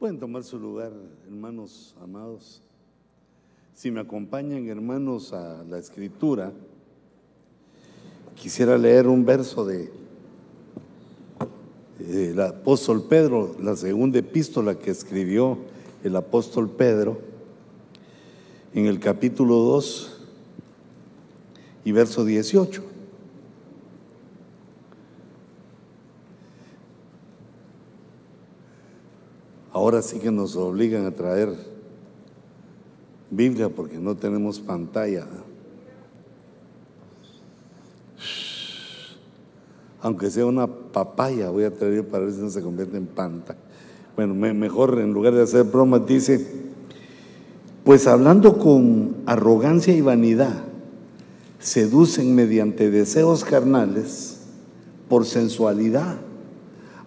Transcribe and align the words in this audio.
Pueden 0.00 0.18
tomar 0.18 0.42
su 0.44 0.58
lugar, 0.58 0.92
hermanos 1.26 1.94
amados. 2.02 2.62
Si 3.74 3.90
me 3.90 4.00
acompañan, 4.00 4.66
hermanos, 4.66 5.34
a 5.34 5.62
la 5.68 5.78
escritura, 5.78 6.54
quisiera 8.34 8.78
leer 8.78 9.06
un 9.06 9.26
verso 9.26 9.66
de 9.66 9.92
el 11.98 12.40
apóstol 12.40 13.02
Pedro, 13.10 13.54
la 13.60 13.76
segunda 13.76 14.18
epístola 14.18 14.78
que 14.78 14.90
escribió 14.90 15.58
el 16.02 16.16
apóstol 16.16 16.70
Pedro, 16.70 17.20
en 18.72 18.86
el 18.86 19.00
capítulo 19.00 19.56
2 19.56 20.18
y 21.84 21.92
verso 21.92 22.24
18. 22.24 22.89
Ahora 29.90 30.02
sí 30.02 30.20
que 30.20 30.30
nos 30.30 30.54
obligan 30.54 31.04
a 31.04 31.10
traer 31.10 31.52
Biblia 33.28 33.68
porque 33.70 33.98
no 33.98 34.16
tenemos 34.16 34.60
pantalla. 34.60 35.26
Aunque 40.00 40.30
sea 40.30 40.46
una 40.46 40.68
papaya, 40.68 41.50
voy 41.50 41.64
a 41.64 41.74
traer 41.74 42.06
para 42.06 42.26
ver 42.26 42.34
si 42.34 42.40
no 42.40 42.50
se 42.50 42.62
convierte 42.62 42.98
en 42.98 43.06
pantalla. 43.08 43.58
Bueno, 44.14 44.32
mejor 44.32 44.96
en 45.00 45.12
lugar 45.12 45.34
de 45.34 45.42
hacer 45.42 45.64
bromas, 45.64 46.06
dice, 46.06 46.46
pues 47.82 48.06
hablando 48.06 48.58
con 48.58 49.16
arrogancia 49.26 49.92
y 49.92 50.02
vanidad, 50.02 50.66
seducen 51.58 52.36
mediante 52.36 52.92
deseos 52.92 53.44
carnales 53.44 54.42
por 55.08 55.26
sensualidad 55.26 56.18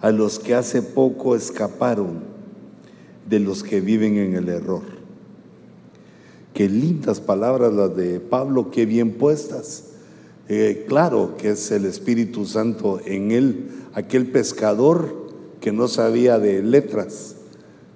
a 0.02 0.12
los 0.12 0.38
que 0.38 0.54
hace 0.54 0.82
poco 0.82 1.38
escaparon 1.38 2.33
de 3.30 3.40
los 3.40 3.64
que 3.64 3.82
viven 3.82 4.18
en 4.18 4.36
el 4.36 4.50
error. 4.50 4.82
Qué 6.54 6.70
lindas 6.70 7.20
palabras 7.20 7.74
las 7.74 7.96
de 7.96 8.20
Pablo, 8.20 8.70
qué 8.70 8.86
bien 8.86 9.14
puestas. 9.14 9.86
Eh, 10.50 10.86
claro 10.88 11.36
que 11.38 11.52
es 11.52 11.72
el 11.72 11.86
Espíritu 11.86 12.46
Santo 12.46 13.00
en 13.06 13.32
él, 13.32 13.70
aquel 13.94 14.28
pescador 14.28 15.24
que 15.62 15.72
no 15.72 15.88
sabía 15.88 16.38
de 16.38 16.62
letras, 16.62 17.38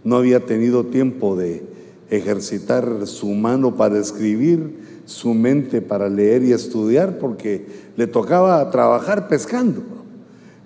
no 0.04 0.16
había 0.16 0.46
tenido 0.46 0.86
tiempo 0.86 1.36
de 1.36 1.64
ejercitar 2.10 3.06
su 3.06 3.28
mano 3.28 3.76
para 3.76 4.00
escribir, 4.00 5.02
su 5.06 5.34
mente 5.34 5.82
para 5.82 6.10
leer 6.10 6.44
y 6.44 6.54
estudiar, 6.54 7.20
porque 7.20 7.66
le 7.96 8.08
tocaba 8.08 8.72
trabajar 8.72 9.28
pescando. 9.28 9.84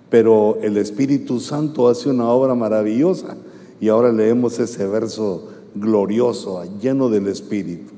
Pero 0.08 0.58
el 0.62 0.76
Espíritu 0.76 1.40
Santo 1.40 1.88
hace 1.88 2.08
una 2.08 2.28
obra 2.28 2.54
maravillosa 2.54 3.36
y 3.82 3.88
ahora 3.88 4.12
leemos 4.12 4.60
ese 4.60 4.86
verso 4.86 5.48
glorioso, 5.74 6.62
lleno 6.80 7.08
del 7.08 7.26
Espíritu. 7.26 7.92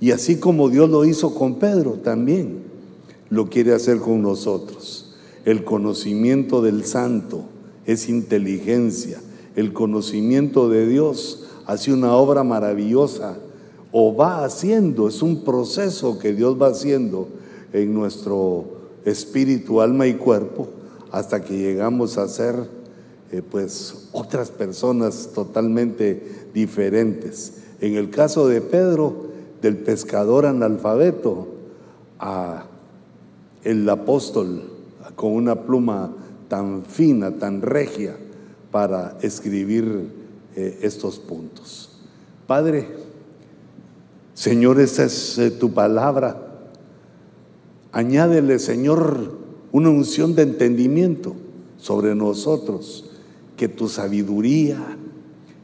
Y 0.00 0.10
así 0.10 0.40
como 0.40 0.68
Dios 0.68 0.90
lo 0.90 1.04
hizo 1.04 1.36
con 1.36 1.60
Pedro, 1.60 2.00
también 2.02 2.64
lo 3.28 3.48
quiere 3.48 3.72
hacer 3.72 4.00
con 4.00 4.22
nosotros. 4.22 5.14
El 5.44 5.62
conocimiento 5.62 6.62
del 6.62 6.84
santo 6.84 7.44
es 7.86 8.08
inteligencia. 8.08 9.20
El 9.54 9.72
conocimiento 9.72 10.68
de 10.68 10.88
Dios 10.88 11.44
hace 11.64 11.92
una 11.92 12.16
obra 12.16 12.42
maravillosa 12.42 13.38
o 13.92 14.16
va 14.16 14.44
haciendo, 14.44 15.06
es 15.06 15.22
un 15.22 15.44
proceso 15.44 16.18
que 16.18 16.32
Dios 16.32 16.60
va 16.60 16.70
haciendo 16.70 17.28
en 17.72 17.94
nuestro 17.94 18.64
espíritu, 19.04 19.80
alma 19.80 20.08
y 20.08 20.14
cuerpo 20.14 20.66
hasta 21.12 21.44
que 21.44 21.56
llegamos 21.56 22.18
a 22.18 22.26
ser 22.26 22.79
eh, 23.32 23.42
pues 23.48 24.08
otras 24.12 24.50
personas 24.50 25.30
totalmente 25.32 26.48
diferentes. 26.52 27.62
En 27.80 27.94
el 27.94 28.10
caso 28.10 28.48
de 28.48 28.60
Pedro, 28.60 29.30
del 29.62 29.76
pescador 29.76 30.46
analfabeto 30.46 31.46
a 32.18 32.66
el 33.62 33.88
apóstol 33.88 34.64
con 35.14 35.32
una 35.32 35.62
pluma 35.62 36.12
tan 36.48 36.84
fina, 36.84 37.38
tan 37.38 37.62
regia 37.62 38.16
para 38.72 39.16
escribir 39.22 40.08
eh, 40.56 40.78
estos 40.82 41.20
puntos. 41.20 42.00
Padre, 42.48 42.88
Señor, 44.34 44.80
esa 44.80 45.04
es 45.04 45.38
eh, 45.38 45.50
tu 45.52 45.72
palabra. 45.72 46.48
Añádele, 47.92 48.58
Señor, 48.58 49.38
una 49.70 49.90
unción 49.90 50.34
de 50.34 50.42
entendimiento 50.42 51.34
sobre 51.76 52.14
nosotros 52.16 53.09
que 53.60 53.68
tu 53.68 53.90
sabiduría, 53.90 54.78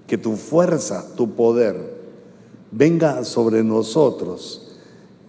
que 0.06 0.18
tu 0.18 0.36
fuerza, 0.36 1.14
tu 1.16 1.30
poder 1.30 1.96
venga 2.70 3.24
sobre 3.24 3.64
nosotros 3.64 4.76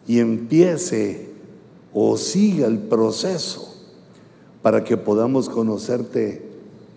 y 0.06 0.20
empiece 0.20 1.30
o 1.94 2.18
siga 2.18 2.68
el 2.68 2.80
proceso 2.80 3.74
para 4.62 4.84
que 4.84 4.98
podamos 4.98 5.48
conocerte 5.48 6.42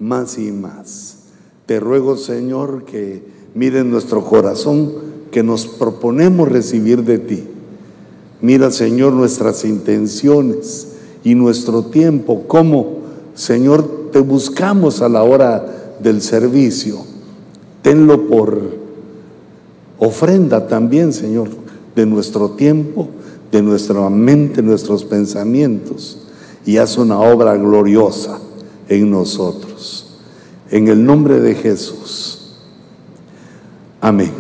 más 0.01 0.39
y 0.39 0.51
más. 0.51 1.19
Te 1.67 1.79
ruego, 1.79 2.17
Señor, 2.17 2.85
que 2.85 3.23
mire 3.55 3.85
nuestro 3.85 4.25
corazón, 4.25 4.93
que 5.31 5.45
nos 5.45 5.69
proponemos 5.69 6.49
recibir 6.49 7.05
de 7.05 7.19
ti. 7.19 7.45
Mira, 8.41 8.73
Señor, 8.73 9.13
nuestras 9.13 9.65
intenciones 9.65 10.97
y 11.23 11.37
nuestro 11.37 11.85
tiempo, 11.85 12.43
cómo, 12.49 13.03
Señor, 13.35 14.00
te 14.11 14.21
buscamos 14.21 15.03
a 15.03 15.09
la 15.09 15.23
hora 15.23 15.95
del 16.01 16.23
servicio. 16.23 16.99
Tenlo 17.83 18.29
por 18.29 18.61
ofrenda 19.99 20.67
también, 20.67 21.13
Señor, 21.13 21.49
de 21.95 22.07
nuestro 22.07 22.51
tiempo, 22.51 23.09
de 23.51 23.63
nuestra 23.63 24.09
mente, 24.11 24.63
nuestros 24.63 25.05
pensamientos. 25.05 26.19
Y 26.65 26.77
haz 26.77 26.99
una 26.99 27.21
obra 27.21 27.57
gloriosa 27.57 28.39
en 28.89 29.11
nosotros. 29.11 30.19
En 30.71 30.89
el 30.89 31.05
nombre 31.05 31.41
de 31.41 31.55
Jesús. 31.55 32.57
Amén. 34.01 34.33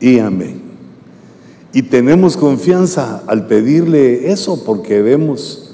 Y 0.00 0.18
amén. 0.18 0.62
Y 1.72 1.82
tenemos 1.82 2.36
confianza 2.36 3.22
al 3.26 3.46
pedirle 3.46 4.30
eso 4.30 4.64
porque 4.64 5.02
vemos 5.02 5.67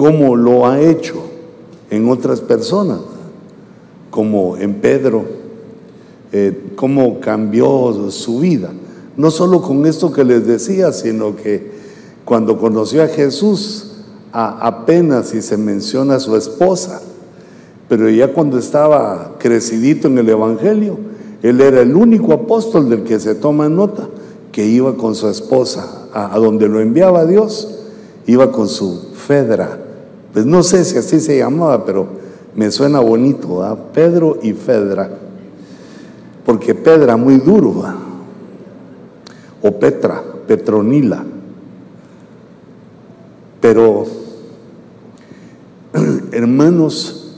cómo 0.00 0.34
lo 0.34 0.66
ha 0.66 0.80
hecho 0.80 1.16
en 1.90 2.08
otras 2.08 2.40
personas, 2.40 3.00
como 4.10 4.56
en 4.56 4.76
Pedro, 4.76 5.26
eh, 6.32 6.72
cómo 6.74 7.20
cambió 7.20 8.08
su 8.10 8.38
vida. 8.38 8.70
No 9.18 9.30
solo 9.30 9.60
con 9.60 9.84
esto 9.84 10.10
que 10.10 10.24
les 10.24 10.46
decía, 10.46 10.94
sino 10.94 11.36
que 11.36 11.72
cuando 12.24 12.56
conoció 12.56 13.02
a 13.02 13.08
Jesús, 13.08 13.88
apenas 14.32 15.28
si 15.28 15.42
se 15.42 15.58
menciona 15.58 16.14
a 16.14 16.20
su 16.20 16.34
esposa, 16.34 17.02
pero 17.86 18.08
ya 18.08 18.32
cuando 18.32 18.58
estaba 18.58 19.34
crecidito 19.38 20.08
en 20.08 20.16
el 20.16 20.30
Evangelio, 20.30 20.96
él 21.42 21.60
era 21.60 21.82
el 21.82 21.94
único 21.94 22.32
apóstol 22.32 22.88
del 22.88 23.02
que 23.02 23.20
se 23.20 23.34
toma 23.34 23.68
nota, 23.68 24.08
que 24.50 24.64
iba 24.64 24.96
con 24.96 25.14
su 25.14 25.28
esposa 25.28 26.06
a, 26.14 26.34
a 26.34 26.38
donde 26.38 26.68
lo 26.68 26.80
enviaba 26.80 27.26
Dios, 27.26 27.68
iba 28.26 28.50
con 28.50 28.66
su 28.66 29.10
Fedra, 29.12 29.79
pues 30.32 30.46
no 30.46 30.62
sé 30.62 30.84
si 30.84 30.96
así 30.96 31.20
se 31.20 31.38
llamaba, 31.38 31.84
pero 31.84 32.06
me 32.54 32.70
suena 32.70 33.00
bonito, 33.00 33.78
Pedro 33.92 34.38
y 34.42 34.52
Fedra. 34.52 35.10
Porque 36.44 36.74
Pedra 36.74 37.16
muy 37.16 37.38
duro, 37.38 37.84
o 39.62 39.78
Petra, 39.78 40.22
Petronila. 40.46 41.24
Pero, 43.60 44.06
hermanos, 46.32 47.36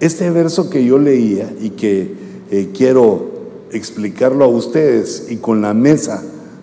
este 0.00 0.30
verso 0.30 0.70
que 0.70 0.84
yo 0.84 0.98
leía 0.98 1.52
y 1.60 1.70
que 1.70 2.14
eh, 2.50 2.70
quiero 2.74 3.36
explicarlo 3.72 4.44
a 4.44 4.48
ustedes 4.48 5.26
y 5.30 5.36
con 5.36 5.60
la 5.60 5.74
mesa 5.74 6.22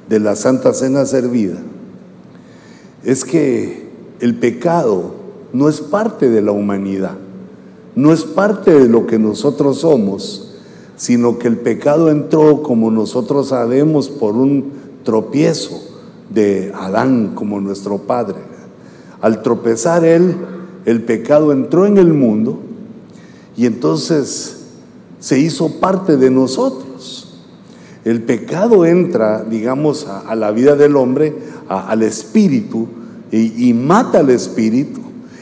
de 0.10 0.20
la 0.20 0.36
Santa 0.36 0.74
Cena 0.74 1.06
servida, 1.06 1.58
es 3.04 3.24
que 3.26 3.83
el 4.24 4.36
pecado 4.36 5.16
no 5.52 5.68
es 5.68 5.82
parte 5.82 6.30
de 6.30 6.42
la 6.42 6.54
humanidad, 6.54 7.18
no 7.94 8.14
es 8.14 8.24
parte 8.24 8.72
de 8.72 8.88
lo 8.88 9.06
que 9.06 9.20
nosotros 9.20 9.80
somos, 9.80 10.54
sino 10.96 11.38
que 11.40 11.50
el 11.50 11.58
pecado 11.58 12.10
entró, 12.10 12.64
como 12.64 12.90
nosotros 12.90 13.50
sabemos, 13.50 14.08
por 14.08 14.38
un 14.38 14.72
tropiezo 15.04 15.78
de 16.30 16.72
Adán 16.74 17.34
como 17.36 17.60
nuestro 17.60 17.98
padre. 17.98 18.38
Al 19.20 19.42
tropezar 19.42 20.06
él, 20.06 20.38
el 20.86 21.04
pecado 21.04 21.52
entró 21.52 21.86
en 21.86 21.98
el 21.98 22.14
mundo 22.14 22.60
y 23.58 23.66
entonces 23.66 24.68
se 25.20 25.38
hizo 25.38 25.82
parte 25.82 26.16
de 26.16 26.32
nosotros. 26.32 27.42
El 28.06 28.22
pecado 28.22 28.86
entra, 28.86 29.44
digamos, 29.44 30.08
a, 30.08 30.34
la 30.34 30.52
vida 30.52 30.78
del 30.78 30.96
hombre, 30.96 31.36
al 31.68 32.04
espíritu, 32.04 32.88
y, 33.36 33.74
mata 33.74 34.20
al 34.20 34.30
espíritu, 34.30 35.02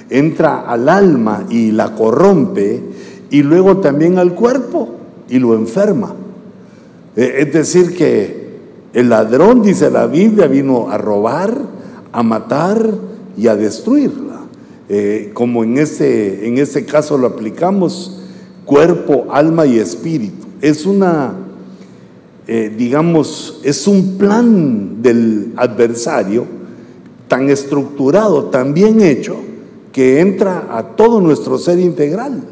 entra 0.10 0.62
al 0.62 0.88
alma 0.88 1.46
y 1.50 1.72
la 1.72 1.94
corrompe 1.94 2.82
y 3.30 3.44
luego 3.44 3.78
también 3.78 4.18
al 4.18 4.34
cuerpo 4.34 4.96
y 5.28 5.40
lo 5.40 5.56
enferma. 5.56 6.14
Eh, 7.18 7.36
es 7.40 7.54
decir, 7.54 7.96
que 7.96 8.52
el 8.94 9.10
ladrón, 9.10 9.62
dice 9.62 9.92
la 9.92 10.08
Biblia, 10.08 10.48
vino 10.48 10.90
a 10.90 10.98
robar, 10.98 11.58
a 12.14 12.24
matar 12.24 12.92
y 13.38 13.48
a 13.48 13.56
destruir. 13.56 14.12
Eh, 14.94 15.32
como 15.34 15.64
en 15.64 15.78
este, 15.78 16.48
en 16.48 16.58
este 16.58 16.86
caso 16.86 17.18
lo 17.18 17.28
aplicamos, 17.28 18.20
cuerpo, 18.66 19.28
alma 19.32 19.66
y 19.66 19.80
espíritu. 19.80 20.48
Es 20.62 20.86
una, 20.86 21.34
eh, 22.48 22.74
digamos, 22.78 23.62
es 23.64 23.88
un 23.88 24.18
plan 24.18 25.02
del 25.02 25.54
adversario 25.56 26.61
tan 27.32 27.50
estructurado, 27.50 28.48
tan 28.48 28.74
bien 28.74 29.00
hecho, 29.00 29.38
que 29.94 30.20
entra 30.20 30.68
a 30.70 30.98
todo 30.98 31.22
nuestro 31.22 31.58
ser 31.58 31.80
integral. 31.80 32.44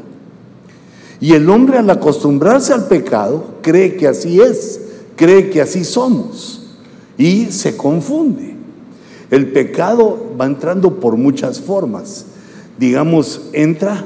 Y 1.20 1.34
el 1.34 1.50
hombre 1.50 1.76
al 1.76 1.90
acostumbrarse 1.90 2.72
al 2.72 2.88
pecado 2.88 3.44
cree 3.60 3.98
que 3.98 4.08
así 4.08 4.40
es, 4.40 4.80
cree 5.16 5.50
que 5.50 5.60
así 5.60 5.84
somos 5.84 6.78
y 7.18 7.48
se 7.50 7.76
confunde. 7.76 8.54
El 9.30 9.52
pecado 9.52 10.32
va 10.40 10.46
entrando 10.46 10.98
por 10.98 11.18
muchas 11.18 11.60
formas. 11.60 12.24
Digamos, 12.78 13.50
entra 13.52 14.02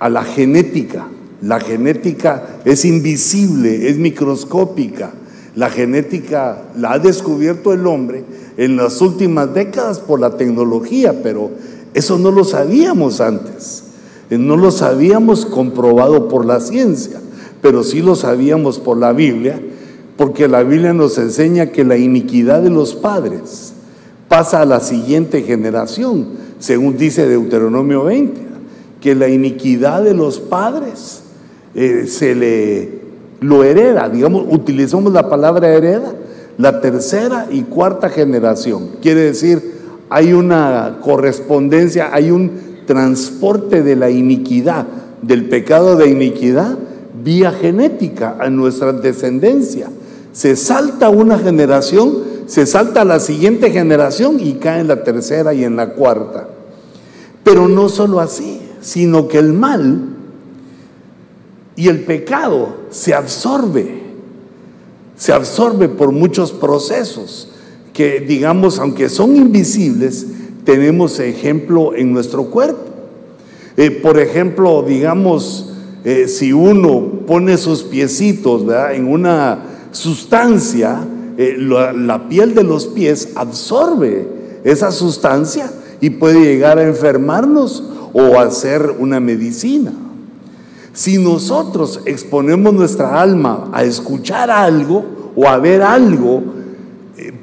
a 0.00 0.08
la 0.08 0.24
genética. 0.24 1.06
La 1.42 1.60
genética 1.60 2.58
es 2.64 2.84
invisible, 2.84 3.88
es 3.88 3.98
microscópica. 3.98 5.12
La 5.60 5.68
genética 5.68 6.62
la 6.74 6.92
ha 6.92 6.98
descubierto 6.98 7.74
el 7.74 7.86
hombre 7.86 8.24
en 8.56 8.78
las 8.78 9.02
últimas 9.02 9.52
décadas 9.52 9.98
por 9.98 10.18
la 10.18 10.38
tecnología, 10.38 11.22
pero 11.22 11.50
eso 11.92 12.18
no 12.18 12.30
lo 12.30 12.44
sabíamos 12.44 13.20
antes. 13.20 13.82
Eh, 14.30 14.38
no 14.38 14.56
lo 14.56 14.70
sabíamos 14.70 15.44
comprobado 15.44 16.28
por 16.28 16.46
la 16.46 16.60
ciencia, 16.60 17.20
pero 17.60 17.84
sí 17.84 18.00
lo 18.00 18.16
sabíamos 18.16 18.78
por 18.78 18.96
la 18.96 19.12
Biblia, 19.12 19.60
porque 20.16 20.48
la 20.48 20.62
Biblia 20.62 20.94
nos 20.94 21.18
enseña 21.18 21.66
que 21.66 21.84
la 21.84 21.98
iniquidad 21.98 22.62
de 22.62 22.70
los 22.70 22.94
padres 22.94 23.74
pasa 24.28 24.62
a 24.62 24.64
la 24.64 24.80
siguiente 24.80 25.42
generación, 25.42 26.26
según 26.58 26.96
dice 26.96 27.28
Deuteronomio 27.28 28.04
20, 28.04 28.40
que 29.02 29.14
la 29.14 29.28
iniquidad 29.28 30.04
de 30.04 30.14
los 30.14 30.40
padres 30.40 31.20
eh, 31.74 32.06
se 32.06 32.34
le 32.34 32.99
lo 33.40 33.64
hereda, 33.64 34.08
digamos, 34.08 34.44
utilizamos 34.48 35.12
la 35.12 35.28
palabra 35.28 35.68
hereda, 35.68 36.14
la 36.58 36.80
tercera 36.80 37.46
y 37.50 37.62
cuarta 37.62 38.10
generación. 38.10 38.90
Quiere 39.00 39.22
decir, 39.22 39.80
hay 40.10 40.32
una 40.32 40.98
correspondencia, 41.00 42.10
hay 42.12 42.30
un 42.30 42.50
transporte 42.86 43.82
de 43.82 43.96
la 43.96 44.10
iniquidad, 44.10 44.86
del 45.22 45.48
pecado 45.48 45.96
de 45.96 46.10
iniquidad, 46.10 46.76
vía 47.22 47.52
genética 47.52 48.36
a 48.38 48.50
nuestra 48.50 48.92
descendencia. 48.92 49.88
Se 50.32 50.56
salta 50.56 51.08
una 51.08 51.38
generación, 51.38 52.12
se 52.46 52.66
salta 52.66 53.04
la 53.04 53.20
siguiente 53.20 53.70
generación 53.70 54.38
y 54.38 54.54
cae 54.54 54.80
en 54.80 54.88
la 54.88 55.02
tercera 55.02 55.54
y 55.54 55.64
en 55.64 55.76
la 55.76 55.90
cuarta. 55.90 56.48
Pero 57.42 57.68
no 57.68 57.88
solo 57.88 58.20
así, 58.20 58.60
sino 58.80 59.28
que 59.28 59.38
el 59.38 59.52
mal 59.52 60.00
y 61.76 61.88
el 61.88 62.00
pecado 62.00 62.76
se 62.90 63.14
absorbe, 63.14 64.02
se 65.16 65.32
absorbe 65.32 65.88
por 65.88 66.12
muchos 66.12 66.52
procesos 66.52 67.48
que 67.92 68.20
digamos, 68.20 68.78
aunque 68.78 69.08
son 69.08 69.36
invisibles, 69.36 70.26
tenemos 70.64 71.18
ejemplo 71.20 71.94
en 71.94 72.12
nuestro 72.12 72.44
cuerpo. 72.44 72.84
Eh, 73.76 73.90
por 73.90 74.18
ejemplo, 74.18 74.84
digamos, 74.86 75.72
eh, 76.04 76.28
si 76.28 76.52
uno 76.52 77.24
pone 77.26 77.56
sus 77.56 77.82
piecitos 77.82 78.62
en 78.92 79.06
una 79.06 79.64
sustancia, 79.92 81.06
eh, 81.36 81.56
la, 81.58 81.92
la 81.92 82.28
piel 82.28 82.54
de 82.54 82.64
los 82.64 82.86
pies 82.86 83.30
absorbe 83.34 84.26
esa 84.64 84.92
sustancia 84.92 85.70
y 86.00 86.10
puede 86.10 86.40
llegar 86.40 86.78
a 86.78 86.86
enfermarnos 86.86 87.84
o 88.12 88.38
a 88.38 88.42
hacer 88.42 88.94
una 88.98 89.20
medicina. 89.20 89.92
Si 91.00 91.16
nosotros 91.16 92.02
exponemos 92.04 92.74
nuestra 92.74 93.22
alma 93.22 93.70
a 93.72 93.84
escuchar 93.84 94.50
algo 94.50 95.32
o 95.34 95.48
a 95.48 95.56
ver 95.56 95.80
algo, 95.80 96.42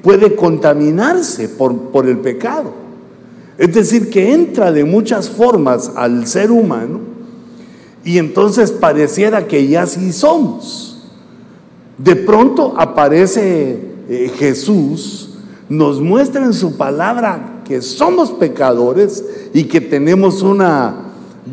puede 0.04 0.36
contaminarse 0.36 1.50
por, 1.50 1.76
por 1.90 2.06
el 2.06 2.20
pecado. 2.20 2.72
Es 3.58 3.74
decir, 3.74 4.12
que 4.12 4.32
entra 4.32 4.72
de 4.72 4.84
muchas 4.84 5.28
formas 5.28 5.92
al 5.96 6.28
ser 6.28 6.52
humano 6.52 7.00
y 8.04 8.20
entonces 8.20 8.72
pareciera 8.72 9.48
que 9.48 9.68
ya 9.68 9.88
sí 9.88 10.14
somos. 10.14 11.10
De 11.98 12.16
pronto 12.16 12.76
aparece 12.78 13.80
eh, 14.08 14.32
Jesús, 14.38 15.32
nos 15.68 16.00
muestra 16.00 16.46
en 16.46 16.54
su 16.54 16.78
palabra 16.78 17.64
que 17.66 17.82
somos 17.82 18.30
pecadores 18.30 19.26
y 19.52 19.64
que 19.64 19.82
tenemos 19.82 20.44
una 20.44 21.07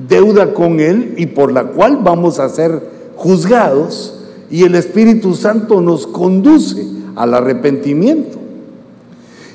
deuda 0.09 0.55
con 0.55 0.81
Él 0.81 1.15
y 1.17 1.27
por 1.27 1.53
la 1.53 1.65
cual 1.65 2.01
vamos 2.03 2.39
a 2.39 2.49
ser 2.49 2.89
juzgados 3.17 4.15
y 4.51 4.65
el 4.65 4.75
Espíritu 4.75 5.35
Santo 5.35 5.81
nos 5.81 6.07
conduce 6.07 6.87
al 7.17 7.35
arrepentimiento. 7.35 8.39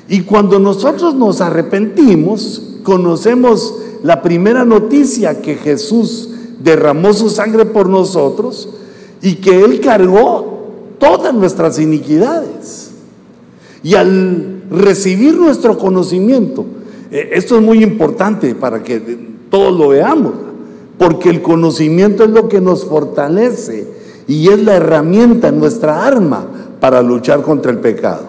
Y 0.08 0.22
cuando 0.22 0.58
nosotros 0.58 1.14
nos 1.14 1.40
arrepentimos, 1.40 2.62
conocemos 2.82 3.74
la 4.02 4.22
primera 4.22 4.64
noticia 4.64 5.40
que 5.40 5.54
Jesús 5.54 6.30
derramó 6.62 7.12
su 7.12 7.30
sangre 7.30 7.64
por 7.64 7.88
nosotros 7.88 8.68
y 9.22 9.36
que 9.36 9.64
Él 9.64 9.80
cargó 9.80 10.50
todas 10.98 11.32
nuestras 11.32 11.78
iniquidades. 11.78 12.90
Y 13.82 13.94
al 13.94 14.64
recibir 14.70 15.36
nuestro 15.36 15.78
conocimiento, 15.78 16.66
eh, 17.10 17.30
esto 17.32 17.56
es 17.56 17.62
muy 17.62 17.82
importante 17.82 18.54
para 18.54 18.82
que 18.82 19.29
todos 19.50 19.76
lo 19.76 19.88
veamos, 19.88 20.32
porque 20.98 21.28
el 21.28 21.42
conocimiento 21.42 22.24
es 22.24 22.30
lo 22.30 22.48
que 22.48 22.60
nos 22.60 22.84
fortalece 22.84 23.86
y 24.26 24.48
es 24.48 24.62
la 24.62 24.76
herramienta, 24.76 25.50
nuestra 25.50 26.06
arma 26.06 26.46
para 26.78 27.02
luchar 27.02 27.42
contra 27.42 27.72
el 27.72 27.78
pecado. 27.78 28.22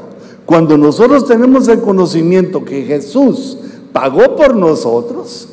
Cuando 0.45 0.77
nosotros 0.77 1.27
tenemos 1.27 1.68
el 1.68 1.79
conocimiento 1.79 2.65
que 2.65 2.83
Jesús 2.83 3.57
pagó 3.94 4.35
por 4.35 4.56
nosotros, 4.56 5.47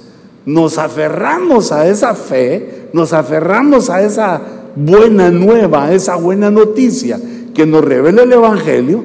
nos 0.46 0.78
aferramos 0.78 1.72
a 1.72 1.86
esa 1.86 2.14
fe, 2.14 2.88
nos 2.92 3.12
aferramos 3.12 3.90
a 3.90 4.02
esa 4.02 4.40
buena 4.74 5.30
nueva, 5.30 5.84
a 5.84 5.92
esa 5.92 6.16
buena 6.16 6.50
noticia 6.50 7.20
que 7.52 7.66
nos 7.66 7.84
revela 7.84 8.22
el 8.22 8.32
Evangelio, 8.32 9.04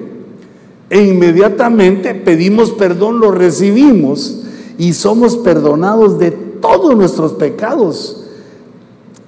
e 0.90 1.02
inmediatamente 1.04 2.14
pedimos 2.14 2.72
perdón, 2.72 3.20
lo 3.20 3.32
recibimos 3.32 4.44
y 4.78 4.94
somos 4.94 5.38
perdonados 5.38 6.20
de 6.20 6.32
todos 6.64 6.96
nuestros 6.96 7.34
pecados 7.34 8.24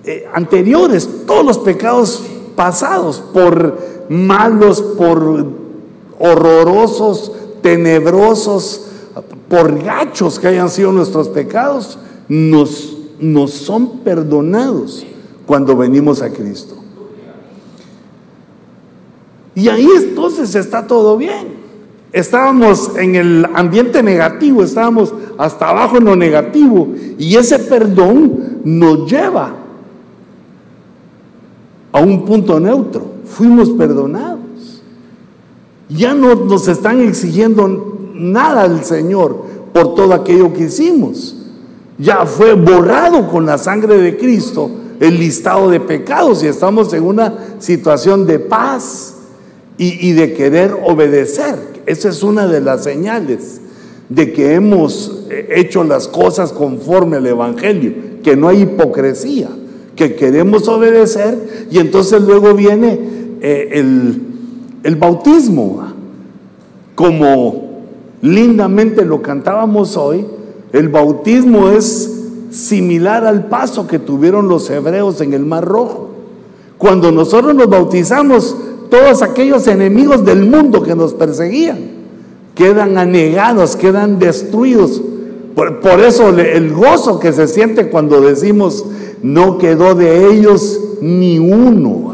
eh, 0.06 0.26
anteriores, 0.34 1.10
todos 1.28 1.46
los 1.46 1.58
pecados 1.58 2.24
pasados, 2.56 3.22
por 3.34 3.78
malos, 4.08 4.82
por 4.82 5.46
horrorosos, 6.18 7.34
tenebrosos, 7.62 8.88
por 9.50 9.84
gachos 9.84 10.40
que 10.40 10.48
hayan 10.48 10.70
sido 10.70 10.94
nuestros 10.94 11.28
pecados, 11.28 12.00
nos, 12.30 12.96
nos 13.20 13.52
son 13.52 14.00
perdonados 14.00 15.06
cuando 15.46 15.76
venimos 15.76 16.22
a 16.22 16.32
Cristo. 16.32 16.76
Y 19.56 19.68
ahí 19.68 19.90
entonces 19.98 20.56
está 20.56 20.88
todo 20.88 21.18
bien. 21.18 21.65
Estábamos 22.16 22.94
en 22.96 23.16
el 23.16 23.46
ambiente 23.54 24.02
negativo, 24.02 24.64
estábamos 24.64 25.14
hasta 25.38 25.68
abajo 25.68 25.98
en 25.98 26.06
lo 26.06 26.16
negativo. 26.16 26.88
Y 27.20 27.36
ese 27.36 27.60
perdón 27.60 28.62
nos 28.64 29.12
lleva 29.12 29.54
a 31.92 32.00
un 32.00 32.24
punto 32.24 32.58
neutro. 32.58 33.06
Fuimos 33.26 33.70
perdonados. 33.72 34.40
Ya 35.90 36.14
no 36.14 36.36
nos 36.36 36.70
están 36.70 37.02
exigiendo 37.02 37.98
nada 38.14 38.62
al 38.62 38.86
Señor 38.86 39.44
por 39.74 39.94
todo 39.94 40.14
aquello 40.14 40.54
que 40.54 40.64
hicimos. 40.64 41.36
Ya 41.98 42.26
fue 42.26 42.54
borrado 42.54 43.28
con 43.28 43.46
la 43.46 43.58
sangre 43.58 43.98
de 43.98 44.16
Cristo 44.16 44.72
el 45.02 45.20
listado 45.20 45.70
de 45.70 45.82
pecados 45.82 46.42
y 46.46 46.48
estamos 46.48 46.94
en 46.94 47.04
una 47.04 47.58
situación 47.60 48.26
de 48.26 48.40
paz 48.40 49.16
y, 49.78 50.14
de 50.14 50.34
querer 50.34 50.74
obedecer. 50.86 51.75
Esa 51.86 52.10
es 52.10 52.24
una 52.24 52.48
de 52.48 52.62
las 52.62 52.84
señales 52.84 53.62
de 54.10 54.34
que 54.34 54.54
hemos 54.54 55.26
hecho 55.30 55.84
las 55.84 56.08
cosas 56.08 56.52
conforme 56.54 57.18
al 57.18 57.26
Evangelio, 57.28 57.94
que 58.24 58.36
no 58.36 58.48
hay 58.48 58.62
hipocresía, 58.62 59.50
que 59.96 60.16
queremos 60.16 60.68
obedecer 60.68 61.68
y 61.72 61.80
entonces 61.80 62.22
luego 62.22 62.54
viene 62.54 63.00
eh, 63.42 63.70
el 63.74 64.36
el 64.86 64.98
bautismo, 64.98 65.84
como 66.94 67.82
lindamente 68.22 69.04
lo 69.04 69.24
cantábamos 69.24 69.98
hoy, 69.98 70.28
el 70.72 70.90
bautismo 70.90 71.70
es 71.70 72.28
similar 72.52 73.26
al 73.26 73.48
paso 73.48 73.88
que 73.88 73.98
tuvieron 73.98 74.48
los 74.48 74.70
hebreos 74.70 75.22
en 75.22 75.34
el 75.34 75.44
Mar 75.44 75.66
Rojo. 75.66 76.12
Cuando 76.78 77.12
nosotros 77.12 77.56
nos 77.56 77.68
bautizamos, 77.68 78.56
todos 78.90 79.22
aquellos 79.22 79.68
enemigos 79.68 80.26
del 80.26 80.46
mundo 80.46 80.84
que 80.84 80.96
nos 80.96 81.14
perseguían 81.14 81.96
quedan 82.56 82.98
anegados, 82.98 83.76
quedan 83.76 84.18
destruidos. 84.18 85.02
Por, 85.56 86.00
eso 86.02 86.30
el 86.30 86.74
gozo 86.74 87.20
que 87.20 87.32
se 87.32 87.48
siente 87.48 87.90
cuando 87.90 88.22
decimos, 88.22 88.86
no 89.22 89.58
quedó 89.58 89.96
de 89.96 90.28
ellos 90.32 90.80
ni 91.02 91.40
uno. 91.40 92.14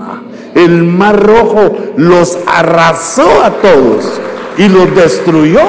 El 0.54 0.84
mar 0.84 1.26
rojo 1.26 1.72
los 1.96 2.38
arrasó 2.46 3.44
a 3.44 3.52
todos 3.62 4.20
y 4.58 4.68
los 4.68 4.94
destruyó. 4.96 5.62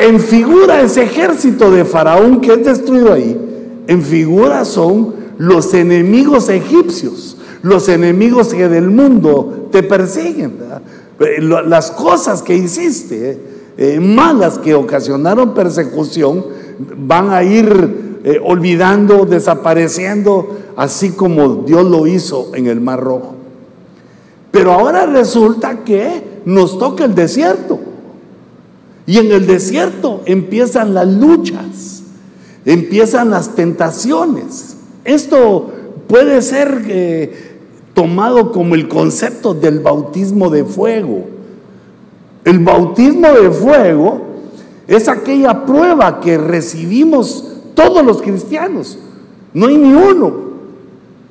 En 0.00 0.18
figura 0.18 0.80
ese 0.80 1.04
ejército 1.04 1.70
de 1.70 1.84
Faraón 1.84 2.40
que 2.40 2.54
es 2.54 2.64
destruido 2.64 3.12
ahí, 3.12 3.38
en 3.86 4.02
figura 4.02 4.64
son 4.64 5.14
los 5.38 5.72
enemigos 5.74 6.48
egipcios, 6.48 7.36
los 7.62 7.88
enemigos 7.88 8.48
que 8.48 8.68
del 8.68 8.90
mundo 8.90 9.68
te 9.70 9.82
persiguen. 9.82 10.58
Eh, 11.18 11.40
las 11.40 11.90
cosas 11.90 12.42
que 12.42 12.56
hiciste, 12.56 13.38
eh, 13.76 14.00
malas 14.00 14.58
que 14.58 14.74
ocasionaron 14.74 15.54
persecución, 15.54 16.44
van 16.96 17.30
a 17.30 17.42
ir 17.42 18.18
eh, 18.24 18.40
olvidando, 18.42 19.24
desapareciendo, 19.24 20.58
así 20.76 21.10
como 21.10 21.64
Dios 21.66 21.84
lo 21.84 22.06
hizo 22.06 22.54
en 22.54 22.66
el 22.66 22.80
Mar 22.80 23.00
Rojo. 23.00 23.34
Pero 24.50 24.72
ahora 24.72 25.06
resulta 25.06 25.84
que 25.84 26.40
nos 26.44 26.78
toca 26.78 27.04
el 27.04 27.14
desierto. 27.14 27.78
Y 29.06 29.18
en 29.18 29.32
el 29.32 29.46
desierto 29.46 30.22
empiezan 30.24 30.94
las 30.94 31.08
luchas, 31.08 32.02
empiezan 32.64 33.30
las 33.30 33.54
tentaciones. 33.54 34.76
Esto 35.04 35.70
puede 36.06 36.42
ser 36.42 36.84
eh, 36.88 37.49
tomado 37.94 38.52
como 38.52 38.74
el 38.74 38.88
concepto 38.88 39.54
del 39.54 39.80
bautismo 39.80 40.50
de 40.50 40.64
fuego. 40.64 41.24
El 42.44 42.60
bautismo 42.60 43.28
de 43.28 43.50
fuego 43.50 44.22
es 44.86 45.08
aquella 45.08 45.64
prueba 45.66 46.20
que 46.20 46.38
recibimos 46.38 47.44
todos 47.74 48.04
los 48.04 48.22
cristianos. 48.22 48.98
No 49.52 49.66
hay 49.66 49.76
ni 49.76 49.92
uno. 49.92 50.32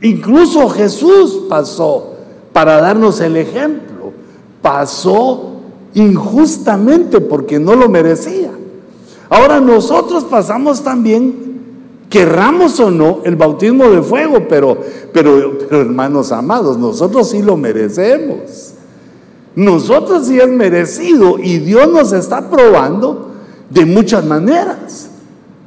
Incluso 0.01 0.69
Jesús 0.69 1.45
pasó 1.49 2.13
para 2.53 2.79
darnos 2.79 3.19
el 3.21 3.37
ejemplo. 3.37 4.13
Pasó 4.61 5.53
injustamente 5.93 7.19
porque 7.21 7.59
no 7.59 7.75
lo 7.75 7.89
merecía. 7.89 8.51
Ahora 9.29 9.59
nosotros 9.59 10.23
pasamos 10.23 10.83
también, 10.83 11.48
querramos 12.09 12.79
o 12.79 12.89
no, 12.89 13.19
el 13.23 13.35
bautismo 13.35 13.89
de 13.89 14.01
fuego, 14.01 14.47
pero, 14.49 14.77
pero, 15.13 15.57
pero 15.69 15.81
hermanos 15.81 16.31
amados, 16.31 16.77
nosotros 16.77 17.29
sí 17.29 17.41
lo 17.41 17.55
merecemos. 17.55 18.73
Nosotros 19.55 20.27
sí 20.27 20.39
es 20.39 20.47
merecido 20.47 21.37
y 21.37 21.59
Dios 21.59 21.87
nos 21.87 22.13
está 22.13 22.49
probando 22.49 23.31
de 23.69 23.85
muchas 23.85 24.25
maneras. 24.25 25.09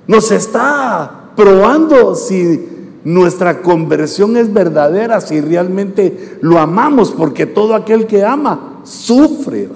Nos 0.06 0.30
está 0.30 1.30
probando 1.36 2.14
si 2.14 2.68
nuestra 3.04 3.62
conversión 3.62 4.36
es 4.36 4.52
verdadera, 4.52 5.20
si 5.20 5.40
realmente 5.40 6.38
lo 6.40 6.58
amamos, 6.58 7.12
porque 7.12 7.46
todo 7.46 7.74
aquel 7.74 8.06
que 8.06 8.24
ama 8.24 8.80
sufre. 8.84 9.68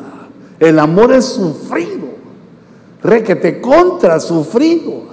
El 0.59 0.79
amor 0.79 1.13
es 1.13 1.27
sufrido, 1.27 2.07
requete 3.03 3.61
contra 3.61 4.19
sufrido. 4.21 5.06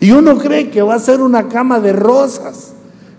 Y 0.00 0.12
uno 0.12 0.38
cree 0.38 0.70
que 0.70 0.82
va 0.82 0.94
a 0.94 0.98
ser 0.98 1.20
una 1.20 1.48
cama 1.48 1.80
de 1.80 1.92
rosas, 1.92 2.72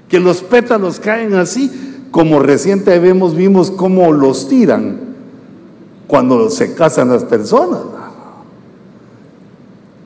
que 0.08 0.20
los 0.20 0.42
pétalos 0.42 1.00
caen 1.00 1.36
así, 1.36 1.72
como 2.12 2.40
reciente 2.40 2.98
vemos, 3.00 3.36
vimos 3.36 3.70
cómo 3.72 4.12
los 4.12 4.48
tiran 4.48 5.00
cuando 6.08 6.50
se 6.50 6.74
casan 6.74 7.10
las 7.10 7.24
personas. 7.24 7.82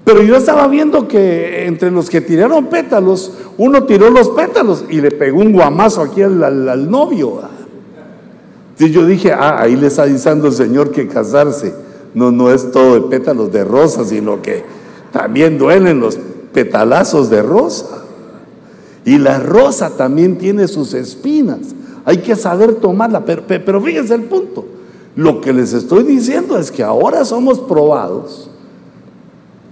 Pero 0.03 0.21
yo 0.21 0.35
estaba 0.35 0.67
viendo 0.67 1.07
que 1.07 1.65
entre 1.65 1.89
los 1.89 2.09
que 2.09 2.19
tiraron 2.19 2.65
pétalos, 2.65 3.31
uno 3.57 3.83
tiró 3.83 4.09
los 4.09 4.29
pétalos 4.29 4.83
y 4.89 4.99
le 4.99 5.11
pegó 5.11 5.39
un 5.39 5.53
guamazo 5.53 6.01
aquí 6.01 6.21
al, 6.21 6.91
novio. 6.91 7.41
Y 8.77 8.89
yo 8.89 9.05
dije, 9.05 9.31
ah, 9.31 9.61
ahí 9.61 9.77
le 9.77 9.87
está 9.87 10.05
diciendo 10.05 10.47
el 10.47 10.53
Señor 10.53 10.91
que 10.91 11.07
casarse 11.07 11.73
no, 12.13 12.31
no 12.31 12.51
es 12.51 12.71
todo 12.71 12.95
de 12.95 13.01
pétalos 13.01 13.51
de 13.51 13.63
rosa, 13.63 14.03
sino 14.05 14.41
que 14.41 14.63
también 15.11 15.57
duelen 15.57 15.99
los 15.99 16.17
petalazos 16.53 17.29
de 17.29 17.41
rosa. 17.41 18.03
Y 19.05 19.17
la 19.17 19.39
rosa 19.39 19.89
también 19.97 20.37
tiene 20.37 20.67
sus 20.67 20.93
espinas. 20.93 21.59
Hay 22.05 22.17
que 22.17 22.35
saber 22.35 22.75
tomarla. 22.75 23.25
Pero, 23.25 23.43
pero 23.47 23.81
fíjense 23.81 24.13
el 24.13 24.23
punto. 24.23 24.65
Lo 25.15 25.41
que 25.41 25.53
les 25.53 25.73
estoy 25.73 26.03
diciendo 26.03 26.57
es 26.57 26.71
que 26.71 26.83
ahora 26.83 27.25
somos 27.25 27.59
probados 27.59 28.49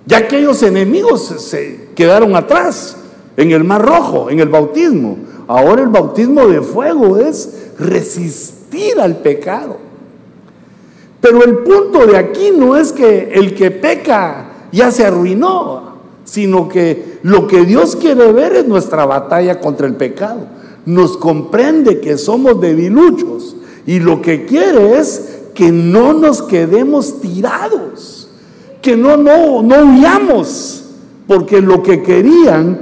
ya 0.06 0.18
aquellos 0.18 0.64
enemigos 0.64 1.24
se 1.38 1.90
quedaron 1.96 2.36
atrás 2.36 2.98
en 3.38 3.52
el 3.52 3.64
Mar 3.64 3.86
Rojo, 3.86 4.30
en 4.30 4.40
el 4.40 4.50
bautismo. 4.50 5.18
Ahora 5.48 5.84
el 5.84 5.90
bautismo 5.90 6.48
de 6.48 6.62
fuego 6.62 7.18
es 7.18 7.72
resistir 7.78 9.00
al 9.00 9.18
pecado. 9.18 9.78
Pero 11.20 11.44
el 11.44 11.60
punto 11.60 12.08
de 12.08 12.18
aquí 12.18 12.52
no 12.56 12.76
es 12.76 12.92
que 12.92 13.32
el 13.34 13.54
que 13.54 13.70
peca 13.70 14.48
ya 14.72 14.90
se 14.92 15.06
arruinó, 15.06 15.91
sino 16.32 16.70
que 16.70 17.18
lo 17.24 17.46
que 17.46 17.66
Dios 17.66 17.98
quiere 17.98 18.32
ver 18.32 18.54
es 18.54 18.66
nuestra 18.66 19.06
batalla 19.06 19.60
contra 19.60 19.86
el 19.86 19.96
pecado. 19.96 20.48
Nos 20.86 21.18
comprende 21.18 22.00
que 22.00 22.18
somos 22.18 22.62
debiluchos 22.62 23.58
y 23.86 24.00
lo 24.00 24.22
que 24.22 24.46
quiere 24.46 24.98
es 24.98 25.40
que 25.54 25.74
no 25.74 26.14
nos 26.14 26.42
quedemos 26.42 27.20
tirados 27.20 28.22
que 28.82 28.96
no, 28.98 29.18
no, 29.18 29.62
no 29.62 29.76
huyamos, 29.76 30.84
porque 31.28 31.62
lo 31.62 31.84
que 31.84 32.02
querían, 32.02 32.80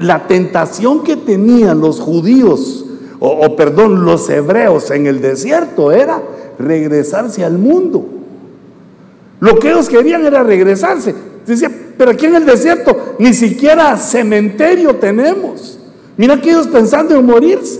la 0.00 0.26
tentación 0.26 1.02
que 1.02 1.16
tenían 1.16 1.80
los 1.80 2.00
judíos, 2.00 2.84
o, 3.18 3.56
perdón, 3.56 4.04
los 4.04 4.28
hebreos 4.30 4.90
en 4.90 5.06
el 5.06 5.20
desierto 5.20 5.92
era 5.92 6.20
regresarse 6.58 7.44
al 7.44 7.58
mundo. 7.58 8.04
Lo 9.40 9.58
que 9.58 9.70
ellos 9.70 9.88
querían 9.88 10.26
era 10.26 10.42
regresarse. 10.42 11.14
Decía, 11.46 11.70
pero 12.00 12.12
aquí 12.12 12.24
en 12.24 12.36
el 12.36 12.46
desierto 12.46 12.96
ni 13.18 13.34
siquiera 13.34 13.94
cementerio 13.98 14.96
tenemos. 14.96 15.78
Mira 16.16 16.40
que 16.40 16.48
ellos 16.48 16.66
pensando 16.66 17.14
en 17.14 17.26
morirse. 17.26 17.78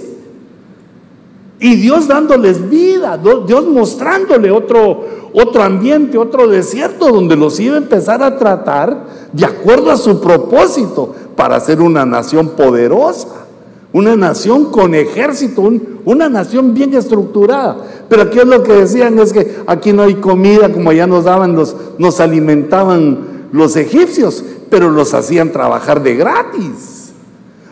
Y 1.58 1.76
Dios 1.76 2.06
dándoles 2.06 2.68
vida, 2.68 3.16
Dios 3.16 3.66
mostrándole 3.66 4.50
otro, 4.50 5.06
otro 5.32 5.62
ambiente, 5.62 6.18
otro 6.18 6.48
desierto 6.48 7.10
donde 7.10 7.34
los 7.34 7.58
iba 7.60 7.76
a 7.76 7.78
empezar 7.78 8.22
a 8.22 8.36
tratar 8.36 9.06
de 9.32 9.46
acuerdo 9.46 9.90
a 9.90 9.96
su 9.96 10.20
propósito 10.20 11.14
para 11.34 11.58
ser 11.58 11.80
una 11.80 12.04
nación 12.04 12.50
poderosa, 12.50 13.46
una 13.90 14.16
nación 14.16 14.66
con 14.66 14.94
ejército, 14.94 15.62
una 16.04 16.28
nación 16.28 16.74
bien 16.74 16.92
estructurada. 16.92 17.78
Pero 18.10 18.20
aquí 18.20 18.38
es 18.38 18.46
lo 18.46 18.62
que 18.62 18.74
decían 18.74 19.18
es 19.18 19.32
que 19.32 19.60
aquí 19.66 19.94
no 19.94 20.02
hay 20.02 20.16
comida 20.16 20.70
como 20.70 20.92
ya 20.92 21.06
nos 21.06 21.24
daban 21.24 21.56
los, 21.56 21.74
nos 21.96 22.20
alimentaban 22.20 23.29
los 23.52 23.76
egipcios, 23.76 24.44
pero 24.68 24.90
los 24.90 25.14
hacían 25.14 25.52
trabajar 25.52 26.02
de 26.02 26.16
gratis. 26.16 27.12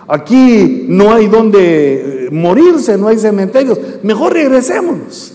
Aquí 0.09 0.87
no 0.89 1.13
hay 1.13 1.27
donde 1.27 2.27
eh, 2.27 2.31
morirse, 2.31 2.97
no 2.97 3.09
hay 3.09 3.19
cementerios. 3.19 3.79
Mejor 4.03 4.33
regresémonos. 4.33 5.35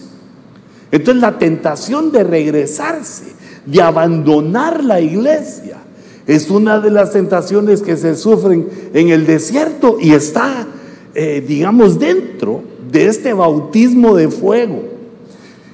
Entonces 0.92 1.22
la 1.22 1.38
tentación 1.38 2.12
de 2.12 2.24
regresarse, 2.24 3.34
de 3.66 3.82
abandonar 3.82 4.84
la 4.84 5.00
iglesia, 5.00 5.78
es 6.26 6.50
una 6.50 6.80
de 6.80 6.90
las 6.90 7.12
tentaciones 7.12 7.82
que 7.82 7.98
se 7.98 8.16
sufren 8.16 8.68
en 8.94 9.10
el 9.10 9.26
desierto 9.26 9.98
y 10.00 10.14
está, 10.14 10.68
eh, 11.14 11.44
digamos, 11.46 12.00
dentro 12.00 12.64
de 12.92 13.08
este 13.08 13.34
bautismo 13.34 14.16
de 14.16 14.30
fuego. 14.30 14.84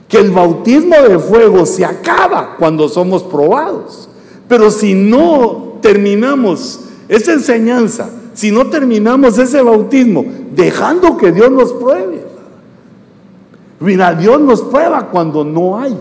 Que 0.08 0.18
el 0.18 0.32
bautismo 0.32 0.96
de 1.08 1.20
fuego 1.20 1.66
se 1.66 1.86
acaba 1.86 2.56
cuando 2.58 2.90
somos 2.90 3.24
probados. 3.24 4.09
Pero 4.50 4.70
si 4.70 4.94
no 4.96 5.78
terminamos 5.82 6.82
esa 7.08 7.32
enseñanza 7.32 8.10
si 8.40 8.52
no 8.52 8.68
terminamos 8.68 9.38
ese 9.38 9.62
bautismo 9.62 10.24
dejando 10.56 11.18
que 11.18 11.34
Dios 11.34 11.52
nos 11.52 11.74
pruebe. 11.74 12.24
Mira, 13.82 14.14
Dios 14.14 14.40
nos 14.40 14.62
prueba 14.62 15.10
cuando 15.10 15.44
no 15.44 15.78
hay. 15.78 15.94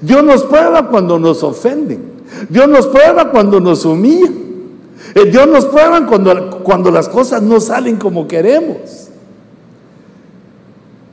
Dios 0.00 0.22
nos 0.22 0.44
prueba 0.44 0.86
cuando 0.86 1.18
nos 1.18 1.42
ofenden. 1.42 2.04
Dios 2.48 2.68
nos 2.68 2.86
prueba 2.86 3.32
cuando 3.32 3.58
nos 3.58 3.84
humillan. 3.84 4.32
Eh, 5.12 5.24
Dios 5.24 5.48
nos 5.48 5.64
prueba 5.64 6.06
cuando, 6.06 6.62
cuando 6.62 6.92
las 6.92 7.08
cosas 7.08 7.42
no 7.42 7.58
salen 7.58 7.96
como 7.96 8.28
queremos. 8.28 9.08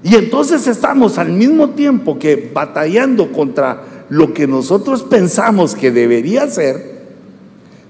Y 0.04 0.14
entonces 0.14 0.68
estamos 0.68 1.18
al 1.18 1.30
mismo 1.30 1.70
tiempo 1.72 2.20
que 2.20 2.52
batallando 2.54 3.32
contra 3.32 3.97
lo 4.10 4.34
que 4.34 4.48
nosotros 4.48 5.04
pensamos 5.04 5.76
que 5.76 5.92
debería 5.92 6.48
ser, 6.50 6.98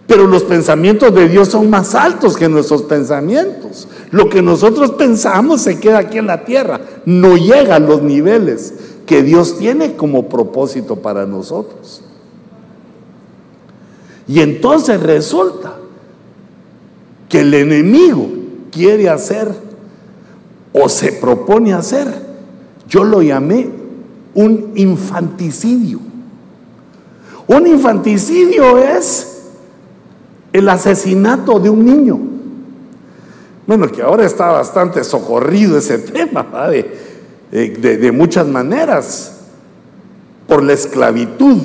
Pero 0.07 0.25
los 0.25 0.43
pensamientos 0.43 1.13
de 1.13 1.27
Dios 1.27 1.49
son 1.49 1.69
más 1.69 1.93
altos 1.93 2.37
que 2.37 2.47
nuestros 2.47 2.83
pensamientos. 2.83 3.89
Lo 4.09 4.29
que 4.29 4.41
nosotros 4.41 4.91
pensamos 4.91 5.61
se 5.63 5.81
queda 5.81 5.97
aquí 5.97 6.17
en 6.17 6.27
la 6.27 6.45
tierra, 6.45 6.79
no 7.05 7.35
llega 7.35 7.75
a 7.75 7.79
los 7.79 8.01
niveles 8.01 8.73
que 9.05 9.21
Dios 9.21 9.57
tiene 9.57 9.97
como 9.97 10.29
propósito 10.29 10.95
para 10.95 11.25
nosotros. 11.25 12.03
Y 14.29 14.39
entonces 14.39 15.01
resulta 15.01 15.73
que 17.27 17.41
el 17.41 17.53
enemigo 17.53 18.29
quiere 18.71 19.09
hacer 19.09 19.49
o 20.71 20.87
se 20.87 21.11
propone 21.11 21.73
hacer, 21.73 22.07
yo 22.87 23.03
lo 23.03 23.21
llamé 23.21 23.69
un 24.37 24.73
infanticidio. 24.75 25.99
Un 27.47 27.65
infanticidio 27.65 28.77
es 28.77 29.39
el 30.53 30.69
asesinato 30.69 31.59
de 31.59 31.71
un 31.71 31.83
niño. 31.83 32.19
Bueno, 33.65 33.91
que 33.91 34.03
ahora 34.03 34.25
está 34.25 34.51
bastante 34.51 35.03
socorrido 35.03 35.79
ese 35.79 35.97
tema, 36.13 36.45
de, 36.69 37.69
de, 37.97 38.11
muchas 38.11 38.47
maneras, 38.47 39.39
por 40.47 40.61
la 40.61 40.73
esclavitud 40.73 41.57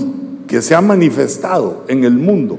que 0.46 0.62
se 0.62 0.74
ha 0.74 0.80
manifestado 0.80 1.84
en 1.88 2.04
el 2.04 2.14
mundo 2.14 2.58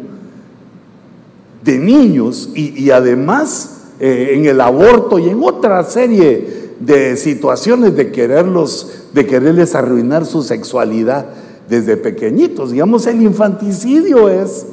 de 1.64 1.80
niños 1.80 2.52
y, 2.54 2.92
además 2.92 3.88
eh, 4.00 4.34
en 4.34 4.46
el 4.46 4.62
aborto 4.62 5.18
y 5.18 5.30
en 5.30 5.42
otra 5.44 5.84
serie 5.84 6.63
de 6.86 7.16
situaciones 7.16 7.96
de 7.96 8.12
quererlos, 8.12 9.04
de 9.14 9.26
quererles 9.26 9.76
arruinar 9.76 10.26
su 10.26 10.42
sexualidad 10.42 11.26
desde 11.70 11.98
pequeñitos. 11.98 12.72
Digamos, 12.72 13.08
el 13.08 13.22
infanticidio 13.22 14.30
es 14.30 14.66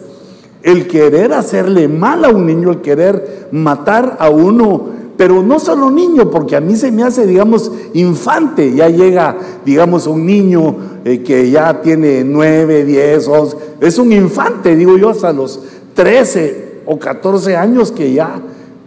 el 0.62 0.88
querer 0.88 1.32
hacerle 1.32 1.88
mal 1.88 2.24
a 2.24 2.30
un 2.30 2.46
niño, 2.46 2.70
el 2.70 2.80
querer 2.80 3.48
matar 3.52 4.16
a 4.18 4.28
uno, 4.28 5.00
pero 5.16 5.42
no 5.42 5.60
solo 5.60 5.90
niño, 5.90 6.30
porque 6.30 6.56
a 6.56 6.60
mí 6.60 6.76
se 6.76 6.90
me 6.90 7.02
hace, 7.02 7.26
digamos, 7.26 7.70
infante, 7.94 8.74
ya 8.74 8.88
llega, 8.88 9.36
digamos, 9.64 10.06
un 10.06 10.26
niño 10.26 10.76
eh, 11.04 11.22
que 11.22 11.50
ya 11.50 11.80
tiene 11.80 12.24
9, 12.24 12.84
10, 12.84 13.28
11, 13.28 13.56
es 13.80 13.98
un 13.98 14.12
infante, 14.12 14.74
digo 14.76 14.98
yo, 14.98 15.10
hasta 15.10 15.32
los 15.32 15.60
13 15.94 16.80
o 16.86 16.98
14 16.98 17.56
años 17.56 17.92
que 17.92 18.12
ya 18.12 18.40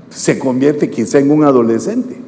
se 0.10 0.38
convierte 0.38 0.90
quizá 0.90 1.20
en 1.20 1.32
un 1.32 1.44
adolescente. 1.44 2.23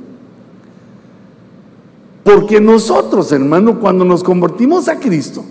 Porque 2.26 2.60
nosotros, 2.60 3.32
hermano, 3.32 3.80
cuando 3.80 4.04
nos 4.04 4.24
convertimos 4.24 4.88
a 4.88 5.00
Cristo, 5.00 5.46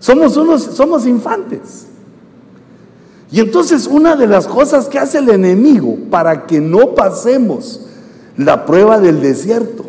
somos 0.00 0.36
unos, 0.36 0.60
somos 0.60 1.06
infantes. 1.06 1.86
Y 3.30 3.38
entonces 3.38 3.86
una 3.86 4.16
de 4.16 4.26
las 4.26 4.48
cosas 4.48 4.88
que 4.88 4.98
hace 4.98 5.18
el 5.18 5.28
enemigo 5.28 5.96
para 6.10 6.44
que 6.46 6.60
no 6.60 6.96
pasemos 6.96 7.86
la 8.36 8.66
prueba 8.66 8.98
del 8.98 9.22
desierto 9.22 9.84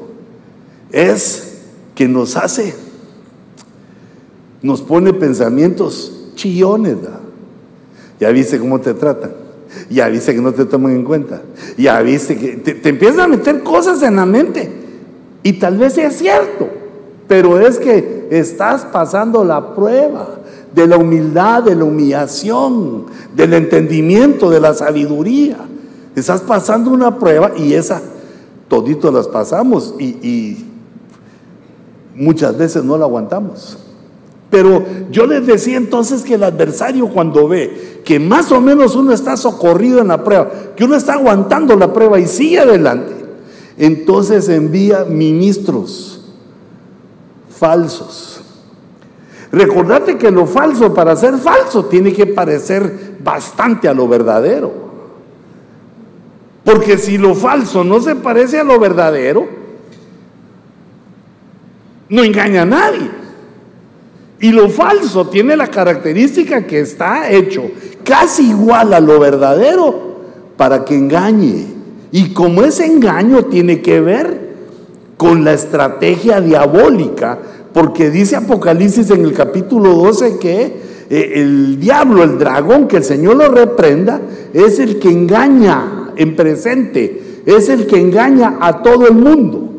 es 0.92 1.62
que 1.96 2.08
nos 2.08 2.38
hace, 2.38 2.76
nos 4.62 4.84
pone 4.84 5.14
pensamientos 5.14 6.34
chillones. 6.36 6.98
Ya 8.20 8.30
viste 8.30 8.60
cómo 8.60 8.80
te 8.80 8.94
tratan. 8.94 9.32
Ya 9.90 10.08
viste 10.08 10.36
que 10.36 10.42
no 10.42 10.54
te 10.54 10.66
toman 10.66 10.92
en 10.92 11.04
cuenta. 11.04 11.42
Ya 11.80 12.00
viste 12.04 12.38
que 12.38 12.58
te, 12.58 12.76
te 12.76 12.90
empiezan 12.90 13.22
a 13.22 13.28
meter 13.28 13.64
cosas 13.64 14.04
en 14.04 14.18
la 14.18 14.28
mente. 14.28 14.86
Y 15.44 15.54
tal 15.54 15.78
vez 15.78 15.98
es 15.98 16.18
cierto, 16.18 16.68
pero 17.28 17.60
es 17.60 17.80
que 17.80 18.28
estás 18.32 18.86
pasando 18.86 19.44
la 19.44 19.76
prueba 19.76 20.28
de 20.74 20.88
la 20.88 20.98
humildad, 20.98 21.64
de 21.64 21.76
la 21.76 21.84
humillación, 21.84 23.06
del 23.36 23.54
entendimiento, 23.54 24.50
de 24.50 24.60
la 24.60 24.74
sabiduría. 24.74 25.58
Estás 26.16 26.42
pasando 26.42 26.92
una 26.92 27.18
prueba 27.18 27.52
y 27.56 27.74
esa, 27.74 28.02
toditos 28.68 29.14
las 29.14 29.28
pasamos 29.28 29.96
y, 30.00 30.06
y 30.06 30.66
muchas 32.16 32.58
veces 32.58 32.84
no 32.84 32.98
la 32.98 33.06
aguantamos. 33.06 33.78
Pero 34.50 34.86
yo 35.12 35.26
les 35.26 35.46
decía 35.46 35.78
entonces 35.78 36.24
que 36.24 36.36
el 36.36 36.44
adversario 36.44 37.10
cuando 37.10 37.48
ve 37.48 38.02
que 38.06 38.20
más 38.20 38.52
o 38.52 38.62
menos 38.62 38.96
uno 38.96 39.12
está 39.12 39.36
socorrido 39.36 40.00
en 40.00 40.08
la 40.08 40.24
prueba, 40.24 40.50
que 40.76 40.86
uno 40.86 40.96
está 40.96 41.14
aguantando 41.14 41.76
la 41.76 41.92
prueba 41.92 42.18
y 42.20 42.28
sigue 42.28 42.60
adelante, 42.60 43.17
entonces 43.78 44.50
envía 44.50 45.06
ministros 45.06 46.22
falsos 47.50 48.38
Recordate 49.52 50.18
que 50.18 50.30
lo 50.30 50.46
falso 50.46 50.94
para 50.94 51.16
ser 51.16 51.38
falso 51.38 51.86
tiene 51.86 52.12
que 52.14 52.28
parecer 52.28 53.18
bastante 53.24 53.88
a 53.88 53.94
lo 53.94 54.08
verdadero. 54.08 54.88
Porque 56.64 56.98
si 56.98 57.18
lo 57.18 57.34
falso 57.34 57.84
no 57.84 58.02
se 58.02 58.16
parece 58.16 58.60
a 58.60 58.64
lo 58.64 58.78
verdadero, 58.78 59.48
no 62.10 62.24
engaña 62.24 62.64
a 62.64 62.66
nadie. 62.66 63.10
Y 64.40 64.52
lo 64.52 64.70
falso 64.70 65.28
tiene 65.28 65.56
la 65.56 65.68
característica 65.68 66.68
que 66.68 66.82
está 66.82 67.32
hecho 67.32 67.64
casi 68.04 68.50
igual 68.50 68.94
a 68.94 69.00
lo 69.00 69.20
verdadero 69.20 70.18
para 70.58 70.84
que 70.84 70.96
engañe. 70.96 71.77
Y 72.12 72.34
como 72.34 72.64
ese 72.64 72.86
engaño 72.86 73.46
tiene 73.46 73.82
que 73.82 74.00
ver 74.00 74.48
con 75.18 75.44
la 75.44 75.54
estrategia 75.54 76.42
diabólica 76.42 77.40
porque 77.74 78.10
dice 78.10 78.36
Apocalipsis 78.36 79.12
en 79.12 79.24
el 79.24 79.34
capítulo 79.34 79.94
12 79.94 80.40
que 80.40 80.88
eh, 81.10 81.32
el 81.36 81.80
diablo, 81.80 82.24
el 82.24 82.38
dragón, 82.38 82.88
que 82.88 82.98
el 82.98 83.04
Señor 83.04 83.36
lo 83.38 83.50
reprenda, 83.50 84.20
es 84.54 84.80
el 84.80 85.00
que 85.00 85.10
engaña 85.10 86.12
en 86.16 86.36
presente, 86.36 87.42
es 87.46 87.70
el 87.70 87.88
que 87.88 88.00
engaña 88.00 88.58
a 88.60 88.82
todo 88.82 89.08
el 89.08 89.14
mundo. 89.14 89.70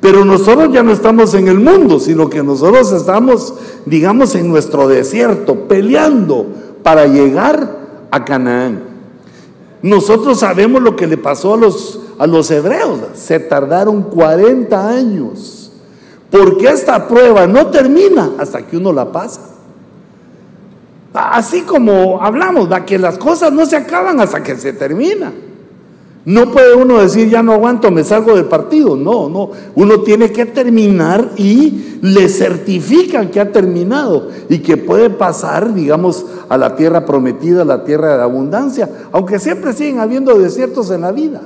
Pero 0.00 0.24
nosotros 0.24 0.72
ya 0.72 0.82
no 0.82 0.92
estamos 0.92 1.34
en 1.34 1.48
el 1.48 1.58
mundo, 1.58 1.98
sino 1.98 2.28
que 2.28 2.42
nosotros 2.42 2.92
estamos, 2.92 3.54
digamos, 3.86 4.34
en 4.34 4.48
nuestro 4.48 4.86
desierto, 4.86 5.66
peleando 5.66 6.46
para 6.82 7.06
llegar 7.06 7.78
a 8.10 8.24
Canaán. 8.24 8.83
Nosotros 9.84 10.40
sabemos 10.40 10.80
lo 10.80 10.96
que 10.96 11.06
le 11.06 11.18
pasó 11.18 11.52
a 11.52 11.56
los, 11.58 12.00
a 12.18 12.26
los 12.26 12.50
hebreos. 12.50 13.00
Se 13.12 13.38
tardaron 13.38 14.04
40 14.04 14.88
años 14.88 15.70
porque 16.30 16.68
esta 16.68 17.06
prueba 17.06 17.46
no 17.46 17.66
termina 17.66 18.30
hasta 18.38 18.66
que 18.66 18.78
uno 18.78 18.94
la 18.94 19.12
pasa. 19.12 19.42
Así 21.12 21.60
como 21.60 22.22
hablamos, 22.22 22.70
de 22.70 22.82
que 22.86 22.98
las 22.98 23.18
cosas 23.18 23.52
no 23.52 23.66
se 23.66 23.76
acaban 23.76 24.18
hasta 24.20 24.42
que 24.42 24.56
se 24.56 24.72
termina. 24.72 25.34
No 26.26 26.50
puede 26.50 26.74
uno 26.74 27.00
decir, 27.00 27.28
ya 27.28 27.42
no 27.42 27.52
aguanto, 27.52 27.90
me 27.90 28.02
salgo 28.02 28.34
del 28.34 28.46
partido. 28.46 28.96
No, 28.96 29.28
no. 29.28 29.50
Uno 29.74 30.00
tiene 30.00 30.32
que 30.32 30.46
terminar 30.46 31.32
y 31.36 31.98
le 32.00 32.28
certifican 32.30 33.30
que 33.30 33.40
ha 33.40 33.52
terminado 33.52 34.30
y 34.48 34.60
que 34.60 34.78
puede 34.78 35.10
pasar, 35.10 35.74
digamos, 35.74 36.24
a 36.48 36.56
la 36.56 36.76
tierra 36.76 37.04
prometida, 37.04 37.62
a 37.62 37.66
la 37.66 37.84
tierra 37.84 38.16
de 38.16 38.22
abundancia. 38.22 38.88
Aunque 39.12 39.38
siempre 39.38 39.74
siguen 39.74 40.00
habiendo 40.00 40.38
desiertos 40.38 40.90
en 40.90 41.02
la 41.02 41.12
vida, 41.12 41.42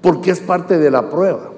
porque 0.00 0.30
es 0.30 0.40
parte 0.40 0.78
de 0.78 0.90
la 0.90 1.10
prueba. 1.10 1.50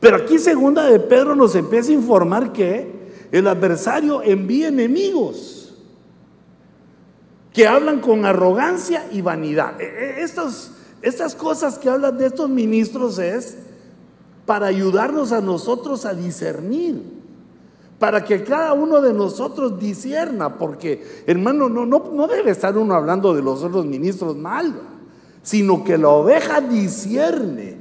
Pero 0.00 0.16
aquí 0.16 0.38
segunda 0.38 0.84
de 0.84 1.00
Pedro 1.00 1.34
nos 1.34 1.54
empieza 1.54 1.90
a 1.90 1.94
informar 1.94 2.52
que 2.52 2.96
el 3.30 3.46
adversario 3.46 4.22
envía 4.22 4.68
enemigos 4.68 5.65
que 7.56 7.66
hablan 7.66 8.00
con 8.00 8.26
arrogancia 8.26 9.06
y 9.10 9.22
vanidad. 9.22 9.80
E, 9.80 10.20
e, 10.20 10.22
estas 11.00 11.34
cosas 11.34 11.78
que 11.78 11.88
hablan 11.88 12.18
de 12.18 12.26
estos 12.26 12.50
ministros 12.50 13.18
es 13.18 13.56
para 14.44 14.66
ayudarnos 14.66 15.32
a 15.32 15.40
nosotros 15.40 16.04
a 16.04 16.12
discernir, 16.12 17.02
para 17.98 18.22
que 18.22 18.44
cada 18.44 18.74
uno 18.74 19.00
de 19.00 19.14
nosotros 19.14 19.80
disierna, 19.80 20.58
porque 20.58 21.02
hermano, 21.26 21.70
no, 21.70 21.86
no, 21.86 22.10
no 22.12 22.26
debe 22.26 22.50
estar 22.50 22.76
uno 22.76 22.94
hablando 22.94 23.32
de 23.32 23.40
los 23.40 23.64
otros 23.64 23.86
ministros 23.86 24.36
mal, 24.36 24.74
sino 25.42 25.82
que 25.82 25.96
la 25.96 26.10
oveja 26.10 26.60
discierne 26.60 27.78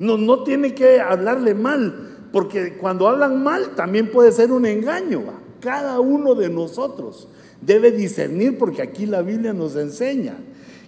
no, 0.00 0.18
no 0.18 0.42
tiene 0.42 0.74
que 0.74 1.00
hablarle 1.00 1.54
mal, 1.54 2.28
porque 2.30 2.76
cuando 2.76 3.08
hablan 3.08 3.42
mal 3.42 3.70
también 3.74 4.10
puede 4.10 4.32
ser 4.32 4.52
un 4.52 4.66
engaño. 4.66 5.22
Cada 5.60 5.98
uno 5.98 6.34
de 6.34 6.50
nosotros 6.50 7.26
debe 7.60 7.90
discernir, 7.92 8.58
porque 8.58 8.82
aquí 8.82 9.06
la 9.06 9.22
Biblia 9.22 9.52
nos 9.52 9.76
enseña, 9.76 10.36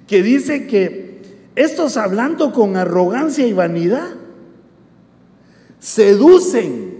que 0.07 0.23
dice 0.23 0.67
que 0.67 1.17
estos 1.57 1.97
hablando 1.97 2.53
con 2.53 2.77
arrogancia 2.77 3.47
y 3.47 3.53
vanidad, 3.53 4.11
seducen. 5.79 6.95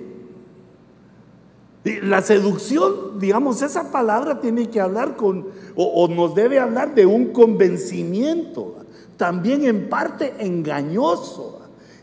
La 2.03 2.21
seducción, 2.21 3.21
digamos, 3.21 3.63
esa 3.63 3.93
palabra 3.93 4.41
tiene 4.41 4.69
que 4.69 4.81
hablar 4.81 5.15
con, 5.17 5.47
o, 5.77 5.85
o, 5.85 6.09
nos 6.09 6.35
debe 6.35 6.59
hablar 6.59 6.95
de 6.95 7.07
un 7.07 7.27
convencimiento, 7.27 8.79
también 9.17 9.65
en 9.65 9.89
parte 9.89 10.35
engañoso. 10.41 11.56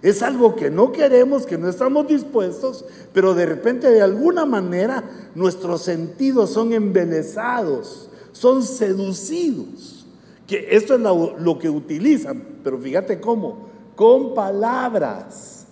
Es 0.04 0.22
algo 0.22 0.56
que 0.58 0.70
no 0.70 0.92
queremos, 0.92 1.46
que 1.46 1.58
no 1.58 1.70
estamos 1.70 2.06
dispuestos, 2.08 2.84
pero 3.14 3.34
de 3.34 3.46
repente 3.46 3.90
de 3.90 4.02
alguna 4.02 4.46
manera 4.46 5.02
nuestros 5.34 5.82
sentidos 5.84 6.50
son 6.50 6.74
embelesados, 6.74 8.10
son 8.34 8.64
seducidos. 8.64 10.06
Que 10.46 10.76
esto 10.76 10.96
es 10.96 11.00
lo, 11.00 11.38
lo 11.40 11.58
que 11.58 11.70
utilizan, 11.70 12.44
pero 12.66 12.78
fíjate 12.78 13.22
cómo, 13.22 13.70
con 13.96 14.34
palabras. 14.34 15.68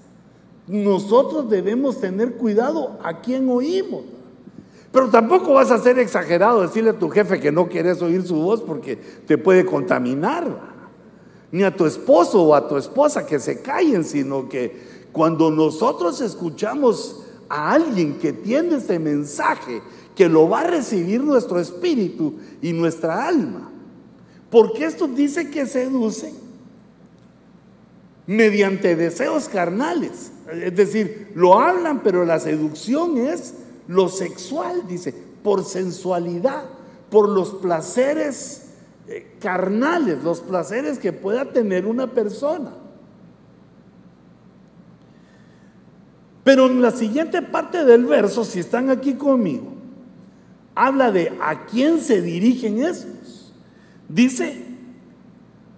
Nosotros 0.66 1.50
debemos 1.50 2.00
tener 2.00 2.36
cuidado 2.36 2.98
a 3.04 3.20
quién 3.20 3.50
oímos. 3.50 4.04
Pero 4.94 5.10
tampoco 5.10 5.54
vas 5.54 5.72
a 5.72 5.78
ser 5.78 6.00
exagerado 6.00 6.62
decirle 6.62 6.92
a 6.92 7.00
tu 7.00 7.10
jefe 7.10 7.42
que 7.42 7.52
no 7.52 7.68
quieres 7.68 8.02
oír 8.02 8.24
su 8.24 8.36
voz 8.36 8.62
porque 8.62 8.96
te 8.96 9.38
puede 9.38 9.66
contaminar. 9.66 10.71
Ni 11.52 11.64
a 11.64 11.76
tu 11.76 11.86
esposo 11.86 12.42
o 12.44 12.56
a 12.56 12.68
tu 12.68 12.78
esposa 12.78 13.26
que 13.26 13.40
se 13.40 13.62
callen, 13.62 14.04
sino 14.04 14.48
que 14.48 14.92
cuando 15.12 15.52
nosotros 15.52 16.22
escuchamos 16.22 17.24
a 17.50 17.74
alguien 17.74 18.18
que 18.20 18.32
tiene 18.32 18.78
ese 18.78 18.98
mensaje, 19.00 19.82
que 20.16 20.30
lo 20.30 20.48
va 20.48 20.62
a 20.62 20.68
recibir 20.68 21.22
nuestro 21.22 21.60
espíritu 21.60 22.36
y 22.62 22.72
nuestra 22.74 23.28
alma. 23.28 23.70
Porque 24.50 24.86
esto 24.86 25.08
dice 25.08 25.50
que 25.50 25.66
seduce 25.66 26.34
mediante 28.28 28.96
deseos 28.96 29.50
carnales. 29.50 30.32
Es 30.52 30.76
decir, 30.76 31.32
lo 31.36 31.60
hablan, 31.60 32.04
pero 32.04 32.26
la 32.26 32.40
seducción 32.40 33.18
es 33.18 33.54
lo 33.88 34.10
sexual, 34.10 34.88
dice, 34.88 35.14
por 35.44 35.66
sensualidad, 35.66 36.66
por 37.10 37.28
los 37.30 37.50
placeres 37.56 38.68
eh, 39.08 39.36
carnales, 39.40 40.24
los 40.24 40.42
placeres 40.42 41.00
que 41.00 41.14
pueda 41.14 41.46
tener 41.46 41.86
una 41.86 42.08
persona. 42.08 42.72
Pero 46.44 46.68
en 46.68 46.82
la 46.82 46.92
siguiente 46.92 47.42
parte 47.42 47.86
del 47.86 48.06
verso, 48.06 48.44
si 48.44 48.60
están 48.60 48.90
aquí 48.90 49.14
conmigo, 49.14 49.74
habla 50.76 51.12
de 51.12 51.34
a 51.42 51.66
quién 51.66 52.00
se 52.00 52.22
dirigen 52.22 52.84
esos. 52.84 53.54
Dice, 54.10 54.66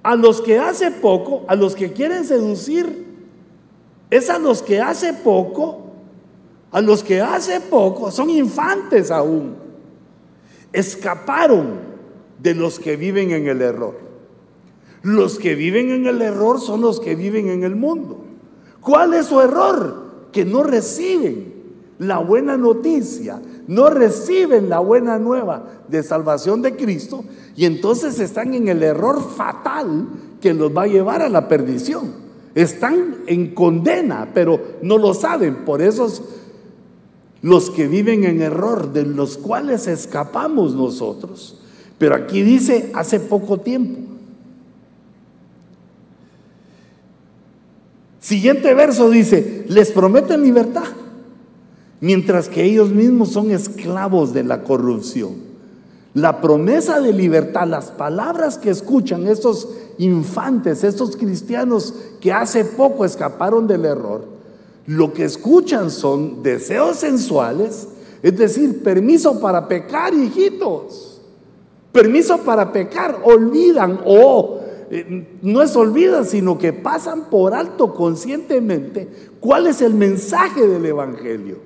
a 0.01 0.15
los 0.15 0.41
que 0.41 0.59
hace 0.59 0.91
poco, 0.91 1.43
a 1.47 1.55
los 1.55 1.75
que 1.75 1.91
quieren 1.93 2.25
seducir, 2.25 3.05
es 4.09 4.29
a 4.29 4.37
los 4.37 4.61
que 4.61 4.81
hace 4.81 5.13
poco, 5.13 5.91
a 6.71 6.81
los 6.81 7.03
que 7.03 7.21
hace 7.21 7.59
poco, 7.61 8.11
son 8.11 8.29
infantes 8.29 9.11
aún, 9.11 9.55
escaparon 10.71 11.92
de 12.43 12.53
los 12.53 12.79
que 12.79 12.95
viven 12.95 13.31
en 13.31 13.47
el 13.47 13.61
error. 13.61 13.95
Los 15.01 15.39
que 15.39 15.55
viven 15.55 15.89
en 15.89 16.05
el 16.05 16.21
error 16.21 16.61
son 16.61 16.81
los 16.81 16.99
que 16.99 17.15
viven 17.15 17.49
en 17.49 17.63
el 17.63 17.75
mundo. 17.75 18.19
¿Cuál 18.79 19.15
es 19.15 19.25
su 19.25 19.41
error? 19.41 20.03
que 20.33 20.43
no 20.43 20.63
reciben 20.63 21.53
la 21.99 22.17
buena 22.17 22.57
noticia, 22.57 23.39
no 23.67 23.89
reciben 23.89 24.67
la 24.67 24.79
buena 24.79 25.17
nueva 25.19 25.63
de 25.87 26.03
salvación 26.03 26.61
de 26.61 26.75
Cristo 26.75 27.23
y 27.55 27.63
entonces 27.63 28.19
están 28.19 28.53
en 28.53 28.67
el 28.67 28.83
error 28.83 29.23
fatal 29.23 30.07
que 30.41 30.53
los 30.53 30.75
va 30.75 30.83
a 30.83 30.87
llevar 30.87 31.21
a 31.21 31.29
la 31.29 31.47
perdición. 31.47 32.23
Están 32.55 33.23
en 33.27 33.53
condena, 33.53 34.29
pero 34.33 34.59
no 34.81 34.97
lo 34.97 35.13
saben. 35.13 35.63
Por 35.63 35.81
eso 35.81 36.09
los 37.41 37.69
que 37.69 37.87
viven 37.87 38.25
en 38.25 38.41
error, 38.41 38.91
de 38.91 39.05
los 39.05 39.37
cuales 39.37 39.87
escapamos 39.87 40.75
nosotros. 40.75 41.62
Pero 42.03 42.15
aquí 42.15 42.41
dice 42.41 42.91
hace 42.93 43.17
poco 43.17 43.61
tiempo. 43.61 43.97
Siguiente 48.19 48.73
verso 48.73 49.09
dice, 49.09 49.63
les 49.69 49.89
prometen 49.89 50.43
libertad, 50.43 50.83
mientras 52.01 52.49
que 52.49 52.61
ellos 52.65 52.89
mismos 52.89 53.29
son 53.29 53.51
esclavos 53.51 54.33
de 54.33 54.43
la 54.43 54.63
corrupción. 54.63 55.35
La 56.13 56.41
promesa 56.41 56.99
de 56.99 57.13
libertad, 57.13 57.67
las 57.67 57.85
palabras 57.91 58.57
que 58.57 58.69
escuchan 58.69 59.25
estos 59.25 59.69
infantes, 59.97 60.83
estos 60.83 61.15
cristianos 61.15 61.93
que 62.19 62.33
hace 62.33 62.65
poco 62.65 63.05
escaparon 63.05 63.65
del 63.65 63.85
error, 63.85 64.25
lo 64.87 65.13
que 65.13 65.23
escuchan 65.23 65.89
son 65.89 66.43
deseos 66.43 66.97
sensuales, 66.97 67.87
es 68.21 68.37
decir, 68.37 68.83
permiso 68.83 69.39
para 69.39 69.69
pecar, 69.69 70.13
hijitos. 70.13 71.12
Permiso 71.93 72.39
para 72.39 72.73
pecar, 72.73 73.21
olvidan 73.23 74.01
o 74.05 74.59
eh, 74.89 75.39
no 75.41 75.61
es 75.61 75.75
olvida, 75.75 76.23
sino 76.23 76.57
que 76.57 76.73
pasan 76.73 77.25
por 77.29 77.53
alto 77.53 77.93
conscientemente 77.93 79.07
cuál 79.39 79.67
es 79.67 79.81
el 79.81 79.93
mensaje 79.93 80.67
del 80.67 80.85
Evangelio. 80.85 81.57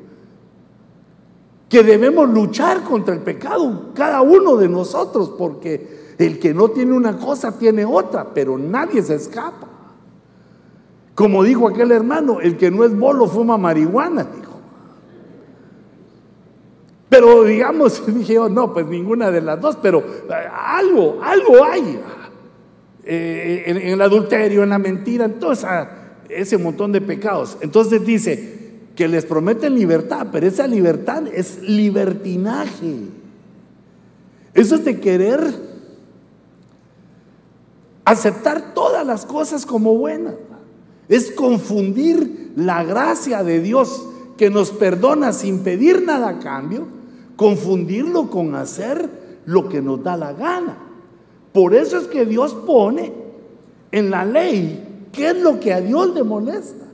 Que 1.67 1.83
debemos 1.83 2.29
luchar 2.29 2.83
contra 2.83 3.13
el 3.13 3.21
pecado, 3.21 3.91
cada 3.93 4.21
uno 4.21 4.55
de 4.55 4.69
nosotros, 4.69 5.33
porque 5.37 6.13
el 6.17 6.39
que 6.39 6.53
no 6.53 6.69
tiene 6.69 6.93
una 6.93 7.17
cosa 7.17 7.57
tiene 7.57 7.83
otra, 7.83 8.33
pero 8.33 8.57
nadie 8.57 9.01
se 9.01 9.15
escapa. 9.15 9.67
Como 11.15 11.43
dijo 11.43 11.67
aquel 11.67 11.91
hermano, 11.91 12.39
el 12.39 12.57
que 12.57 12.69
no 12.69 12.83
es 12.83 12.97
bolo 12.97 13.27
fuma 13.27 13.57
marihuana, 13.57 14.23
dijo. 14.23 14.46
Pero 17.09 17.43
digamos, 17.43 18.03
dije 18.13 18.33
yo, 18.33 18.49
no, 18.49 18.73
pues 18.73 18.85
ninguna 18.87 19.31
de 19.31 19.41
las 19.41 19.59
dos, 19.61 19.77
pero 19.81 19.99
eh, 19.99 20.33
algo, 20.51 21.19
algo 21.21 21.63
hay. 21.63 21.99
Eh, 23.03 23.63
en, 23.67 23.77
el 23.77 24.01
adulterio, 24.01 24.63
en 24.63 24.69
la 24.69 24.79
mentira, 24.79 25.25
en 25.25 25.39
todo 25.39 25.53
ese 26.29 26.57
montón 26.57 26.91
de 26.91 26.99
pecados. 26.99 27.57
Entonces 27.61 28.05
dice 28.05 28.57
que 28.95 29.07
les 29.07 29.25
prometen 29.25 29.75
libertad, 29.75 30.27
pero 30.31 30.47
esa 30.47 30.67
libertad 30.67 31.23
es 31.33 31.61
libertinaje. 31.61 32.95
Eso 34.53 34.75
es 34.75 34.83
de 34.83 34.99
querer 34.99 35.39
aceptar 38.03 38.73
todas 38.73 39.05
las 39.05 39.25
cosas 39.25 39.65
como 39.65 39.95
buenas. 39.95 40.33
Es 41.07 41.31
confundir 41.31 42.51
la 42.57 42.83
gracia 42.83 43.43
de 43.43 43.61
Dios 43.61 44.09
que 44.35 44.49
nos 44.49 44.71
perdona 44.71 45.31
sin 45.31 45.59
pedir 45.59 46.03
nada 46.05 46.29
a 46.29 46.39
cambio, 46.39 46.96
confundirlo 47.37 48.29
con 48.29 48.55
hacer 48.55 49.09
lo 49.45 49.69
que 49.69 49.81
nos 49.81 50.03
da 50.03 50.17
la 50.17 50.33
gana. 50.33 50.77
Por 51.53 51.73
eso 51.73 51.97
es 51.97 52.07
que 52.07 52.25
Dios 52.25 52.53
pone 52.53 53.13
en 53.91 54.11
la 54.11 54.25
ley 54.25 55.07
qué 55.13 55.29
es 55.29 55.37
lo 55.41 55.59
que 55.59 55.73
a 55.73 55.79
Dios 55.79 56.13
le 56.13 56.23
molesta. 56.23 56.85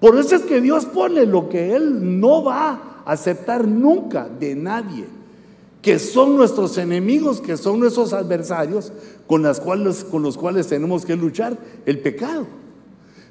Por 0.00 0.18
eso 0.18 0.34
es 0.34 0.42
que 0.42 0.60
Dios 0.60 0.86
pone 0.86 1.26
lo 1.26 1.48
que 1.48 1.76
Él 1.76 2.18
no 2.18 2.42
va 2.42 3.02
a 3.04 3.12
aceptar 3.12 3.68
nunca 3.68 4.28
de 4.28 4.56
nadie, 4.56 5.04
que 5.80 5.98
son 5.98 6.36
nuestros 6.36 6.78
enemigos, 6.78 7.40
que 7.40 7.56
son 7.56 7.78
nuestros 7.78 8.12
adversarios 8.12 8.92
con, 9.26 9.46
cuales, 9.62 10.04
con 10.04 10.22
los 10.22 10.36
cuales 10.36 10.66
tenemos 10.66 11.04
que 11.04 11.14
luchar, 11.14 11.56
el 11.86 12.00
pecado. 12.00 12.46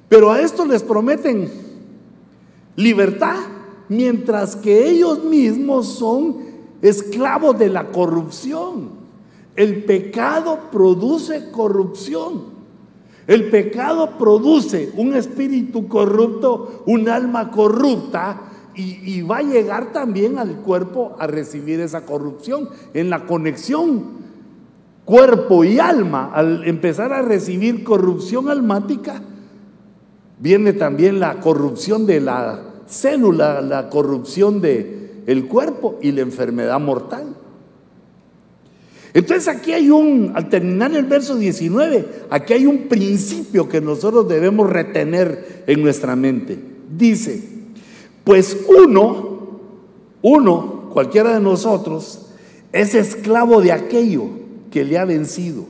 Pero 0.08 0.32
a 0.32 0.42
esto 0.42 0.66
les 0.66 0.84
prometen 0.84 1.50
libertad, 2.76 3.40
mientras 3.92 4.56
que 4.56 4.90
ellos 4.90 5.26
mismos 5.26 5.86
son 5.86 6.38
esclavos 6.82 7.60
de 7.60 7.68
la 7.68 7.92
corrupción. 7.92 9.02
El 9.54 9.84
pecado 9.84 10.70
produce 10.72 11.52
corrupción. 11.52 12.44
El 13.28 13.50
pecado 13.50 14.18
produce 14.18 14.94
un 14.96 15.14
espíritu 15.14 15.90
corrupto, 15.90 16.84
un 16.86 17.10
alma 17.10 17.52
corrupta 17.52 18.44
y, 18.76 19.22
va 19.24 19.40
a 19.40 19.44
llegar 19.44 19.92
también 19.92 20.40
al 20.40 20.62
cuerpo 20.62 21.18
a 21.20 21.28
recibir 21.28 21.82
esa 21.82 22.06
corrupción. 22.06 22.70
En 22.94 23.10
la 23.10 23.26
conexión 23.26 24.22
cuerpo 25.04 25.66
y 25.66 25.80
alma, 25.80 26.32
al 26.34 26.64
empezar 26.64 27.12
a 27.12 27.22
recibir 27.22 27.84
corrupción 27.84 28.48
almática, 28.48 29.22
viene 30.40 30.72
también 30.72 31.20
la 31.20 31.42
corrupción 31.42 32.06
de 32.06 32.22
la 32.22 32.71
célula, 32.92 33.62
la 33.62 33.90
corrupción 33.90 34.62
del 34.62 35.24
el 35.28 35.48
cuerpo 35.48 35.98
y 36.02 36.12
la 36.12 36.22
enfermedad 36.22 36.80
mortal. 36.80 37.36
Entonces 39.14 39.48
aquí 39.48 39.74
hay 39.74 39.90
un, 39.90 40.32
al 40.36 40.50
terminar 40.50 40.94
el 40.96 41.06
verso 41.06 41.36
19, 41.36 42.26
aquí 42.30 42.54
hay 42.54 42.66
un 42.66 42.88
principio 42.88 43.68
que 43.68 43.82
nosotros 43.82 44.28
debemos 44.28 44.70
retener 44.70 45.64
en 45.68 45.82
nuestra 45.82 46.16
mente. 46.16 46.58
Dice, 46.98 47.42
pues 48.24 48.58
uno, 48.68 49.60
uno, 50.22 50.90
cualquiera 50.94 51.34
de 51.34 51.42
nosotros, 51.42 52.28
es 52.72 52.96
esclavo 52.96 53.62
de 53.62 53.74
aquello 53.74 54.28
que 54.72 54.86
le 54.86 54.98
ha 54.98 55.06
vencido. 55.06 55.66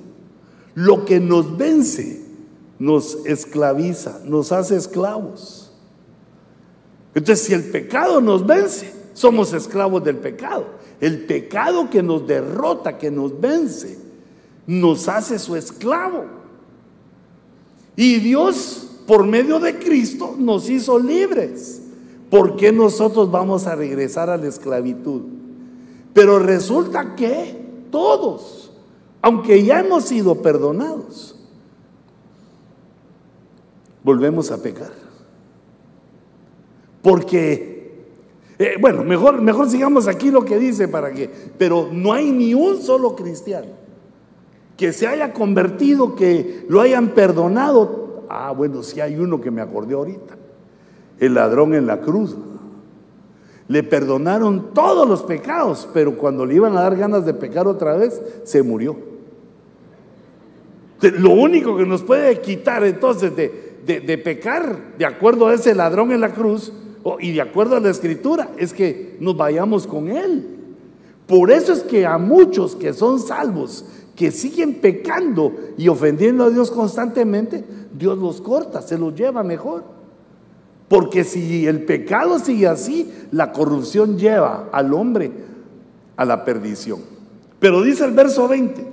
Lo 0.76 1.06
que 1.06 1.20
nos 1.20 1.58
vence 1.58 2.22
nos 2.78 3.26
esclaviza, 3.26 4.22
nos 4.26 4.52
hace 4.52 4.76
esclavos. 4.76 5.61
Entonces, 7.14 7.46
si 7.46 7.54
el 7.54 7.64
pecado 7.66 8.22
nos 8.22 8.46
vence, 8.46 8.94
somos 9.14 9.54
esclavos 9.54 10.04
del 10.04 10.18
pecado. 10.18 10.66
El 11.00 11.26
pecado 11.26 11.90
que 11.90 12.02
nos 12.02 12.26
derrota, 12.26 12.98
que 12.98 13.12
nos 13.12 13.40
vence, 13.40 13.98
nos 14.68 15.08
hace 15.08 15.40
su 15.40 15.56
esclavo. 15.56 16.26
Y 17.96 18.20
Dios, 18.20 18.88
por 19.08 19.26
medio 19.26 19.60
de 19.60 19.78
Cristo, 19.78 20.36
nos 20.38 20.70
hizo 20.70 20.98
libres. 21.00 21.82
¿Por 22.30 22.56
qué 22.56 22.72
nosotros 22.72 23.30
vamos 23.30 23.68
a 23.68 23.76
regresar 23.76 24.30
a 24.30 24.38
la 24.38 24.48
esclavitud? 24.48 25.22
Pero 26.14 26.40
resulta 26.40 27.16
que 27.16 27.62
todos, 27.92 28.72
aunque 29.22 29.64
ya 29.64 29.82
hemos 29.82 30.06
sido 30.06 30.42
perdonados, 30.42 31.36
volvemos 34.04 34.50
a 34.52 34.62
pecar. 34.62 35.11
Porque, 37.02 38.06
eh, 38.60 38.76
bueno, 38.80 39.04
mejor, 39.04 39.42
mejor 39.42 39.70
sigamos 39.70 40.08
aquí 40.08 40.32
lo 40.32 40.46
que 40.46 40.60
dice 40.60 40.88
para 40.88 41.12
que, 41.12 41.30
pero 41.58 41.90
no 41.92 42.14
hay 42.14 42.32
ni 42.32 42.54
un 42.54 42.82
solo 42.82 43.16
cristiano 43.16 43.82
que 44.82 44.92
se 44.94 45.06
haya 45.06 45.32
convertido, 45.32 46.16
que 46.16 46.66
lo 46.68 46.82
hayan 46.82 47.10
perdonado. 47.10 48.26
Ah, 48.30 48.52
bueno, 48.52 48.82
si 48.82 49.00
hay 49.00 49.16
uno 49.16 49.40
que 49.40 49.52
me 49.52 49.62
acordé 49.62 49.94
ahorita, 49.94 50.36
el 51.20 51.36
ladrón 51.36 51.76
en 51.76 51.86
la 51.86 52.02
cruz. 52.02 52.36
Le 53.68 53.84
perdonaron 53.84 54.74
todos 54.74 55.08
los 55.08 55.22
pecados, 55.22 55.88
pero 55.94 56.18
cuando 56.18 56.48
le 56.48 56.56
iban 56.56 56.76
a 56.76 56.82
dar 56.82 56.98
ganas 56.98 57.26
de 57.26 57.34
pecar 57.36 57.68
otra 57.68 57.96
vez, 57.96 58.22
se 58.44 58.64
murió. 58.64 58.98
Lo 61.02 61.30
único 61.30 61.78
que 61.78 61.86
nos 61.86 62.02
puede 62.02 62.42
quitar 62.42 62.84
entonces 62.84 63.36
de, 63.36 64.18
pecar, 64.18 64.96
de 64.98 65.06
acuerdo 65.06 65.48
a 65.48 65.54
ese 65.54 65.76
ladrón 65.76 66.12
en 66.12 66.22
la 66.22 66.34
cruz, 66.34 66.74
y 67.20 67.32
de 67.32 67.42
acuerdo 67.42 67.76
a 67.76 67.80
la 67.80 67.90
escritura, 67.90 68.52
es 68.58 68.74
que 68.74 69.18
nos 69.20 69.36
vayamos 69.36 69.88
con 69.88 70.10
él. 70.10 70.58
Por 71.28 71.52
eso 71.52 71.74
es 71.74 71.84
que 71.84 72.06
a 72.06 72.18
muchos 72.18 72.76
que 72.76 72.94
son 72.94 73.20
salvos, 73.20 73.86
que 74.16 74.32
siguen 74.32 74.76
pecando 74.76 75.54
y 75.78 75.88
ofendiendo 75.88 76.44
a 76.44 76.50
Dios 76.50 76.70
constantemente, 76.70 77.64
Dios 77.94 78.18
los 78.18 78.42
corta, 78.42 78.82
se 78.82 78.98
los 78.98 79.16
lleva 79.16 79.44
mejor. 79.44 79.84
Porque 80.88 81.24
si 81.24 81.66
el 81.66 81.86
pecado 81.86 82.38
sigue 82.38 82.68
así, 82.68 83.12
la 83.32 83.54
corrupción 83.54 84.18
lleva 84.18 84.68
al 84.72 84.94
hombre 84.94 85.32
a 86.18 86.26
la 86.26 86.44
perdición. 86.44 87.00
Pero 87.60 87.82
dice 87.82 88.04
el 88.04 88.12
verso 88.12 88.48
20, 88.48 88.86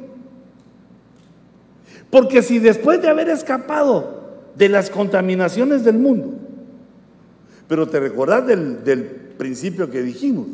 porque 2.11 2.43
si 2.43 2.59
después 2.59 3.03
de 3.03 3.09
haber 3.09 3.29
escapado 3.29 4.19
de 4.55 4.69
las 4.69 4.91
contaminaciones 4.91 5.85
del 5.85 5.99
mundo, 5.99 6.38
pero 7.69 7.87
te 7.87 8.01
recordás 8.01 8.47
del, 8.47 9.29
principio 9.39 9.89
que 9.89 10.03
dijimos, 10.03 10.47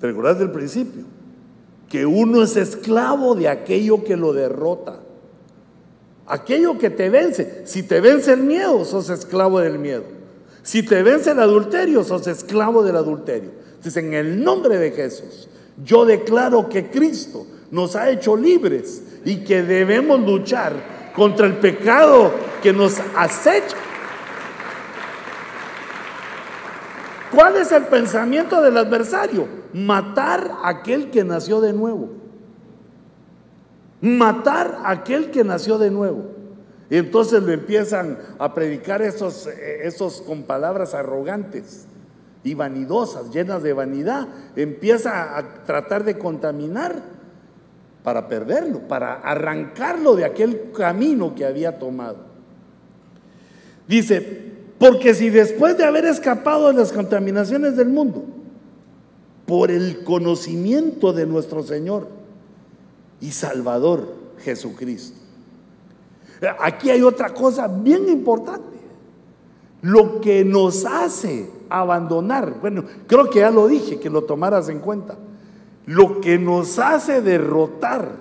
¿te 0.00 0.06
recordás 0.08 0.38
del 0.38 0.50
principio? 0.50 1.04
Que 1.88 2.06
uno 2.06 2.42
es 2.42 2.56
esclavo 2.56 3.34
de 3.34 3.48
aquello 3.48 4.02
que 4.02 4.16
lo 4.16 4.32
derrota. 4.32 5.00
Aquello 6.26 6.78
que 6.78 6.90
te 6.90 7.10
vence. 7.10 7.62
Si 7.66 7.82
te 7.82 8.00
vence 8.00 8.32
el 8.32 8.42
miedo, 8.42 8.84
sos 8.84 9.10
esclavo 9.10 9.60
del 9.60 9.78
miedo. 9.78 10.04
Si 10.62 10.82
te 10.82 11.02
vence 11.02 11.32
el 11.32 11.40
adulterio, 11.40 12.02
sos 12.02 12.26
esclavo 12.26 12.82
del 12.82 12.96
adulterio. 12.96 13.50
Entonces, 13.76 13.96
en 13.96 14.14
el 14.14 14.42
nombre 14.42 14.78
de 14.78 14.92
Jesús, 14.92 15.48
yo 15.84 16.04
declaro 16.04 16.68
que 16.68 16.90
Cristo 16.90 17.46
nos 17.70 17.96
ha 17.96 18.10
hecho 18.10 18.36
libres 18.36 19.02
y 19.24 19.38
que 19.38 19.62
debemos 19.62 20.20
luchar 20.20 21.12
contra 21.14 21.46
el 21.46 21.58
pecado 21.58 22.32
que 22.62 22.72
nos 22.72 23.00
acecha. 23.16 23.76
¿Cuál 27.34 27.56
es 27.56 27.72
el 27.72 27.84
pensamiento 27.84 28.60
del 28.60 28.76
adversario? 28.76 29.46
Matar 29.72 30.50
a 30.62 30.68
aquel 30.68 31.10
que 31.10 31.24
nació 31.24 31.60
de 31.60 31.72
nuevo 31.72 32.20
matar 34.00 34.80
a 34.84 34.90
aquel 34.90 35.30
que 35.30 35.44
nació 35.44 35.78
de 35.78 35.90
nuevo. 35.90 36.24
Y 36.88 36.96
entonces 36.96 37.42
lo 37.42 37.52
empiezan 37.52 38.18
a 38.38 38.52
predicar 38.52 39.00
esos, 39.02 39.46
esos 39.46 40.22
con 40.22 40.42
palabras 40.42 40.94
arrogantes 40.94 41.86
y 42.42 42.54
vanidosas, 42.54 43.30
llenas 43.30 43.62
de 43.62 43.72
vanidad. 43.72 44.26
Empieza 44.56 45.36
a 45.36 45.64
tratar 45.64 46.04
de 46.04 46.18
contaminar 46.18 46.96
para 48.02 48.28
perderlo, 48.28 48.88
para 48.88 49.14
arrancarlo 49.14 50.16
de 50.16 50.24
aquel 50.24 50.72
camino 50.72 51.34
que 51.34 51.44
había 51.44 51.78
tomado. 51.78 52.30
Dice, 53.86 54.49
porque 54.80 55.14
si 55.14 55.30
después 55.30 55.78
de 55.78 55.84
haber 55.84 56.06
escapado 56.06 56.66
de 56.68 56.74
las 56.74 56.92
contaminaciones 56.92 57.76
del 57.76 57.90
mundo, 57.90 58.24
por 59.46 59.70
el 59.70 60.02
conocimiento 60.02 61.12
de 61.12 61.26
nuestro 61.26 61.62
Señor, 61.62 62.08
y 63.20 63.30
Salvador 63.32 64.14
Jesucristo. 64.38 65.18
Aquí 66.58 66.90
hay 66.90 67.02
otra 67.02 67.34
cosa 67.34 67.68
bien 67.68 68.08
importante. 68.08 68.80
Lo 69.82 70.20
que 70.20 70.44
nos 70.44 70.84
hace 70.84 71.50
abandonar, 71.68 72.58
bueno, 72.60 72.84
creo 73.06 73.28
que 73.30 73.40
ya 73.40 73.50
lo 73.50 73.66
dije, 73.66 73.98
que 73.98 74.10
lo 74.10 74.22
tomaras 74.22 74.68
en 74.68 74.80
cuenta. 74.80 75.16
Lo 75.86 76.20
que 76.20 76.38
nos 76.38 76.78
hace 76.78 77.20
derrotar 77.20 78.12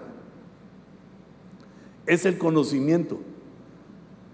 es 2.05 2.25
el 2.25 2.37
conocimiento. 2.37 3.19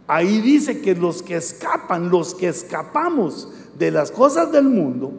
Ahí 0.07 0.39
dice 0.41 0.81
que 0.81 0.95
los 0.95 1.23
que 1.23 1.35
escapan, 1.35 2.09
los 2.09 2.35
que 2.35 2.47
escapamos 2.47 3.49
de 3.77 3.91
las 3.91 4.11
cosas 4.11 4.51
del 4.51 4.65
mundo, 4.65 5.13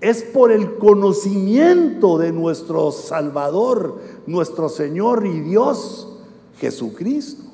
es 0.00 0.22
por 0.22 0.50
el 0.50 0.76
conocimiento 0.76 2.18
de 2.18 2.32
nuestro 2.32 2.90
Salvador, 2.90 3.98
nuestro 4.26 4.68
Señor 4.68 5.26
y 5.26 5.40
Dios, 5.40 6.08
Jesucristo. 6.58 7.44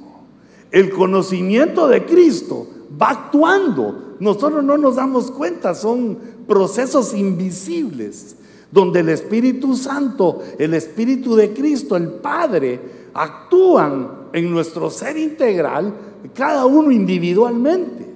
El 0.70 0.90
conocimiento 0.90 1.86
de 1.86 2.04
Cristo 2.04 2.66
va 3.00 3.10
actuando. 3.10 4.16
Nosotros 4.18 4.64
no 4.64 4.78
nos 4.78 4.96
damos 4.96 5.30
cuenta, 5.30 5.74
son 5.74 6.18
procesos 6.46 7.14
invisibles, 7.14 8.36
donde 8.70 9.00
el 9.00 9.10
Espíritu 9.10 9.76
Santo, 9.76 10.42
el 10.58 10.74
Espíritu 10.74 11.36
de 11.36 11.52
Cristo, 11.52 11.96
el 11.96 12.08
Padre, 12.08 12.80
actúan 13.14 14.22
en 14.32 14.50
nuestro 14.50 14.90
ser 14.90 15.16
integral, 15.16 15.94
cada 16.28 16.66
uno 16.66 16.90
individualmente 16.90 18.12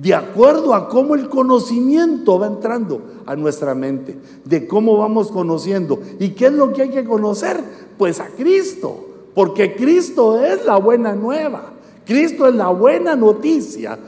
de 0.00 0.14
acuerdo 0.14 0.74
a 0.74 0.88
cómo 0.88 1.16
el 1.16 1.28
conocimiento 1.28 2.38
va 2.38 2.46
entrando 2.46 3.02
a 3.26 3.34
nuestra 3.34 3.74
mente, 3.74 4.16
de 4.44 4.66
cómo 4.68 4.96
vamos 4.96 5.32
conociendo. 5.32 6.00
¿Y 6.20 6.30
qué 6.30 6.46
es 6.46 6.52
lo 6.52 6.72
que 6.72 6.82
hay 6.82 6.90
que 6.90 7.04
conocer? 7.04 7.60
Pues 7.98 8.20
a 8.20 8.28
Cristo, 8.28 9.06
porque 9.34 9.74
Cristo 9.74 10.40
es 10.40 10.64
la 10.64 10.76
buena 10.76 11.14
nueva, 11.14 11.72
Cristo 12.06 12.46
es 12.46 12.54
la 12.54 12.68
buena 12.68 13.16
noticia 13.16 13.98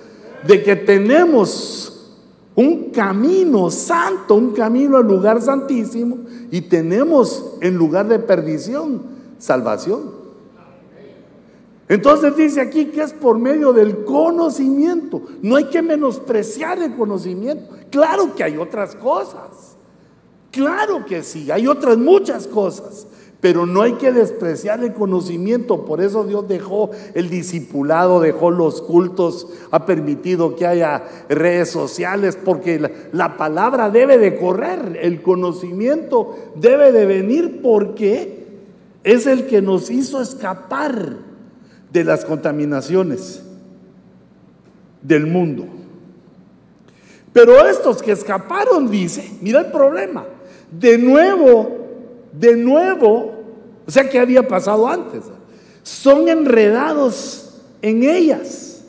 de 0.46 0.62
que 0.62 0.76
tenemos 0.76 2.14
un 2.54 2.90
camino 2.90 3.70
santo, 3.70 4.36
un 4.36 4.52
camino 4.52 4.96
al 4.96 5.06
lugar 5.06 5.42
santísimo 5.42 6.18
y 6.50 6.60
tenemos 6.62 7.56
en 7.60 7.74
lugar 7.76 8.06
de 8.06 8.20
perdición 8.20 9.02
salvación. 9.38 10.19
Entonces 11.90 12.36
dice 12.36 12.60
aquí 12.60 12.84
que 12.86 13.02
es 13.02 13.12
por 13.12 13.36
medio 13.36 13.72
del 13.72 14.04
conocimiento. 14.04 15.22
No 15.42 15.56
hay 15.56 15.64
que 15.64 15.82
menospreciar 15.82 16.80
el 16.80 16.94
conocimiento. 16.94 17.68
Claro 17.90 18.32
que 18.36 18.44
hay 18.44 18.56
otras 18.56 18.94
cosas. 18.94 19.76
Claro 20.52 21.04
que 21.04 21.24
sí, 21.24 21.50
hay 21.50 21.66
otras 21.66 21.98
muchas 21.98 22.46
cosas. 22.46 23.08
Pero 23.40 23.66
no 23.66 23.82
hay 23.82 23.94
que 23.94 24.12
despreciar 24.12 24.84
el 24.84 24.92
conocimiento. 24.92 25.84
Por 25.84 26.00
eso 26.00 26.22
Dios 26.22 26.46
dejó 26.46 26.90
el 27.14 27.28
discipulado, 27.28 28.20
dejó 28.20 28.52
los 28.52 28.82
cultos, 28.82 29.48
ha 29.72 29.84
permitido 29.84 30.54
que 30.54 30.68
haya 30.68 31.02
redes 31.28 31.70
sociales, 31.70 32.38
porque 32.44 32.78
la, 32.78 32.92
la 33.10 33.36
palabra 33.36 33.90
debe 33.90 34.16
de 34.16 34.38
correr, 34.38 34.96
el 35.02 35.22
conocimiento 35.22 36.36
debe 36.54 36.92
de 36.92 37.06
venir 37.06 37.60
porque 37.60 38.46
es 39.02 39.26
el 39.26 39.48
que 39.48 39.60
nos 39.60 39.90
hizo 39.90 40.22
escapar 40.22 41.29
de 41.92 42.04
las 42.04 42.24
contaminaciones 42.24 43.42
del 45.02 45.26
mundo. 45.26 45.66
Pero 47.32 47.66
estos 47.66 48.02
que 48.02 48.12
escaparon, 48.12 48.90
dice, 48.90 49.32
mira 49.40 49.60
el 49.60 49.72
problema, 49.72 50.26
de 50.70 50.98
nuevo, 50.98 51.78
de 52.32 52.56
nuevo, 52.56 53.44
o 53.86 53.90
sea 53.90 54.08
que 54.08 54.18
había 54.18 54.46
pasado 54.46 54.88
antes, 54.88 55.24
son 55.82 56.28
enredados 56.28 57.60
en 57.82 58.02
ellas 58.02 58.82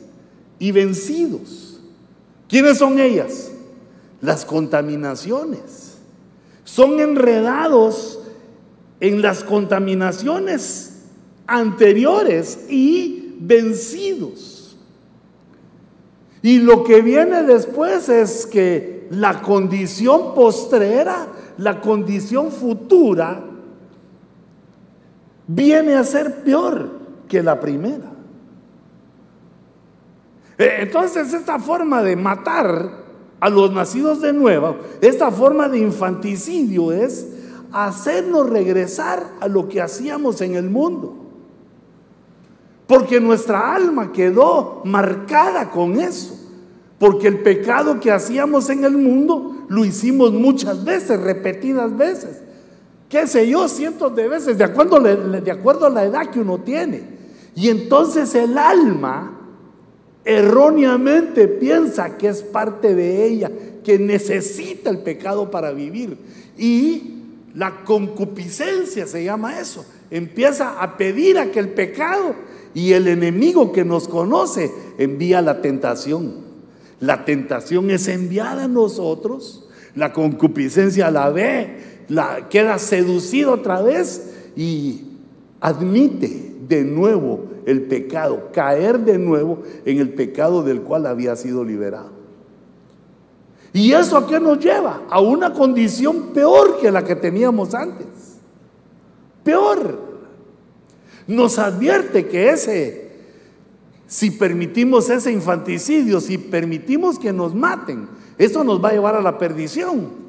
y 0.58 0.72
vencidos. 0.72 1.80
¿Quiénes 2.48 2.78
son 2.78 2.98
ellas? 2.98 3.50
Las 4.20 4.44
contaminaciones. 4.44 5.96
Son 6.64 7.00
enredados 7.00 8.20
en 9.00 9.22
las 9.22 9.42
contaminaciones 9.42 10.91
anteriores 11.46 12.66
y 12.68 13.36
vencidos. 13.40 14.76
Y 16.42 16.58
lo 16.58 16.82
que 16.82 17.02
viene 17.02 17.44
después 17.44 18.08
es 18.08 18.46
que 18.46 19.06
la 19.10 19.42
condición 19.42 20.34
postrera, 20.34 21.28
la 21.58 21.80
condición 21.80 22.50
futura, 22.50 23.44
viene 25.46 25.94
a 25.94 26.04
ser 26.04 26.42
peor 26.42 26.90
que 27.28 27.42
la 27.42 27.60
primera. 27.60 28.10
Eh, 30.58 30.76
entonces 30.80 31.32
esta 31.32 31.58
forma 31.58 32.02
de 32.02 32.16
matar 32.16 33.02
a 33.38 33.50
los 33.50 33.72
nacidos 33.72 34.20
de 34.20 34.32
nuevo, 34.32 34.76
esta 35.00 35.30
forma 35.30 35.68
de 35.68 35.78
infanticidio 35.78 36.92
es 36.92 37.26
hacernos 37.72 38.48
regresar 38.48 39.24
a 39.40 39.48
lo 39.48 39.68
que 39.68 39.80
hacíamos 39.80 40.40
en 40.40 40.54
el 40.54 40.70
mundo. 40.70 41.21
Porque 42.92 43.22
nuestra 43.22 43.74
alma 43.74 44.12
quedó 44.12 44.82
marcada 44.84 45.70
con 45.70 45.98
eso. 45.98 46.38
Porque 46.98 47.26
el 47.26 47.38
pecado 47.38 47.98
que 47.98 48.10
hacíamos 48.10 48.68
en 48.68 48.84
el 48.84 48.98
mundo 48.98 49.64
lo 49.70 49.82
hicimos 49.86 50.34
muchas 50.34 50.84
veces, 50.84 51.18
repetidas 51.18 51.96
veces. 51.96 52.42
Qué 53.08 53.26
sé 53.26 53.48
yo, 53.48 53.66
cientos 53.66 54.14
de 54.14 54.28
veces, 54.28 54.58
de 54.58 54.64
acuerdo, 54.64 55.00
de 55.00 55.50
acuerdo 55.50 55.86
a 55.86 55.88
la 55.88 56.04
edad 56.04 56.28
que 56.28 56.40
uno 56.40 56.58
tiene. 56.58 57.02
Y 57.54 57.70
entonces 57.70 58.34
el 58.34 58.58
alma 58.58 59.40
erróneamente 60.22 61.48
piensa 61.48 62.18
que 62.18 62.28
es 62.28 62.42
parte 62.42 62.94
de 62.94 63.24
ella, 63.24 63.50
que 63.82 63.98
necesita 63.98 64.90
el 64.90 64.98
pecado 64.98 65.50
para 65.50 65.72
vivir. 65.72 66.18
Y 66.58 67.22
la 67.54 67.84
concupiscencia 67.84 69.06
se 69.06 69.24
llama 69.24 69.58
eso. 69.58 69.86
Empieza 70.10 70.78
a 70.78 70.98
pedir 70.98 71.38
a 71.38 71.50
que 71.50 71.58
el 71.58 71.70
pecado 71.70 72.51
y 72.74 72.92
el 72.92 73.08
enemigo 73.08 73.72
que 73.72 73.84
nos 73.84 74.08
conoce 74.08 74.72
envía 74.98 75.42
la 75.42 75.60
tentación. 75.60 76.52
La 77.00 77.24
tentación 77.24 77.90
es 77.90 78.08
enviada 78.08 78.64
a 78.64 78.68
nosotros, 78.68 79.68
la 79.94 80.12
concupiscencia 80.12 81.10
la 81.10 81.30
ve, 81.30 82.04
la 82.08 82.48
queda 82.48 82.78
seducido 82.78 83.52
otra 83.52 83.82
vez 83.82 84.32
y 84.56 85.02
admite 85.60 86.52
de 86.68 86.84
nuevo 86.84 87.46
el 87.66 87.82
pecado, 87.82 88.50
caer 88.52 89.00
de 89.00 89.18
nuevo 89.18 89.62
en 89.84 89.98
el 89.98 90.10
pecado 90.14 90.62
del 90.62 90.82
cual 90.82 91.06
había 91.06 91.36
sido 91.36 91.64
liberado. 91.64 92.10
¿Y 93.72 93.92
eso 93.92 94.16
a 94.16 94.26
qué 94.26 94.38
nos 94.38 94.58
lleva? 94.58 95.02
A 95.08 95.20
una 95.20 95.52
condición 95.52 96.32
peor 96.34 96.78
que 96.78 96.90
la 96.90 97.04
que 97.04 97.16
teníamos 97.16 97.74
antes. 97.74 98.06
Peor. 99.42 100.11
Nos 101.26 101.58
advierte 101.58 102.26
que 102.26 102.50
ese, 102.50 103.10
si 104.06 104.30
permitimos 104.30 105.08
ese 105.10 105.32
infanticidio, 105.32 106.20
si 106.20 106.38
permitimos 106.38 107.18
que 107.18 107.32
nos 107.32 107.54
maten, 107.54 108.08
eso 108.38 108.64
nos 108.64 108.82
va 108.82 108.90
a 108.90 108.92
llevar 108.92 109.14
a 109.14 109.22
la 109.22 109.38
perdición. 109.38 110.22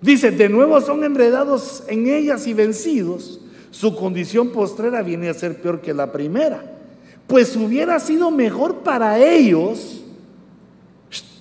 Dice, 0.00 0.30
de 0.32 0.48
nuevo 0.48 0.80
son 0.80 1.04
enredados 1.04 1.84
en 1.88 2.08
ellas 2.08 2.46
y 2.46 2.54
vencidos 2.54 3.40
su 3.72 3.96
condición 3.96 4.50
postrera 4.50 5.02
viene 5.02 5.30
a 5.30 5.34
ser 5.34 5.60
peor 5.60 5.80
que 5.80 5.94
la 5.94 6.12
primera. 6.12 6.62
Pues 7.26 7.56
hubiera 7.56 7.98
sido 7.98 8.30
mejor 8.30 8.80
para 8.80 9.18
ellos, 9.18 10.04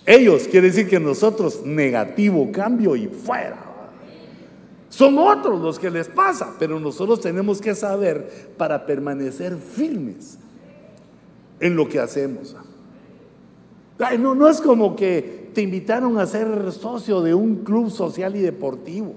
ellos 0.05 0.47
quiere 0.49 0.67
decir 0.67 0.87
que 0.87 0.99
nosotros, 0.99 1.61
negativo, 1.65 2.49
cambio 2.51 2.95
y 2.95 3.07
fuera. 3.07 3.70
Son 4.91 5.17
otros 5.17 5.61
los 5.61 5.79
que 5.79 5.89
les 5.89 6.09
pasa, 6.09 6.53
pero 6.59 6.77
nosotros 6.77 7.21
tenemos 7.21 7.61
que 7.61 7.73
saber 7.73 8.51
para 8.57 8.85
permanecer 8.85 9.55
firmes 9.55 10.37
en 11.61 11.77
lo 11.77 11.87
que 11.87 11.97
hacemos. 11.97 12.57
no, 14.19 14.35
no 14.35 14.49
es 14.49 14.59
como 14.59 14.93
que 14.93 15.49
te 15.53 15.61
invitaron 15.61 16.19
a 16.19 16.25
ser 16.25 16.73
socio 16.73 17.21
de 17.21 17.33
un 17.33 17.63
club 17.63 17.89
social 17.89 18.35
y 18.35 18.41
deportivo. 18.41 19.13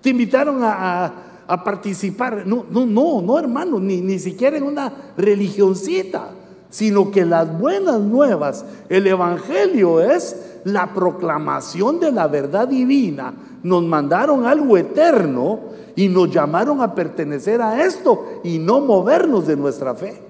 Te 0.00 0.10
invitaron 0.10 0.60
a 0.62 1.64
participar. 1.64 2.46
No, 2.46 2.64
no, 2.70 2.86
no, 2.86 3.20
no 3.20 3.36
hermano, 3.36 3.80
ni, 3.80 4.00
ni 4.00 4.20
siquiera 4.20 4.58
en 4.58 4.62
una 4.62 4.92
religioncita, 5.16 6.30
sino 6.70 7.10
que 7.10 7.24
las 7.24 7.58
buenas 7.58 7.98
nuevas, 7.98 8.64
el 8.88 9.08
Evangelio 9.08 10.00
es 10.00 10.49
la 10.64 10.92
proclamación 10.92 12.00
de 12.00 12.12
la 12.12 12.26
verdad 12.28 12.68
divina. 12.68 13.34
Nos 13.62 13.82
mandaron 13.82 14.46
algo 14.46 14.76
eterno 14.76 15.60
y 15.96 16.08
nos 16.08 16.30
llamaron 16.30 16.80
a 16.80 16.94
pertenecer 16.94 17.60
a 17.60 17.84
esto 17.84 18.40
y 18.44 18.58
no 18.58 18.80
movernos 18.80 19.46
de 19.46 19.56
nuestra 19.56 19.94
fe. 19.94 20.20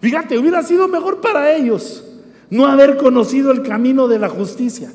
Fíjate, 0.00 0.38
hubiera 0.38 0.62
sido 0.62 0.88
mejor 0.88 1.20
para 1.20 1.54
ellos 1.54 2.04
no 2.48 2.66
haber 2.66 2.96
conocido 2.96 3.52
el 3.52 3.62
camino 3.62 4.08
de 4.08 4.18
la 4.18 4.28
justicia 4.28 4.90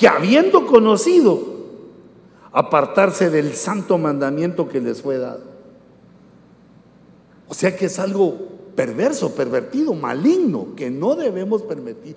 que 0.00 0.08
habiendo 0.08 0.66
conocido, 0.66 1.42
apartarse 2.52 3.28
del 3.28 3.52
santo 3.52 3.98
mandamiento 3.98 4.66
que 4.66 4.80
les 4.80 5.02
fue 5.02 5.18
dado. 5.18 5.42
O 7.48 7.52
sea 7.52 7.76
que 7.76 7.84
es 7.84 7.98
algo 7.98 8.38
perverso, 8.80 9.34
pervertido, 9.34 9.92
maligno, 9.92 10.68
que 10.74 10.90
no 10.90 11.14
debemos 11.14 11.60
permitir. 11.60 12.16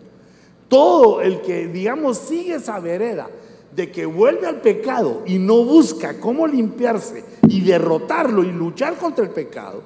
Todo 0.70 1.20
el 1.20 1.42
que, 1.42 1.68
digamos, 1.68 2.18
sigue 2.18 2.56
esa 2.56 2.80
vereda 2.80 3.30
de 3.76 3.92
que 3.92 4.06
vuelve 4.06 4.48
al 4.48 4.62
pecado 4.62 5.24
y 5.26 5.40
no 5.40 5.66
busca 5.66 6.22
cómo 6.22 6.48
limpiarse 6.48 7.26
y 7.50 7.60
derrotarlo 7.60 8.46
y 8.46 8.52
luchar 8.54 8.96
contra 8.96 9.26
el 9.26 9.32
pecado, 9.32 9.84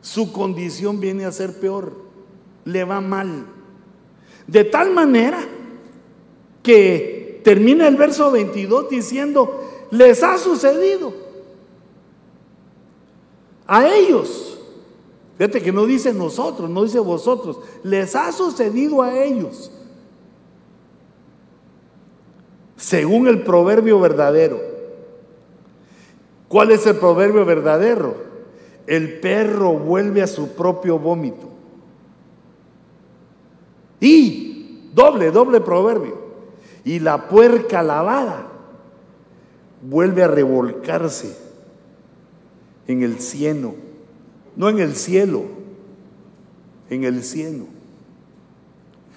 su 0.00 0.30
condición 0.30 1.00
viene 1.00 1.24
a 1.24 1.32
ser 1.32 1.58
peor, 1.58 1.92
le 2.64 2.84
va 2.84 3.00
mal. 3.00 3.44
De 4.46 4.62
tal 4.62 4.92
manera 4.92 5.40
que 6.62 7.40
termina 7.42 7.88
el 7.88 7.96
verso 7.96 8.30
22 8.30 8.90
diciendo, 8.90 9.88
les 9.90 10.22
ha 10.22 10.38
sucedido 10.38 11.12
a 13.66 13.92
ellos. 13.92 14.53
Fíjate 15.38 15.62
que 15.62 15.72
no 15.72 15.86
dice 15.86 16.12
nosotros, 16.12 16.70
no 16.70 16.84
dice 16.84 16.98
vosotros, 17.00 17.58
les 17.82 18.14
ha 18.14 18.30
sucedido 18.32 19.02
a 19.02 19.18
ellos. 19.18 19.70
Según 22.76 23.28
el 23.28 23.42
proverbio 23.42 23.98
verdadero. 23.98 24.60
¿Cuál 26.48 26.70
es 26.70 26.86
el 26.86 26.96
proverbio 26.96 27.44
verdadero? 27.44 28.16
El 28.86 29.18
perro 29.20 29.72
vuelve 29.72 30.22
a 30.22 30.26
su 30.26 30.50
propio 30.50 30.98
vómito. 30.98 31.48
Y 34.00 34.90
doble, 34.94 35.30
doble 35.30 35.60
proverbio 35.60 36.24
y 36.84 37.00
la 37.00 37.28
puerca 37.28 37.82
lavada 37.82 38.46
vuelve 39.82 40.22
a 40.22 40.28
revolcarse 40.28 41.36
en 42.86 43.02
el 43.02 43.18
cielo, 43.20 43.74
no 44.56 44.68
en 44.68 44.78
el 44.78 44.94
cielo, 44.94 45.44
en 46.90 47.04
el 47.04 47.22
cielo. 47.22 47.66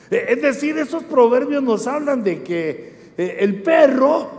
Eh, 0.10 0.26
es 0.30 0.42
decir, 0.42 0.78
esos 0.78 1.04
proverbios 1.04 1.64
nos 1.64 1.88
hablan 1.88 2.24
de 2.24 2.44
que 2.44 2.96
eh, 3.18 3.38
el 3.40 3.62
perro 3.62 4.30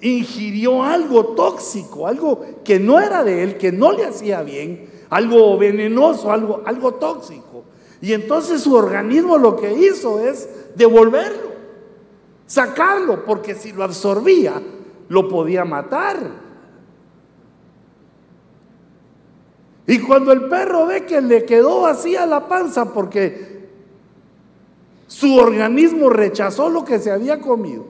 ingirió 0.00 0.82
algo 0.82 1.34
tóxico, 1.34 2.06
algo 2.06 2.44
que 2.64 2.78
no 2.78 3.00
era 3.00 3.24
de 3.24 3.42
él, 3.42 3.56
que 3.56 3.72
no 3.72 3.92
le 3.92 4.04
hacía 4.04 4.42
bien, 4.42 4.90
algo 5.10 5.56
venenoso, 5.56 6.30
algo, 6.30 6.62
algo 6.64 6.94
tóxico. 6.94 7.64
Y 8.00 8.12
entonces 8.12 8.60
su 8.60 8.74
organismo 8.74 9.38
lo 9.38 9.56
que 9.56 9.72
hizo 9.72 10.20
es 10.20 10.48
devolverlo 10.76 11.56
sacarlo, 12.46 13.24
porque 13.24 13.54
si 13.54 13.72
lo 13.72 13.84
absorbía, 13.84 14.62
lo 15.08 15.28
podía 15.28 15.64
matar. 15.64 16.45
Y 19.86 20.00
cuando 20.00 20.32
el 20.32 20.48
perro 20.48 20.86
ve 20.86 21.06
que 21.06 21.20
le 21.20 21.44
quedó 21.44 21.82
vacía 21.82 22.26
la 22.26 22.48
panza 22.48 22.92
porque 22.92 23.68
su 25.06 25.36
organismo 25.36 26.10
rechazó 26.10 26.68
lo 26.68 26.84
que 26.84 26.98
se 26.98 27.12
había 27.12 27.40
comido, 27.40 27.84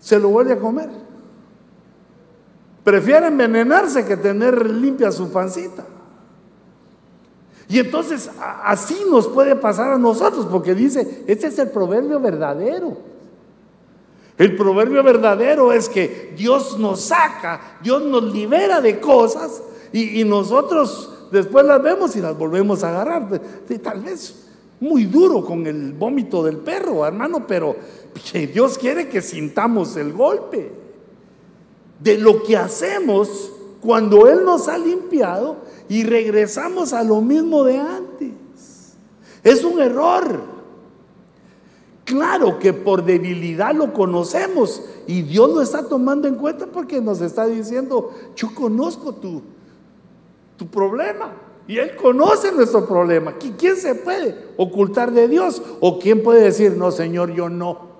se 0.00 0.18
lo 0.18 0.30
vuelve 0.30 0.54
a 0.54 0.58
comer. 0.58 0.90
Prefiere 2.82 3.26
envenenarse 3.26 4.04
que 4.04 4.16
tener 4.16 4.70
limpia 4.70 5.12
su 5.12 5.30
pancita. 5.30 5.84
Y 7.68 7.78
entonces 7.78 8.30
así 8.62 8.96
nos 9.10 9.26
puede 9.28 9.56
pasar 9.56 9.92
a 9.92 9.98
nosotros, 9.98 10.46
porque 10.46 10.74
dice, 10.74 11.24
este 11.26 11.46
es 11.46 11.58
el 11.58 11.70
proverbio 11.70 12.20
verdadero. 12.20 13.13
El 14.36 14.56
proverbio 14.56 15.02
verdadero 15.02 15.72
es 15.72 15.88
que 15.88 16.34
Dios 16.36 16.78
nos 16.78 17.02
saca, 17.02 17.78
Dios 17.82 18.02
nos 18.02 18.24
libera 18.32 18.80
de 18.80 18.98
cosas 18.98 19.62
y, 19.92 20.24
nosotros 20.24 21.10
después 21.30 21.64
las 21.64 21.80
vemos 21.80 22.16
y 22.16 22.20
las 22.20 22.36
volvemos 22.36 22.82
a 22.82 22.88
agarrar. 22.88 23.40
Tal 23.80 24.00
vez 24.00 24.46
muy 24.80 25.04
duro 25.04 25.44
con 25.44 25.66
el 25.66 25.92
vómito 25.92 26.42
del 26.42 26.56
perro, 26.58 27.06
hermano, 27.06 27.46
pero 27.46 27.76
Dios 28.52 28.76
quiere 28.76 29.08
que 29.08 29.22
sintamos 29.22 29.96
el 29.96 30.12
golpe 30.12 30.72
de 32.00 32.18
lo 32.18 32.42
que 32.42 32.56
hacemos 32.56 33.52
cuando 33.80 34.26
Él 34.26 34.44
nos 34.44 34.66
ha 34.66 34.78
limpiado 34.78 35.58
y 35.88 36.02
regresamos 36.02 36.92
a 36.92 37.04
lo 37.04 37.20
mismo 37.20 37.62
de 37.62 37.78
antes. 37.78 38.30
Es 39.44 39.62
un 39.62 39.80
error. 39.80 40.53
Claro 42.04 42.58
que 42.58 42.72
por 42.72 43.04
debilidad 43.04 43.74
lo 43.74 43.92
conocemos 43.94 44.82
y 45.06 45.22
Dios 45.22 45.50
lo 45.50 45.62
está 45.62 45.88
tomando 45.88 46.28
en 46.28 46.34
cuenta 46.34 46.66
porque 46.66 47.00
nos 47.00 47.20
está 47.22 47.46
diciendo, 47.46 48.12
yo 48.36 48.54
conozco 48.54 49.14
tu, 49.14 49.42
tu 50.56 50.66
problema, 50.66 51.32
Y 51.66 51.78
Él 51.78 51.96
conoce 51.96 52.52
nuestro 52.52 52.86
problema. 52.86 53.34
¿Quién 53.56 53.76
se 53.76 53.94
puede 53.94 54.36
ocultar 54.58 55.12
de 55.12 55.28
Dios? 55.28 55.62
¿O 55.80 55.98
quién 55.98 56.22
puede 56.22 56.42
decir, 56.42 56.76
no, 56.76 56.90
Señor, 56.90 57.32
yo 57.32 57.48
no? 57.48 57.94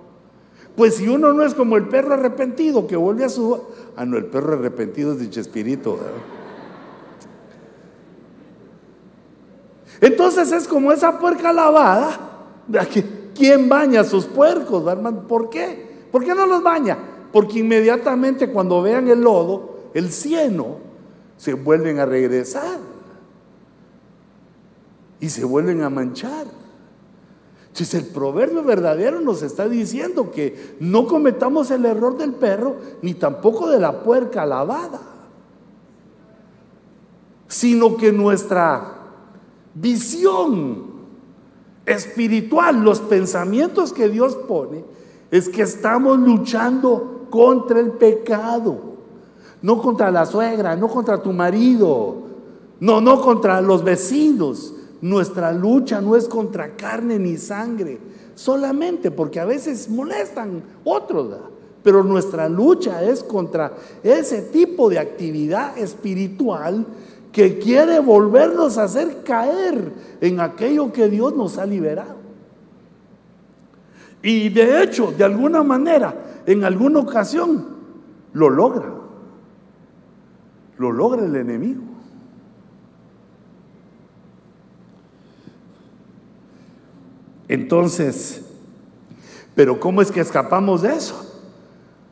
Pues 0.75 0.97
si 0.97 1.07
uno 1.07 1.33
no 1.33 1.43
es 1.43 1.55
como 1.55 1.75
el 1.75 1.87
perro 1.87 2.13
arrepentido 2.13 2.85
que 2.85 2.95
vuelve 2.95 3.25
a 3.25 3.29
su... 3.29 3.59
Ah, 3.95 4.05
no, 4.05 4.17
el 4.17 4.25
perro 4.25 4.53
arrepentido 4.53 5.13
es 5.13 5.19
dicho 5.19 5.39
espíritu. 5.39 5.97
Entonces 9.99 10.51
es 10.51 10.67
como 10.67 10.91
esa 10.91 11.17
puerca 11.17 11.51
lavada. 11.51 12.19
¿Quién 13.35 13.67
baña 13.67 14.03
sus 14.03 14.25
puercos, 14.25 14.87
hermano? 14.87 15.27
¿Por 15.27 15.49
qué? 15.49 16.07
¿Por 16.11 16.23
qué 16.23 16.33
no 16.33 16.47
los 16.47 16.63
baña? 16.63 16.97
Porque 17.31 17.59
inmediatamente 17.59 18.49
cuando 18.49 18.81
vean 18.81 19.09
el 19.09 19.19
lodo, 19.21 19.89
el 19.93 20.11
cieno, 20.11 20.77
se 21.37 21.53
vuelven 21.53 21.99
a 21.99 22.05
regresar 22.05 22.79
y 25.19 25.29
se 25.29 25.43
vuelven 25.43 25.83
a 25.83 25.89
manchar. 25.89 26.47
Entonces 27.67 27.93
el 27.95 28.05
proverbio 28.07 28.63
verdadero 28.63 29.19
nos 29.19 29.41
está 29.41 29.67
diciendo 29.67 30.31
que 30.31 30.77
no 30.79 31.07
cometamos 31.07 31.71
el 31.71 31.83
error 31.83 32.17
del 32.17 32.33
perro 32.33 32.77
ni 33.01 33.15
tampoco 33.15 33.69
de 33.69 33.81
la 33.81 34.01
puerca 34.01 34.45
lavada, 34.45 35.01
sino 37.49 37.97
que 37.97 38.13
nuestra 38.13 38.95
visión 39.73 40.94
espiritual, 41.85 42.83
los 42.83 42.99
pensamientos 42.99 43.93
que 43.93 44.09
Dios 44.09 44.35
pone, 44.47 44.83
es 45.31 45.49
que 45.49 45.63
estamos 45.63 46.19
luchando 46.19 47.27
contra 47.29 47.79
el 47.79 47.91
pecado, 47.91 48.77
no 49.61 49.81
contra 49.81 50.11
la 50.11 50.25
suegra, 50.25 50.75
no 50.75 50.87
contra 50.87 51.21
tu 51.21 51.33
marido, 51.33 52.15
no, 52.79 53.01
no 53.01 53.21
contra 53.21 53.61
los 53.61 53.83
vecinos, 53.83 54.73
nuestra 55.01 55.51
lucha 55.51 56.01
no 56.01 56.15
es 56.15 56.27
contra 56.27 56.75
carne 56.75 57.19
ni 57.19 57.37
sangre, 57.37 57.99
solamente 58.35 59.11
porque 59.11 59.39
a 59.39 59.45
veces 59.45 59.89
molestan 59.89 60.63
otros, 60.83 61.35
pero 61.83 62.03
nuestra 62.03 62.49
lucha 62.49 63.03
es 63.03 63.23
contra 63.23 63.73
ese 64.03 64.41
tipo 64.41 64.89
de 64.89 64.99
actividad 64.99 65.77
espiritual 65.77 66.85
que 67.35 67.59
quiere 67.59 67.99
volvernos 67.99 68.77
a 68.77 68.83
hacer 68.83 69.21
caer 69.25 69.91
en 70.21 70.39
aquello 70.39 70.93
que 70.93 71.09
Dios 71.09 71.35
nos 71.35 71.57
ha 71.57 71.65
liberado. 71.65 72.15
Y 74.23 74.47
de 74.47 74.81
hecho, 74.81 75.11
de 75.11 75.25
alguna 75.25 75.61
manera, 75.61 76.43
en 76.45 76.63
alguna 76.63 76.99
ocasión, 76.99 77.75
lo 78.31 78.49
logra. 78.49 78.89
Lo 80.77 80.93
logra 80.93 81.25
el 81.25 81.35
enemigo. 81.35 81.81
Entonces, 87.49 88.45
pero 89.55 89.77
¿cómo 89.81 90.01
es 90.01 90.09
que 90.09 90.21
escapamos 90.21 90.83
de 90.83 90.93
eso? 90.93 91.43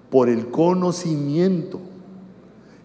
Por 0.09 0.28
el 0.28 0.51
conocimiento. 0.51 1.93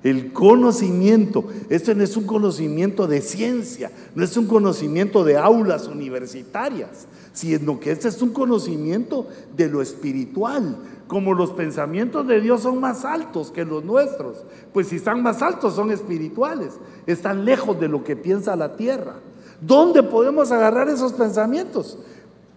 El 0.03 0.33
conocimiento, 0.33 1.45
esto 1.69 1.93
no 1.95 2.05
es 2.05 2.17
un 2.17 2.25
conocimiento 2.25 3.09
de 3.09 3.21
ciencia, 3.21 3.91
no 4.15 4.23
es 4.23 4.37
un 4.37 4.47
conocimiento 4.47 5.25
de 5.25 5.37
aulas 5.37 5.89
universitarias, 5.89 7.09
sino 7.33 7.81
que 7.81 7.91
este 7.91 8.09
es 8.09 8.23
un 8.23 8.31
conocimiento 8.31 9.27
de 9.57 9.69
lo 9.69 9.83
espiritual. 9.83 10.77
Como 11.09 11.35
los 11.35 11.53
pensamientos 11.53 12.29
de 12.29 12.41
Dios 12.41 12.63
son 12.63 12.81
más 12.81 13.05
altos 13.05 13.51
que 13.51 13.65
los 13.65 13.83
nuestros, 13.83 14.45
pues 14.73 14.89
si 14.89 14.97
están 14.97 15.23
más 15.23 15.43
altos 15.43 15.75
son 15.75 15.91
espirituales, 15.91 16.75
están 17.07 17.45
lejos 17.45 17.81
de 17.81 17.89
lo 17.89 18.05
que 18.05 18.15
piensa 18.15 18.55
la 18.55 18.77
tierra. 18.77 19.15
¿Dónde 19.61 20.03
podemos 20.03 20.53
agarrar 20.53 20.89
esos 20.89 21.15
pensamientos? 21.15 21.99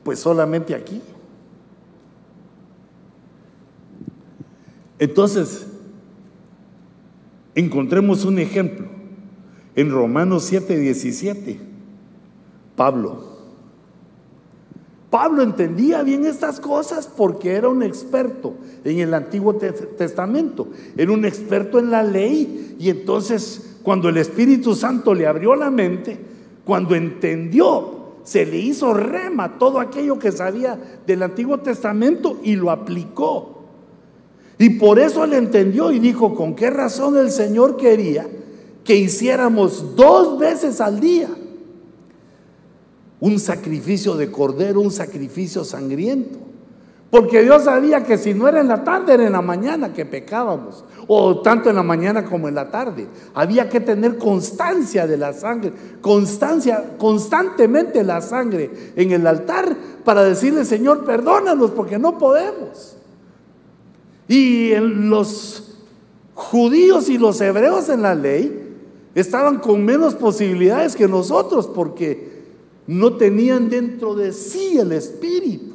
Pues 0.04 0.20
solamente 0.20 0.76
aquí. 0.76 1.02
Entonces, 5.00 5.66
encontremos 7.56 8.26
un 8.26 8.40
ejemplo 8.40 8.88
en 9.76 9.92
Romanos 9.92 10.44
7, 10.46 10.78
17. 10.78 11.60
Pablo. 12.76 13.32
Pablo 15.10 15.44
entendía 15.44 16.04
bien 16.04 16.26
estas 16.26 16.62
cosas 16.62 17.06
porque 17.06 17.52
era 17.52 17.68
un 17.68 17.84
experto 17.84 18.54
en 18.86 19.00
el 19.00 19.14
Antiguo 19.14 19.56
Testamento, 19.56 20.70
era 20.96 21.12
un 21.12 21.26
experto 21.26 21.80
en 21.80 21.92
la 21.92 22.02
ley 22.02 22.78
y 22.80 22.90
entonces 22.90 23.78
cuando 23.84 24.08
el 24.08 24.18
Espíritu 24.18 24.74
Santo 24.74 25.14
le 25.14 25.28
abrió 25.28 25.56
la 25.56 25.70
mente, 25.70 26.18
cuando 26.64 26.96
entendió 26.96 28.02
se 28.24 28.46
le 28.46 28.58
hizo 28.58 28.94
rema 28.94 29.58
todo 29.58 29.80
aquello 29.80 30.18
que 30.18 30.32
sabía 30.32 30.80
del 31.06 31.24
Antiguo 31.24 31.58
Testamento 31.58 32.40
y 32.44 32.56
lo 32.56 32.72
aplicó. 32.72 33.61
Y 34.62 34.70
por 34.70 35.00
eso 35.00 35.24
él 35.24 35.34
entendió 35.34 35.92
y 35.92 35.98
dijo, 35.98 36.36
¿con 36.36 36.54
qué 36.54 36.70
razón 36.70 37.18
el 37.18 37.32
Señor 37.32 37.78
quería 37.78 38.28
que 38.84 38.96
hiciéramos 38.96 39.96
dos 39.96 40.38
veces 40.38 40.80
al 40.80 41.00
día 41.00 41.30
un 43.20 43.40
sacrificio 43.40 44.16
de 44.16 44.30
cordero, 44.30 44.82
un 44.82 44.92
sacrificio 44.92 45.64
sangriento? 45.64 46.38
Porque 47.10 47.42
Dios 47.42 47.64
sabía 47.64 48.04
que 48.04 48.20
si 48.20 48.36
no 48.36 48.48
era 48.48 48.62
en 48.62 48.68
la 48.68 48.84
tarde, 48.84 49.16
era 49.16 49.26
en 49.26 49.32
la 49.32 49.42
mañana 49.42 49.94
que 49.94 50.06
pecábamos. 50.06 50.86
O 51.08 51.42
tanto 51.42 51.72
en 51.72 51.76
la 51.76 51.84
mañana 51.84 52.24
como 52.24 52.48
en 52.48 52.54
la 52.54 52.70
tarde. 52.70 53.08
Había 53.34 53.68
que 53.68 53.80
tener 53.80 54.20
constancia 54.20 55.08
de 55.08 55.18
la 55.18 55.34
sangre. 55.34 55.74
Constancia, 56.02 56.98
constantemente 57.00 58.04
la 58.04 58.22
sangre 58.22 58.94
en 58.96 59.12
el 59.12 59.26
altar 59.26 59.76
para 60.06 60.24
decirle, 60.24 60.66
Señor, 60.66 61.04
perdónanos 61.04 61.72
porque 61.72 61.98
no 61.98 62.20
podemos. 62.20 63.01
Y 64.32 64.74
los 64.78 65.76
judíos 66.34 67.10
y 67.10 67.18
los 67.18 67.42
hebreos 67.42 67.90
en 67.90 68.02
la 68.02 68.16
ley 68.16 68.78
estaban 69.14 69.60
con 69.60 69.84
menos 69.84 70.16
posibilidades 70.16 70.96
que 70.96 71.08
nosotros 71.08 71.68
porque 71.68 72.44
no 72.88 73.18
tenían 73.18 73.70
dentro 73.70 74.16
de 74.16 74.32
sí 74.32 74.78
el 74.78 74.94
Espíritu 74.94 75.72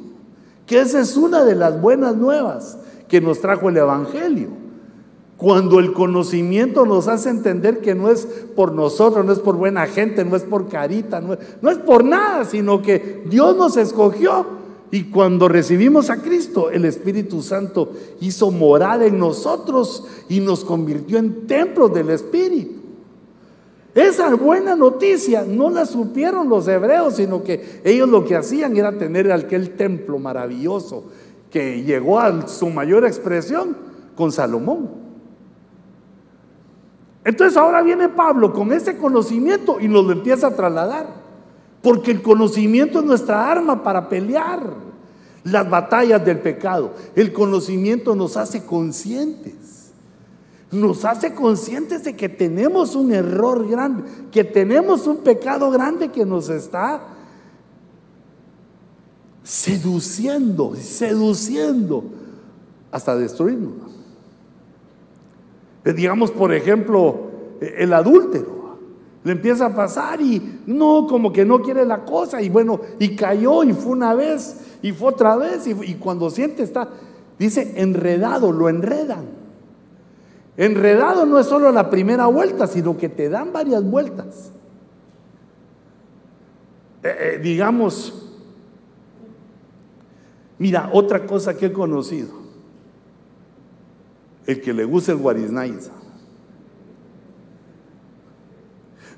que 0.67 0.81
esa 0.81 0.99
es 0.99 1.15
una 1.17 1.43
de 1.45 1.55
las 1.55 1.81
buenas 1.81 2.15
nuevas 2.15 2.77
que 3.07 3.21
nos 3.21 3.39
trajo 3.39 3.69
el 3.69 3.77
Evangelio. 3.77 4.49
Cuando 5.37 5.79
el 5.79 5.93
conocimiento 5.93 6.85
nos 6.85 7.07
hace 7.07 7.29
entender 7.29 7.79
que 7.79 7.95
no 7.95 8.09
es 8.09 8.25
por 8.55 8.73
nosotros, 8.73 9.25
no 9.25 9.31
es 9.31 9.39
por 9.39 9.55
buena 9.55 9.85
gente, 9.85 10.25
no 10.25 10.35
es 10.35 10.43
por 10.43 10.67
carita, 10.67 11.21
no 11.21 11.69
es, 11.69 11.77
por 11.77 12.03
nada, 12.03 12.43
sino 12.43 12.81
que 12.81 13.23
Dios 13.29 13.55
nos 13.55 13.77
escogió. 13.77 14.56
Y 14.89 15.05
cuando 15.05 15.49
recibimos 15.49 16.09
a 16.09 16.21
Cristo, 16.21 16.69
el 16.69 16.85
Espíritu 16.85 17.41
Santo 17.41 17.91
hizo 18.21 18.51
morada 18.51 19.05
en 19.05 19.19
nosotros 19.19 20.05
y 20.29 20.39
nos 20.39 20.63
convirtió 20.63 21.17
en 21.17 21.45
templos 21.45 21.93
del 21.93 22.09
Espíritu. 22.09 22.77
Esa 23.93 24.33
buena 24.35 24.75
noticia 24.75 25.43
no 25.43 25.69
la 25.71 25.85
supieron 25.85 26.47
los 26.47 26.67
hebreos, 26.67 27.15
sino 27.15 27.43
que 27.43 27.81
ellos 27.83 28.07
lo 28.07 28.23
que 28.23 28.35
hacían 28.35 28.77
era 28.77 28.97
tener 28.97 29.31
aquel 29.31 29.71
templo 29.71 30.19
maravilloso 30.19 31.05
que 31.49 31.81
llegó 31.83 32.19
a 32.19 32.47
su 32.47 32.69
mayor 32.69 33.05
expresión 33.05 33.75
con 34.15 34.31
Salomón. 34.31 34.89
Entonces 37.25 37.57
ahora 37.57 37.81
viene 37.81 38.07
Pablo 38.07 38.53
con 38.53 38.71
ese 38.71 38.97
conocimiento 38.97 39.79
y 39.81 39.87
nos 39.87 40.05
lo 40.05 40.11
empieza 40.11 40.47
a 40.47 40.55
trasladar, 40.55 41.16
porque 41.87 42.11
el 42.11 42.21
conocimiento 42.21 42.99
es 42.99 43.05
nuestra 43.05 43.49
arma 43.49 43.81
para 43.81 44.09
pelear 44.09 44.73
las 45.45 45.69
batallas 45.69 46.25
del 46.25 46.39
pecado. 46.39 46.91
El 47.15 47.31
conocimiento 47.31 48.13
nos 48.13 48.35
hace 48.35 48.65
conscientes 48.65 49.53
nos 50.69 51.05
hace 51.05 51.33
conscientes 51.33 52.03
de 52.03 52.13
que 52.13 52.27
tenemos 52.27 52.93
un 52.93 53.13
error 53.13 53.65
grande, 53.69 54.03
que 54.33 54.43
tenemos 54.43 55.07
un 55.07 55.19
pecado 55.19 55.71
grande 55.71 56.09
que 56.09 56.25
nos 56.25 56.49
está 56.49 57.03
seduciendo, 59.41 60.75
seduciendo 60.75 62.03
hasta 62.91 63.15
destruirnos. 63.15 63.93
Eh, 65.85 65.93
digamos, 65.93 66.31
por 66.31 66.53
ejemplo, 66.53 67.31
eh, 67.61 67.75
el 67.77 67.93
adúltero. 67.93 68.56
Le 69.27 69.33
empieza 69.33 69.65
a 69.65 69.75
pasar 69.75 70.21
y 70.21 70.61
no, 70.67 71.05
como 71.05 71.33
que 71.33 71.43
no 71.43 71.61
quiere 71.61 71.85
la 71.85 72.05
cosa. 72.05 72.41
Y 72.41 72.47
bueno, 72.47 72.79
y 72.97 73.13
cayó 73.13 73.61
y 73.65 73.73
fue 73.73 73.91
una 73.91 74.13
vez 74.13 74.77
y 74.81 74.93
fue 74.93 75.09
otra 75.09 75.35
vez. 75.35 75.67
Y, 75.67 75.95
cuando 75.95 76.29
siente 76.29 76.63
está, 76.63 76.87
dice, 77.37 77.73
enredado, 77.75 78.53
lo 78.53 78.69
enredan. 78.69 79.25
Enredado 80.55 81.25
no 81.25 81.39
es 81.39 81.45
solo 81.45 81.73
la 81.73 81.89
primera 81.89 82.27
vuelta, 82.27 82.67
sino 82.67 82.95
que 82.95 83.09
te 83.09 83.27
dan 83.27 83.51
varias 83.51 83.83
vueltas. 83.83 84.53
Eh, 87.03 87.15
eh, 87.19 87.39
digamos, 87.43 88.31
mira, 90.57 90.89
otra 90.93 91.25
cosa 91.27 91.57
que 91.57 91.65
he 91.65 91.73
conocido, 91.73 92.29
el 94.45 94.61
que 94.61 94.71
le 94.71 94.85
gusta 94.85 95.11
el 95.11 95.17
guariznaiza. 95.17 95.91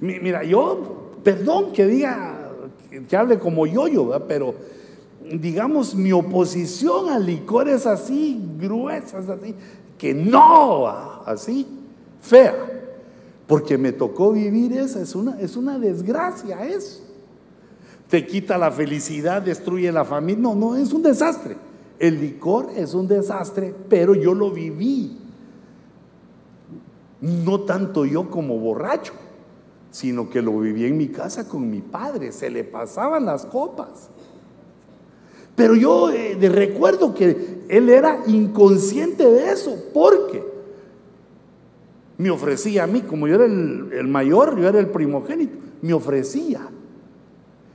Mira, 0.01 0.43
yo 0.43 1.11
perdón 1.23 1.73
que 1.73 1.85
diga, 1.85 2.51
que 3.07 3.17
hable 3.17 3.39
como 3.39 3.67
yo-yo, 3.67 4.25
pero 4.27 4.55
digamos, 5.31 5.95
mi 5.95 6.11
oposición 6.11 7.09
al 7.09 7.25
licor 7.25 7.67
es 7.69 7.85
así, 7.85 8.41
gruesa, 8.59 9.19
es 9.19 9.29
así, 9.29 9.55
que 9.97 10.13
no, 10.13 10.87
así, 10.87 11.67
fea, 12.21 12.55
porque 13.45 13.77
me 13.77 13.91
tocó 13.91 14.31
vivir 14.31 14.73
esa, 14.73 15.01
es 15.01 15.15
una, 15.15 15.39
es 15.39 15.55
una 15.55 15.77
desgracia 15.77 16.65
eso. 16.65 17.03
Te 18.09 18.25
quita 18.25 18.57
la 18.57 18.71
felicidad, 18.71 19.41
destruye 19.41 19.91
la 19.91 20.03
familia, 20.03 20.41
no, 20.41 20.55
no, 20.55 20.75
es 20.75 20.91
un 20.93 21.03
desastre. 21.03 21.57
El 21.99 22.19
licor 22.19 22.69
es 22.75 22.93
un 22.93 23.07
desastre, 23.07 23.75
pero 23.87 24.15
yo 24.15 24.33
lo 24.33 24.51
viví. 24.51 25.17
No 27.21 27.59
tanto 27.61 28.05
yo 28.05 28.29
como 28.29 28.57
borracho, 28.57 29.13
sino 29.91 30.29
que 30.29 30.41
lo 30.41 30.59
viví 30.59 30.85
en 30.85 30.97
mi 30.97 31.07
casa 31.07 31.47
con 31.47 31.69
mi 31.69 31.81
padre, 31.81 32.31
se 32.31 32.49
le 32.49 32.63
pasaban 32.63 33.25
las 33.25 33.45
copas. 33.45 34.09
Pero 35.55 35.75
yo 35.75 36.09
eh, 36.09 36.37
recuerdo 36.49 37.13
que 37.13 37.63
él 37.67 37.89
era 37.89 38.23
inconsciente 38.27 39.29
de 39.29 39.51
eso, 39.51 39.75
porque 39.93 40.43
me 42.17 42.29
ofrecía 42.29 42.83
a 42.83 42.87
mí, 42.87 43.01
como 43.01 43.27
yo 43.27 43.35
era 43.35 43.45
el, 43.45 43.89
el 43.93 44.07
mayor, 44.07 44.59
yo 44.59 44.67
era 44.67 44.79
el 44.79 44.87
primogénito, 44.87 45.57
me 45.81 45.93
ofrecía. 45.93 46.61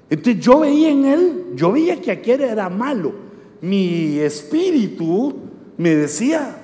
Entonces 0.08 0.42
yo 0.42 0.60
veía 0.60 0.90
en 0.90 1.04
él, 1.04 1.44
yo 1.54 1.72
veía 1.72 2.00
que 2.00 2.10
aquel 2.10 2.42
era 2.42 2.68
malo. 2.68 3.12
Mi 3.60 4.18
espíritu 4.18 5.34
me 5.76 5.94
decía, 5.94 6.63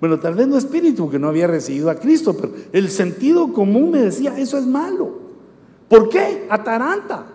bueno, 0.00 0.18
tal 0.18 0.34
vez 0.34 0.46
no 0.46 0.58
espíritu, 0.58 1.10
que 1.10 1.18
no 1.18 1.28
había 1.28 1.46
recibido 1.46 1.90
a 1.90 1.94
Cristo, 1.94 2.36
pero 2.36 2.52
el 2.72 2.90
sentido 2.90 3.52
común 3.52 3.90
me 3.92 4.02
decía, 4.02 4.36
eso 4.38 4.58
es 4.58 4.66
malo. 4.66 5.24
¿Por 5.88 6.08
qué? 6.08 6.46
Ataranta. 6.50 7.26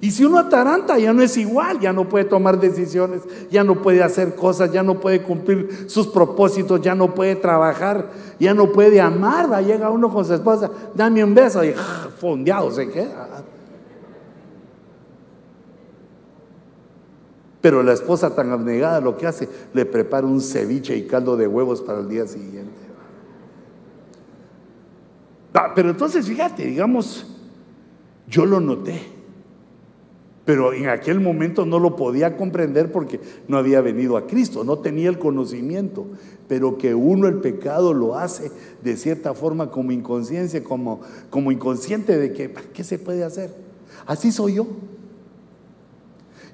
Y 0.00 0.10
si 0.10 0.22
uno 0.22 0.38
ataranta 0.38 0.98
ya 0.98 1.14
no 1.14 1.22
es 1.22 1.36
igual, 1.38 1.80
ya 1.80 1.90
no 1.92 2.06
puede 2.08 2.26
tomar 2.26 2.60
decisiones, 2.60 3.22
ya 3.50 3.64
no 3.64 3.80
puede 3.80 4.02
hacer 4.02 4.34
cosas, 4.34 4.70
ya 4.70 4.82
no 4.82 5.00
puede 5.00 5.22
cumplir 5.22 5.86
sus 5.88 6.08
propósitos, 6.08 6.82
ya 6.82 6.94
no 6.94 7.14
puede 7.14 7.36
trabajar, 7.36 8.10
ya 8.38 8.52
no 8.52 8.70
puede 8.70 9.00
amar. 9.00 9.50
Va, 9.50 9.62
llega 9.62 9.88
uno 9.88 10.12
con 10.12 10.24
su 10.24 10.34
esposa, 10.34 10.70
dame 10.94 11.24
un 11.24 11.34
beso 11.34 11.64
y 11.64 11.72
fondeado 12.20 12.70
se 12.70 12.90
queda. 12.90 13.44
Pero 17.64 17.82
la 17.82 17.94
esposa 17.94 18.34
tan 18.34 18.52
abnegada 18.52 19.00
lo 19.00 19.16
que 19.16 19.26
hace, 19.26 19.48
le 19.72 19.86
prepara 19.86 20.26
un 20.26 20.42
ceviche 20.42 20.94
y 20.98 21.06
caldo 21.06 21.34
de 21.34 21.46
huevos 21.46 21.80
para 21.80 22.00
el 22.00 22.10
día 22.10 22.26
siguiente. 22.26 22.70
pero 25.74 25.88
entonces 25.88 26.26
fíjate, 26.26 26.66
digamos, 26.66 27.24
yo 28.28 28.44
lo 28.44 28.60
noté. 28.60 29.00
Pero 30.44 30.74
en 30.74 30.90
aquel 30.90 31.20
momento 31.20 31.64
no 31.64 31.78
lo 31.78 31.96
podía 31.96 32.36
comprender 32.36 32.92
porque 32.92 33.18
no 33.48 33.56
había 33.56 33.80
venido 33.80 34.18
a 34.18 34.26
Cristo, 34.26 34.62
no 34.62 34.80
tenía 34.80 35.08
el 35.08 35.18
conocimiento. 35.18 36.06
Pero 36.46 36.76
que 36.76 36.94
uno 36.94 37.28
el 37.28 37.36
pecado 37.36 37.94
lo 37.94 38.18
hace 38.18 38.52
de 38.82 38.94
cierta 38.98 39.32
forma 39.32 39.70
como 39.70 39.90
inconsciencia, 39.90 40.62
como, 40.62 41.00
como 41.30 41.50
inconsciente 41.50 42.18
de 42.18 42.34
que, 42.34 42.52
¿qué 42.74 42.84
se 42.84 42.98
puede 42.98 43.24
hacer? 43.24 43.54
Así 44.04 44.32
soy 44.32 44.56
yo. 44.56 44.66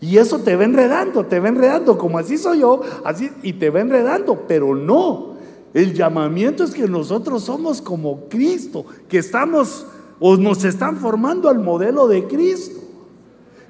Y 0.01 0.17
eso 0.17 0.39
te 0.39 0.57
va 0.57 0.65
enredando, 0.65 1.27
te 1.27 1.41
va 1.41 1.49
enredando, 1.49 1.99
como 1.99 2.19
así 2.19 2.39
soy 2.39 2.61
yo, 2.61 2.81
así, 3.05 3.31
y 3.43 3.53
te 3.55 3.69
va 3.69 3.81
enredando, 3.81 4.45
pero 4.49 4.75
no. 4.75 5.35
El 5.75 5.95
llamamiento 5.95 6.65
es 6.65 6.73
que 6.73 6.89
nosotros 6.89 7.45
somos 7.45 7.83
como 7.83 8.29
Cristo, 8.29 8.87
que 9.09 9.19
estamos 9.19 9.87
o 10.19 10.37
nos 10.37 10.65
están 10.65 10.97
formando 10.97 11.49
al 11.49 11.59
modelo 11.59 12.09
de 12.09 12.27
Cristo. 12.27 12.81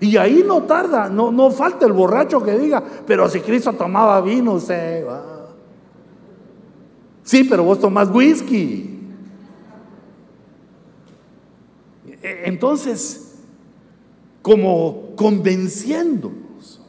Y 0.01 0.17
ahí 0.17 0.43
no 0.47 0.63
tarda, 0.63 1.11
no, 1.11 1.31
no 1.31 1.51
falta 1.51 1.85
el 1.85 1.93
borracho 1.93 2.43
que 2.43 2.59
diga, 2.59 2.83
pero 3.07 3.29
si 3.29 3.41
Cristo 3.41 3.73
tomaba 3.75 4.21
vino, 4.23 4.59
se 4.59 5.03
va. 5.03 5.31
Sí, 7.23 7.45
pero 7.45 7.65
vos 7.65 7.79
tomás 7.79 8.09
whisky. 8.09 8.99
E, 12.23 12.43
entonces, 12.47 13.37
como 14.43 15.10
convenciéndonos, 15.21 16.81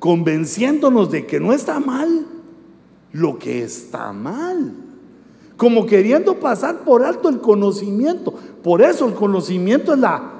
convenciéndonos 0.00 1.08
de 1.08 1.24
que 1.24 1.38
no 1.38 1.52
está 1.52 1.78
mal 1.78 2.26
lo 3.12 3.38
que 3.38 3.62
está 3.62 4.12
mal, 4.12 4.74
como 5.56 5.86
queriendo 5.86 6.40
pasar 6.40 6.80
por 6.80 7.04
alto 7.04 7.28
el 7.28 7.40
conocimiento. 7.40 8.34
Por 8.64 8.82
eso 8.82 9.06
el 9.06 9.14
conocimiento 9.14 9.94
es 9.94 10.00
la, 10.00 10.32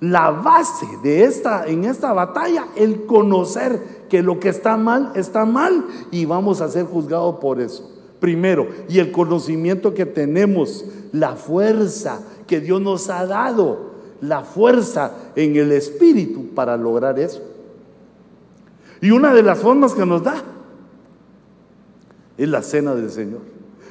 la 0.00 0.30
base 0.30 0.86
de 1.02 1.24
esta, 1.24 1.66
en 1.66 1.86
esta 1.86 2.12
batalla, 2.12 2.66
el 2.76 3.06
conocer 3.06 4.04
que 4.10 4.22
lo 4.22 4.38
que 4.38 4.50
está 4.50 4.76
mal 4.76 5.12
está 5.14 5.46
mal 5.46 5.86
y 6.10 6.26
vamos 6.26 6.60
a 6.60 6.68
ser 6.68 6.84
juzgados 6.84 7.36
por 7.36 7.58
eso. 7.58 7.90
Primero, 8.20 8.68
y 8.86 8.98
el 8.98 9.12
conocimiento 9.12 9.94
que 9.94 10.04
tenemos, 10.04 10.84
la 11.10 11.36
fuerza 11.36 12.20
que 12.46 12.60
Dios 12.60 12.82
nos 12.82 13.08
ha 13.08 13.24
dado 13.24 13.87
la 14.20 14.42
fuerza 14.42 15.12
en 15.36 15.56
el 15.56 15.72
espíritu 15.72 16.54
para 16.54 16.76
lograr 16.76 17.18
eso. 17.18 17.42
Y 19.00 19.10
una 19.10 19.32
de 19.32 19.42
las 19.42 19.58
formas 19.58 19.94
que 19.94 20.04
nos 20.04 20.22
da 20.22 20.42
es 22.36 22.48
la 22.48 22.62
cena 22.62 22.94
del 22.94 23.10
Señor. 23.10 23.40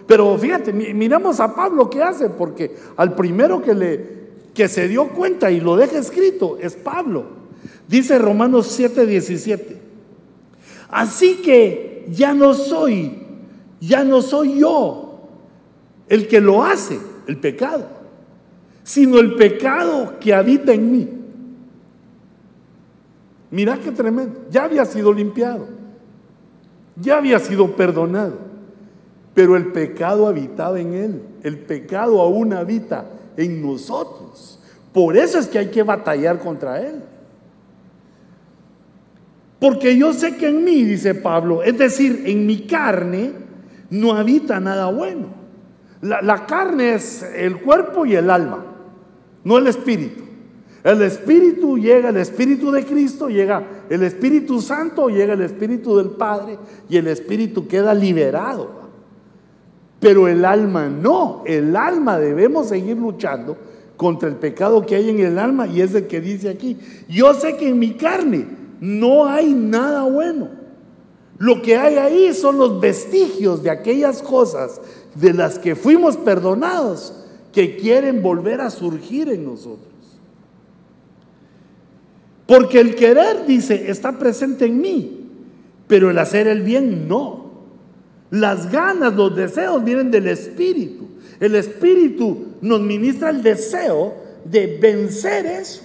Pero 0.06 0.38
fíjate, 0.38 0.74
miramos 0.74 1.40
a 1.40 1.54
Pablo 1.54 1.90
qué 1.90 2.02
hace, 2.02 2.30
porque 2.30 2.76
al 2.96 3.14
primero 3.16 3.62
que 3.62 3.74
le 3.74 4.18
que 4.54 4.68
se 4.68 4.88
dio 4.88 5.10
cuenta 5.10 5.52
y 5.52 5.60
lo 5.60 5.76
deja 5.76 6.00
escrito 6.00 6.58
es 6.60 6.76
Pablo. 6.76 7.26
Dice 7.88 8.18
Romanos 8.18 8.78
7:17. 8.80 9.78
Así 10.90 11.36
que 11.44 12.08
ya 12.10 12.34
no 12.34 12.54
soy, 12.54 13.20
ya 13.80 14.04
no 14.04 14.22
soy 14.22 14.60
yo 14.60 15.20
el 16.10 16.28
que 16.28 16.42
lo 16.42 16.64
hace, 16.64 16.98
el 17.28 17.38
pecado 17.38 17.97
sino 18.88 19.20
el 19.20 19.36
pecado 19.36 20.18
que 20.18 20.34
habita 20.34 20.72
en 20.72 20.90
mí. 20.90 21.10
Mira 23.52 23.78
qué 23.84 23.92
tremendo. 23.92 24.46
Ya 24.50 24.64
había 24.64 24.86
sido 24.86 25.12
limpiado. 25.12 25.68
Ya 26.96 27.18
había 27.18 27.38
sido 27.40 27.76
perdonado. 27.76 28.38
Pero 29.34 29.58
el 29.58 29.74
pecado 29.74 30.26
habitaba 30.26 30.80
en 30.80 30.94
él. 30.94 31.22
El 31.44 31.60
pecado 31.60 32.22
aún 32.22 32.54
habita 32.54 33.10
en 33.36 33.62
nosotros. 33.62 34.58
Por 34.94 35.18
eso 35.18 35.38
es 35.38 35.48
que 35.48 35.60
hay 35.60 35.68
que 35.68 35.84
batallar 35.84 36.40
contra 36.40 36.82
él. 36.82 37.04
Porque 39.60 39.98
yo 39.98 40.14
sé 40.14 40.38
que 40.38 40.48
en 40.48 40.64
mí, 40.64 40.84
dice 40.84 41.14
Pablo, 41.14 41.62
es 41.62 41.78
decir, 41.78 42.24
en 42.26 42.48
mi 42.48 42.62
carne, 42.62 43.34
no 43.90 44.14
habita 44.14 44.62
nada 44.62 44.90
bueno. 44.92 45.28
La 46.00 46.46
carne 46.46 46.94
es 46.94 47.22
el 47.36 47.60
cuerpo 47.60 48.06
y 48.06 48.16
el 48.16 48.30
alma 48.30 48.67
no 49.48 49.58
el 49.58 49.68
Espíritu. 49.68 50.24
El 50.84 51.02
Espíritu 51.02 51.78
llega, 51.78 52.10
el 52.10 52.18
Espíritu 52.18 52.70
de 52.70 52.86
Cristo 52.86 53.30
llega, 53.30 53.64
el 53.90 54.04
Espíritu 54.04 54.62
Santo 54.62 55.08
llega 55.08 55.36
el 55.36 55.42
Espíritu 55.42 55.96
del 55.96 56.10
Padre 56.10 56.60
y 56.90 56.98
el 56.98 57.08
Espíritu 57.08 57.66
queda 57.66 57.94
liberado. 57.94 58.70
Pero 60.02 60.28
el 60.28 60.44
alma 60.44 60.90
no, 60.90 61.44
el 61.46 61.78
alma 61.78 62.20
debemos 62.20 62.68
seguir 62.68 62.98
luchando 62.98 63.56
contra 63.96 64.28
el 64.28 64.36
pecado 64.36 64.86
que 64.86 64.96
hay 64.96 65.12
en 65.12 65.22
el 65.22 65.40
alma 65.40 65.66
y 65.66 65.80
es 65.80 65.96
el 65.96 66.08
que 66.08 66.20
dice 66.20 66.50
aquí, 66.50 66.78
yo 67.08 67.34
sé 67.34 67.56
que 67.56 67.70
en 67.70 67.80
mi 67.80 67.94
carne 67.94 68.48
no 68.82 69.28
hay 69.28 69.54
nada 69.54 70.04
bueno. 70.04 70.50
Lo 71.38 71.62
que 71.62 71.78
hay 71.78 71.96
ahí 71.96 72.34
son 72.34 72.58
los 72.58 72.82
vestigios 72.82 73.64
de 73.64 73.70
aquellas 73.70 74.22
cosas 74.22 74.82
de 75.16 75.34
las 75.34 75.58
que 75.58 75.74
fuimos 75.74 76.18
perdonados 76.18 77.24
que 77.58 77.76
quieren 77.76 78.22
volver 78.22 78.62
a 78.62 78.70
surgir 78.70 79.30
en 79.30 79.44
nosotros. 79.44 79.92
Porque 82.46 82.80
el 82.80 82.94
querer, 82.94 83.48
dice, 83.48 83.90
está 83.90 84.20
presente 84.20 84.66
en 84.66 84.80
mí, 84.80 85.32
pero 85.88 86.12
el 86.12 86.20
hacer 86.20 86.48
el 86.48 86.62
bien 86.62 87.08
no. 87.08 87.50
Las 88.30 88.72
ganas, 88.72 89.16
los 89.16 89.36
deseos 89.36 89.84
vienen 89.84 90.12
del 90.12 90.28
Espíritu. 90.28 91.08
El 91.40 91.56
Espíritu 91.56 92.46
nos 92.62 92.80
ministra 92.82 93.32
el 93.32 93.42
deseo 93.42 94.14
de 94.46 94.78
vencer 94.80 95.48
eso. 95.48 95.82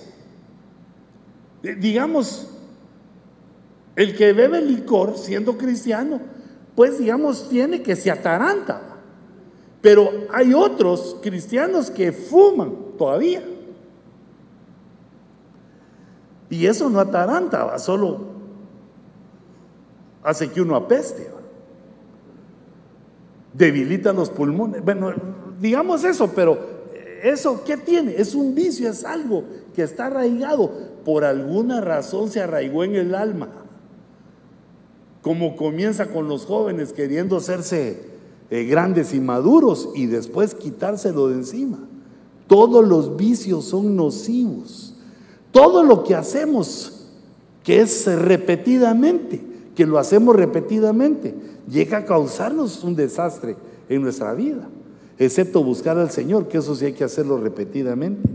Digamos, 1.63 2.49
el 3.97 4.15
que 4.15 4.35
bebe 4.35 4.61
licor 4.61 5.17
siendo 5.17 5.57
cristiano, 5.57 6.21
pues 6.75 6.99
digamos, 6.99 7.49
tiene 7.49 7.81
que 7.81 7.97
se 7.97 8.11
ataranta. 8.11 8.92
Pero 9.83 10.11
hay 10.33 10.55
otros 10.55 11.17
cristianos 11.21 11.91
que 11.91 12.13
fuman 12.13 12.75
todavía. 12.97 13.43
Y 16.49 16.67
eso 16.67 16.89
no 16.89 17.01
ataranta, 17.01 17.79
solo 17.79 18.33
hace 20.23 20.51
que 20.51 20.63
uno 20.63 20.77
apeste. 20.77 21.29
Debilita 23.53 24.15
los 24.15 24.31
pulmones. 24.31 24.83
Bueno, 24.83 25.13
digamos 25.61 26.05
eso, 26.05 26.31
pero 26.35 26.73
¿Eso 27.23 27.63
qué 27.65 27.77
tiene? 27.77 28.17
Es 28.17 28.35
un 28.35 28.53
vicio, 28.53 28.91
es 28.91 29.05
algo 29.05 29.45
que 29.75 29.83
está 29.85 30.07
arraigado. 30.07 30.73
Por 31.05 31.25
alguna 31.25 31.81
razón 31.81 32.29
se 32.31 32.41
arraigó 32.41 32.83
en 32.83 32.97
el 32.97 33.15
alma. 33.15 33.49
Como 35.23 35.55
comienza 35.55 36.09
con 36.09 36.27
los 36.27 36.47
jóvenes 36.47 36.93
queriendo 36.93 37.37
hacerse 37.37 38.12
eh, 38.53 38.65
grandes 38.65 39.15
y 39.15 39.21
maduros 39.21 39.89
y 39.95 40.05
después 40.05 40.55
quitárselo 40.55 41.29
de 41.29 41.37
encima. 41.37 41.79
Todos 42.47 42.87
los 42.87 43.17
vicios 43.17 43.65
son 43.65 43.97
nocivos. 43.97 44.95
Todo 45.53 45.83
lo 45.83 46.05
que 46.05 46.15
hacemos, 46.15 47.09
que 47.65 47.81
es 47.81 48.05
repetidamente, 48.05 49.43
que 49.75 49.87
lo 49.87 49.99
hacemos 49.99 50.37
repetidamente, 50.37 51.35
llega 51.67 51.97
a 51.97 52.05
causarnos 52.05 52.85
un 52.85 52.95
desastre 52.95 53.57
en 53.89 54.03
nuestra 54.03 54.35
vida, 54.35 54.69
excepto 55.19 55.65
buscar 55.65 55.97
al 55.97 56.11
Señor, 56.11 56.47
que 56.47 56.59
eso 56.59 56.75
sí 56.75 56.85
hay 56.85 56.93
que 56.93 57.05
hacerlo 57.05 57.39
repetidamente. 57.39 58.29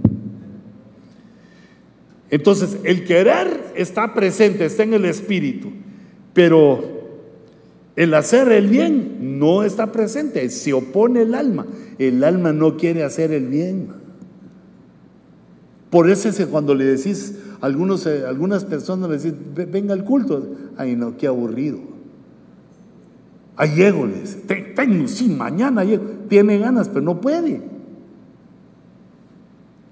Entonces, 2.31 2.79
el 2.83 3.05
querer 3.05 3.71
está 3.75 4.15
presente, 4.15 4.65
está 4.65 4.81
en 4.81 4.95
el 4.95 5.05
espíritu, 5.05 5.69
pero 6.33 6.96
el 7.97 8.13
hacer 8.13 8.51
el 8.51 8.67
bien 8.67 9.39
no 9.39 9.63
está 9.63 9.91
presente, 9.91 10.47
se 10.51 10.71
opone 10.71 11.23
el 11.23 11.33
alma. 11.33 11.65
El 11.97 12.23
alma 12.23 12.53
no 12.53 12.77
quiere 12.77 13.03
hacer 13.03 13.31
el 13.31 13.47
bien. 13.47 13.87
Por 15.89 16.07
eso 16.07 16.29
es 16.29 16.45
cuando 16.45 16.75
le 16.75 16.85
decís, 16.85 17.39
algunos, 17.59 18.05
eh, 18.05 18.23
algunas 18.27 18.65
personas 18.65 19.09
le 19.09 19.17
decís, 19.17 19.33
venga 19.71 19.95
al 19.95 20.03
culto, 20.03 20.47
ay 20.77 20.95
no, 20.95 21.17
qué 21.17 21.25
aburrido. 21.25 21.79
Ahí 23.55 23.75
llego, 23.75 24.05
le 24.05 24.21
dice, 24.21 24.43
sí, 25.07 25.29
mañana 25.29 25.83
llego. 25.83 26.03
Tiene 26.29 26.59
ganas, 26.59 26.89
pero 26.89 27.01
no 27.01 27.19
puede. 27.19 27.63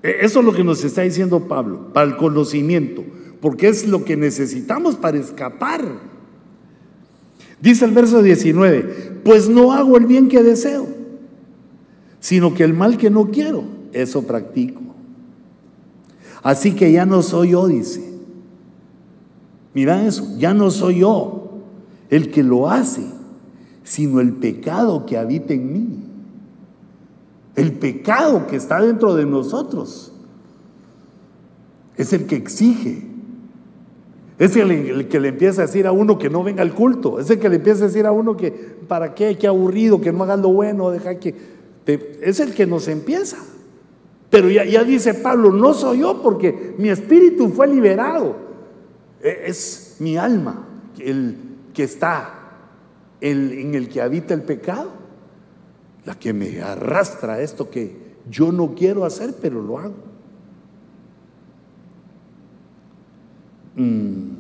E, 0.04 0.18
eso 0.22 0.42
es 0.42 0.46
lo 0.46 0.54
que 0.54 0.64
nos 0.64 0.84
está 0.84 1.02
diciendo 1.02 1.48
Pablo, 1.48 1.92
para 1.92 2.06
el 2.06 2.18
conocimiento, 2.18 3.04
porque 3.42 3.68
es 3.68 3.88
lo 3.88 4.06
que 4.06 4.16
necesitamos 4.16 4.96
para 4.96 5.18
escapar. 5.18 6.15
Dice 7.66 7.84
el 7.84 7.94
verso 7.94 8.22
19, 8.22 9.22
pues 9.24 9.50
no 9.50 9.74
hago 9.74 9.98
el 9.98 10.06
bien 10.06 10.28
que 10.28 10.44
deseo, 10.44 10.86
sino 12.20 12.54
que 12.54 12.64
el 12.64 12.76
mal 12.76 12.96
que 12.96 13.10
no 13.10 13.32
quiero, 13.32 13.64
eso 13.92 14.22
practico. 14.22 14.82
Así 16.44 16.76
que 16.76 16.92
ya 16.92 17.08
no 17.08 17.24
soy 17.24 17.50
yo, 17.50 17.66
dice. 17.66 18.08
Mira 19.74 20.06
eso, 20.06 20.28
ya 20.38 20.54
no 20.54 20.70
soy 20.70 21.00
yo 21.00 21.64
el 22.12 22.30
que 22.30 22.44
lo 22.44 22.70
hace, 22.70 23.04
sino 23.84 24.20
el 24.20 24.34
pecado 24.34 25.08
que 25.08 25.18
habita 25.18 25.56
en 25.56 25.74
mí. 25.74 26.04
El 27.56 27.74
pecado 27.74 28.46
que 28.46 28.58
está 28.58 28.80
dentro 28.80 29.16
de 29.16 29.26
nosotros 29.26 30.14
es 31.98 32.14
el 32.14 32.28
que 32.28 32.36
exige. 32.36 33.15
Es 34.38 34.56
el, 34.58 35.08
que 35.08 35.20
le 35.20 35.30
empieza 35.30 35.62
a 35.62 35.66
decir 35.66 35.88
a 35.88 35.94
uno 35.94 36.18
que 36.18 36.30
no 36.30 36.44
venga 36.44 36.62
al 36.62 36.74
culto. 36.74 37.20
Es 37.20 37.30
el 37.30 37.40
que 37.40 37.48
le 37.48 37.56
empieza 37.56 37.86
a 37.86 37.88
decir 37.88 38.06
a 38.06 38.12
uno 38.12 38.36
que, 38.36 38.52
¿para 38.52 39.16
qué? 39.16 39.38
Qué 39.38 39.48
aburrido, 39.48 40.02
que 40.02 40.12
no 40.12 40.24
haga 40.24 40.36
lo 40.36 40.50
bueno, 40.50 40.92
deja 40.92 41.18
que... 41.20 41.34
es 41.86 42.40
el 42.40 42.54
que 42.54 42.66
nos 42.66 42.88
empieza. 42.90 43.38
Pero 44.30 44.50
ya, 44.50 44.66
ya 44.66 44.84
dice 44.84 45.14
Pablo, 45.14 45.52
no 45.52 45.74
soy 45.74 46.00
yo 46.00 46.22
porque 46.22 46.76
mi 46.78 46.90
espíritu 46.90 47.50
fue 47.50 47.68
liberado. 47.68 48.36
E, 49.22 49.44
es 49.46 49.96
mi 50.00 50.18
alma 50.18 50.68
el 51.00 51.38
que 51.74 51.84
está 51.84 52.46
en 53.22 53.74
el 53.74 53.88
que 53.88 54.02
habita 54.02 54.34
el 54.34 54.44
pecado, 54.44 54.92
la 56.04 56.16
que 56.16 56.34
me 56.34 56.62
arrastra 56.62 57.42
esto 57.42 57.70
que 57.70 57.96
yo 58.30 58.52
no 58.52 58.76
quiero 58.76 59.06
hacer, 59.06 59.36
pero 59.42 59.62
lo 59.62 59.80
hago. 59.80 60.15
Mm. 63.76 64.36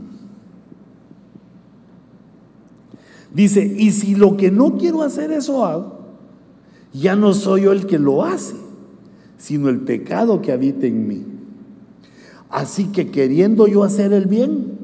Dice, 3.34 3.66
y 3.66 3.92
si 3.92 4.16
lo 4.16 4.38
que 4.38 4.50
no 4.50 4.78
quiero 4.78 5.02
hacer 5.02 5.32
eso 5.32 5.66
hago, 5.66 6.00
ya 6.94 7.16
no 7.16 7.34
soy 7.34 7.64
yo 7.64 7.74
el 7.74 7.86
que 7.86 8.00
lo 8.00 8.24
hace, 8.24 8.56
sino 9.38 9.68
el 9.68 9.82
pecado 9.82 10.42
que 10.42 10.54
habita 10.54 10.88
en 10.88 11.08
mí. 11.08 11.26
Así 12.50 12.86
que 12.86 13.12
queriendo 13.12 13.68
yo 13.68 13.84
hacer 13.84 14.14
el 14.14 14.28
bien, 14.28 14.76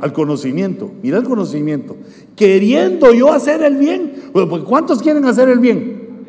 al 0.00 0.12
conocimiento, 0.12 0.92
mira 1.02 1.16
el 1.16 1.24
conocimiento. 1.24 1.96
Queriendo 2.34 3.14
yo 3.14 3.32
hacer 3.32 3.62
el 3.62 3.76
bien. 3.76 4.12
Pues, 4.32 4.46
¿Cuántos 4.64 5.02
quieren 5.02 5.24
hacer 5.24 5.48
el 5.48 5.60
bien? 5.60 6.26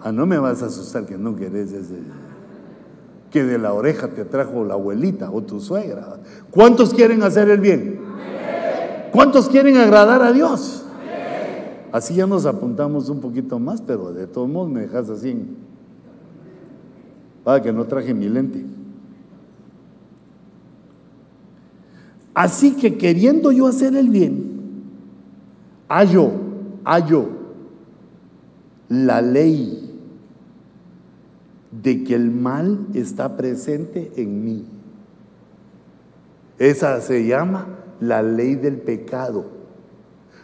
Ah, 0.00 0.10
no 0.10 0.26
me 0.26 0.36
vas 0.38 0.62
a 0.62 0.66
asustar 0.66 1.06
que 1.06 1.16
no 1.16 1.36
querés 1.36 1.72
ese, 1.72 1.94
que 3.30 3.44
de 3.44 3.58
la 3.58 3.72
oreja 3.72 4.08
te 4.08 4.24
trajo 4.24 4.64
la 4.64 4.74
abuelita 4.74 5.30
o 5.30 5.42
tu 5.42 5.60
suegra. 5.60 6.18
¿Cuántos 6.50 6.94
quieren 6.94 7.22
hacer 7.22 7.50
el 7.50 7.60
bien? 7.60 8.00
¿Cuántos 9.12 9.48
quieren 9.48 9.76
agradar 9.76 10.22
a 10.22 10.32
Dios? 10.32 10.84
Así 11.92 12.14
ya 12.14 12.26
nos 12.26 12.46
apuntamos 12.46 13.08
un 13.08 13.20
poquito 13.20 13.58
más, 13.58 13.80
pero 13.80 14.12
de 14.12 14.26
todos 14.26 14.48
modos 14.48 14.70
me 14.70 14.82
dejas 14.82 15.08
así. 15.08 15.36
Para 17.44 17.62
que 17.62 17.72
no 17.72 17.84
traje 17.84 18.12
mi 18.12 18.28
lente. 18.28 18.64
Así 22.34 22.76
que 22.76 22.98
queriendo 22.98 23.50
yo 23.50 23.66
hacer 23.66 23.96
el 23.96 24.10
bien, 24.10 24.60
hallo, 25.88 26.30
hallo 26.84 27.36
la 28.88 29.20
ley 29.20 29.85
de 31.86 32.02
que 32.02 32.16
el 32.16 32.32
mal 32.32 32.88
está 32.94 33.36
presente 33.36 34.10
en 34.16 34.44
mí. 34.44 34.64
Esa 36.58 37.00
se 37.00 37.24
llama 37.24 37.68
la 38.00 38.22
ley 38.22 38.56
del 38.56 38.78
pecado. 38.78 39.44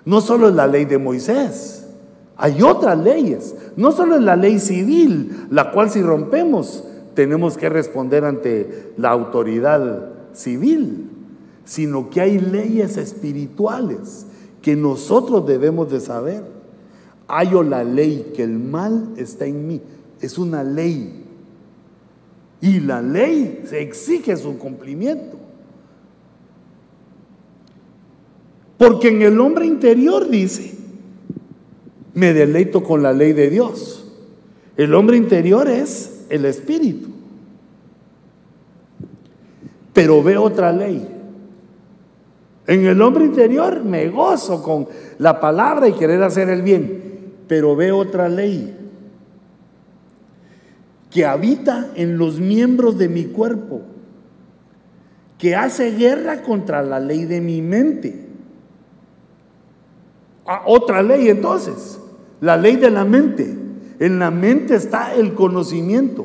No 0.04 0.20
solo 0.20 0.48
es 0.48 0.54
la 0.54 0.68
ley 0.68 0.84
de 0.84 0.98
Moisés, 0.98 1.86
hay 2.36 2.62
otras 2.62 2.96
leyes. 2.96 3.56
No 3.76 3.90
solo 3.90 4.14
es 4.14 4.22
la 4.22 4.36
ley 4.36 4.60
civil, 4.60 5.48
la 5.50 5.72
cual 5.72 5.90
si 5.90 6.00
rompemos 6.00 6.84
tenemos 7.14 7.58
que 7.58 7.68
responder 7.68 8.24
ante 8.24 8.92
la 8.96 9.10
autoridad 9.10 10.10
civil 10.32 11.08
sino 11.64 12.10
que 12.10 12.20
hay 12.20 12.38
leyes 12.38 12.96
espirituales 12.96 14.26
que 14.60 14.76
nosotros 14.76 15.46
debemos 15.46 15.90
de 15.90 16.00
saber. 16.00 16.44
Hallo 17.28 17.62
la 17.62 17.84
ley 17.84 18.32
que 18.34 18.42
el 18.42 18.58
mal 18.58 19.14
está 19.16 19.46
en 19.46 19.66
mí. 19.66 19.80
Es 20.20 20.38
una 20.38 20.62
ley. 20.62 21.21
Y 22.62 22.80
la 22.80 23.02
ley 23.02 23.64
se 23.66 23.82
exige 23.82 24.34
su 24.38 24.56
cumplimiento. 24.56 25.36
Porque 28.78 29.08
en 29.08 29.20
el 29.20 29.38
hombre 29.38 29.66
interior 29.66 30.30
dice, 30.30 30.74
me 32.14 32.32
deleito 32.32 32.82
con 32.82 33.02
la 33.02 33.12
ley 33.12 33.34
de 33.34 33.50
Dios. 33.50 34.10
El 34.78 34.94
hombre 34.94 35.18
interior 35.18 35.68
es 35.68 36.24
el 36.30 36.46
espíritu. 36.46 37.10
Pero 39.92 40.22
ve 40.22 40.38
otra 40.38 40.72
ley 40.72 41.06
en 42.66 42.86
el 42.86 43.02
hombre 43.02 43.24
interior 43.24 43.82
me 43.84 44.08
gozo 44.08 44.62
con 44.62 44.86
la 45.18 45.40
palabra 45.40 45.88
y 45.88 45.92
querer 45.92 46.22
hacer 46.22 46.48
el 46.48 46.62
bien, 46.62 47.32
pero 47.48 47.74
veo 47.74 47.98
otra 47.98 48.28
ley 48.28 48.81
que 51.12 51.26
habita 51.26 51.90
en 51.94 52.16
los 52.16 52.40
miembros 52.40 52.96
de 52.96 53.08
mi 53.08 53.26
cuerpo, 53.26 53.82
que 55.38 55.54
hace 55.54 55.90
guerra 55.90 56.42
contra 56.42 56.82
la 56.82 57.00
ley 57.00 57.26
de 57.26 57.40
mi 57.40 57.60
mente. 57.60 58.28
Ah, 60.46 60.62
otra 60.66 61.02
ley 61.02 61.28
entonces, 61.28 62.00
la 62.40 62.56
ley 62.56 62.76
de 62.76 62.90
la 62.90 63.04
mente. 63.04 63.58
En 63.98 64.18
la 64.18 64.30
mente 64.30 64.74
está 64.74 65.14
el 65.14 65.34
conocimiento. 65.34 66.24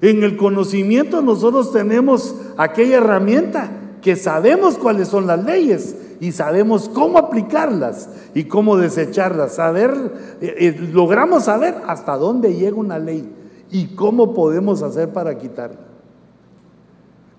En 0.00 0.22
el 0.22 0.36
conocimiento 0.36 1.20
nosotros 1.20 1.72
tenemos 1.72 2.34
aquella 2.56 2.96
herramienta 2.96 3.70
que 4.00 4.16
sabemos 4.16 4.78
cuáles 4.78 5.08
son 5.08 5.26
las 5.26 5.44
leyes 5.44 5.94
y 6.20 6.32
sabemos 6.32 6.88
cómo 6.88 7.18
aplicarlas 7.18 8.08
y 8.34 8.44
cómo 8.44 8.76
desecharlas. 8.78 9.56
Saber, 9.56 9.92
eh, 10.40 10.54
eh, 10.58 10.90
logramos 10.92 11.44
saber 11.44 11.74
hasta 11.86 12.16
dónde 12.16 12.54
llega 12.54 12.76
una 12.76 12.98
ley 12.98 13.35
y 13.70 13.86
cómo 13.88 14.34
podemos 14.34 14.82
hacer 14.82 15.12
para 15.12 15.36
quitarla. 15.38 15.80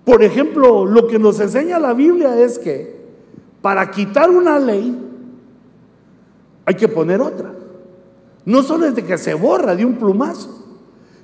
Por 0.04 0.22
ejemplo, 0.22 0.86
lo 0.86 1.06
que 1.06 1.18
nos 1.18 1.38
enseña 1.40 1.78
la 1.78 1.92
Biblia 1.92 2.40
es 2.40 2.58
que 2.58 2.96
para 3.60 3.90
quitar 3.90 4.30
una 4.30 4.58
ley 4.58 4.96
hay 6.64 6.74
que 6.74 6.88
poner 6.88 7.20
otra. 7.20 7.52
No 8.44 8.62
solo 8.62 8.86
es 8.86 8.94
de 8.94 9.04
que 9.04 9.18
se 9.18 9.34
borra 9.34 9.76
de 9.76 9.84
un 9.84 9.96
plumazo, 9.96 10.64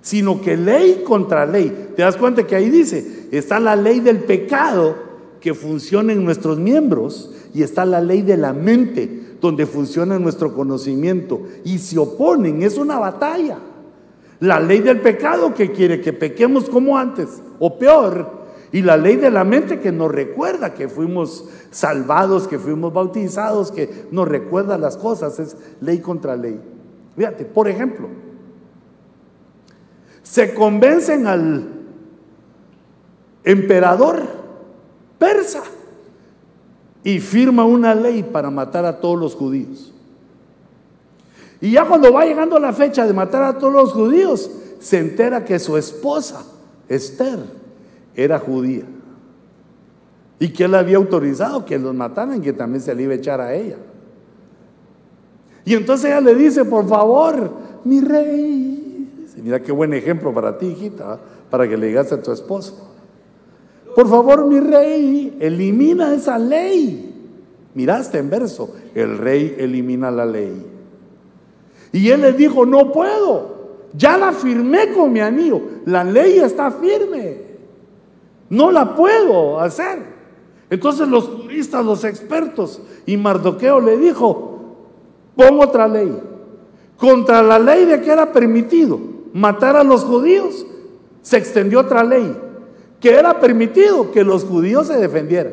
sino 0.02 0.40
que 0.40 0.57
ley 0.57 1.02
contra 1.07 1.46
ley. 1.46 1.92
¿Te 1.96 2.02
das 2.02 2.16
cuenta 2.16 2.46
que 2.46 2.57
ahí 2.57 2.68
dice, 2.68 3.28
está 3.30 3.59
la 3.59 3.76
ley 3.76 4.00
del 4.00 4.18
pecado 4.18 4.94
que 5.40 5.55
funciona 5.55 6.12
en 6.12 6.24
nuestros 6.24 6.59
miembros 6.59 7.30
y 7.55 7.62
está 7.62 7.86
la 7.86 8.00
ley 8.00 8.22
de 8.22 8.36
la 8.36 8.52
mente 8.52 9.36
donde 9.40 9.66
funciona 9.66 10.18
nuestro 10.18 10.55
conocimiento 10.55 11.42
y 11.64 11.78
se 11.78 11.98
oponen, 11.98 12.62
es 12.62 12.78
una 12.78 12.98
batalla. 12.98 13.59
La 14.41 14.61
ley 14.61 14.80
del 14.80 15.01
pecado 15.01 15.55
que 15.55 15.72
quiere 15.72 16.01
que 16.01 16.12
pequemos 16.12 16.68
como 16.68 16.99
antes, 16.99 17.43
o 17.59 17.78
peor. 17.78 18.45
Y 18.72 18.82
la 18.82 18.97
ley 18.97 19.16
de 19.16 19.30
la 19.30 19.45
mente 19.45 19.78
que 19.78 19.93
nos 19.93 20.11
recuerda 20.11 20.74
que 20.74 20.89
fuimos 20.89 21.49
salvados, 21.70 22.49
que 22.49 22.59
fuimos 22.59 22.93
bautizados, 22.93 23.70
que 23.70 24.07
nos 24.11 24.26
recuerda 24.26 24.76
las 24.78 24.97
cosas. 24.97 25.39
Es 25.39 25.57
ley 25.80 26.01
contra 26.01 26.35
ley. 26.35 26.61
Fíjate, 27.16 27.45
por 27.45 27.68
ejemplo, 27.68 28.09
se 30.24 30.55
convencen 30.55 31.28
al 31.28 31.68
emperador 33.45 34.22
persa 35.18 35.62
y 37.05 37.20
firma 37.20 37.64
una 37.64 37.95
ley 37.95 38.24
para 38.24 38.51
matar 38.51 38.85
a 38.85 39.01
todos 39.01 39.18
los 39.18 39.35
judíos. 39.35 39.93
Y 41.61 41.72
ya 41.72 41.86
cuando 41.86 42.12
va 42.12 42.24
llegando 42.24 42.59
la 42.59 42.72
fecha 42.72 43.07
de 43.07 43.12
matar 43.12 43.42
a 43.42 43.59
todos 43.59 43.72
los 43.72 43.92
judíos, 43.92 44.50
se 44.80 44.98
entera 44.98 45.44
que 45.44 45.59
su 45.59 45.76
esposa, 45.76 46.44
Esther, 46.88 47.38
era 48.14 48.38
judía. 48.38 48.84
Y 50.38 50.48
que 50.48 50.64
él 50.64 50.74
había 50.74 50.96
autorizado 50.96 51.64
que 51.64 51.78
los 51.78 51.94
mataran, 51.94 52.42
que 52.42 52.52
también 52.52 52.82
se 52.82 52.94
le 52.94 53.05
iba 53.05 53.12
a 53.12 53.16
echar 53.16 53.40
a 53.40 53.55
ella. 53.55 53.76
Y 55.64 55.74
entonces 55.74 56.11
ella 56.11 56.20
le 56.20 56.34
dice, 56.34 56.64
por 56.64 56.86
favor, 56.86 57.50
mi 57.84 58.00
rey. 58.00 58.74
Mira 59.42 59.61
qué 59.61 59.72
buen 59.72 59.92
ejemplo 59.94 60.32
para 60.32 60.59
ti, 60.59 60.66
hijita, 60.66 61.18
para 61.50 61.68
que 61.68 61.76
le 61.76 61.88
digas 61.88 62.12
a 62.12 62.20
tu 62.20 62.32
esposo. 62.32 62.90
Por 63.94 64.09
favor, 64.09 64.46
mi 64.46 64.59
rey, 64.61 65.36
elimina 65.40 66.14
esa 66.14 66.38
ley. 66.38 67.12
Miraste 67.74 68.18
en 68.18 68.30
verso, 68.30 68.74
el 68.94 69.18
rey 69.18 69.57
elimina 69.59 70.11
la 70.11 70.26
ley. 70.26 70.73
Y 71.95 72.11
él 72.11 72.22
le 72.22 72.32
dijo, 72.32 72.66
no 72.66 72.90
puedo, 72.90 73.55
ya 73.97 74.18
la 74.18 74.32
firmé 74.32 74.92
con 74.92 75.12
mi 75.12 75.20
anillo, 75.20 75.62
la 75.86 76.03
ley 76.03 76.40
está 76.40 76.72
firme, 76.72 77.38
no 78.51 78.72
la 78.72 78.97
puedo 78.97 79.61
hacer. 79.61 80.03
Entonces 80.68 81.07
los 81.07 81.28
juristas, 81.28 81.84
los 81.84 82.03
expertos, 82.03 82.82
y 83.07 83.16
Mardoqueo 83.16 83.78
le 83.78 83.97
dijo, 83.97 84.74
pon 85.36 85.61
otra 85.61 85.86
ley, 85.86 86.20
contra 86.97 87.40
la 87.42 87.61
ley 87.61 87.84
de 87.84 88.01
que 88.01 88.11
era 88.11 88.32
permitido 88.32 88.99
matar 89.32 89.76
a 89.76 89.84
los 89.84 90.03
judíos, 90.03 90.66
se 91.22 91.36
extendió 91.36 91.78
otra 91.78 92.03
ley. 92.03 92.36
Que 93.01 93.14
era 93.14 93.38
permitido 93.38 94.11
que 94.11 94.24
los 94.24 94.42
judíos 94.42 94.88
se 94.88 94.99
defendieran. 94.99 95.53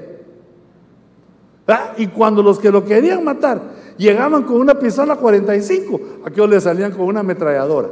Y 1.98 2.08
cuando 2.08 2.42
los 2.44 2.60
que 2.60 2.72
lo 2.72 2.84
querían 2.84 3.24
matar 3.24 3.62
llegaban 3.98 4.44
con 4.44 4.58
una 4.58 4.80
pistola 4.80 5.16
45, 5.16 6.02
aquellos 6.26 6.50
le 6.50 6.62
salían 6.62 6.92
con 6.92 7.02
una 7.02 7.20
ametralladora. 7.22 7.90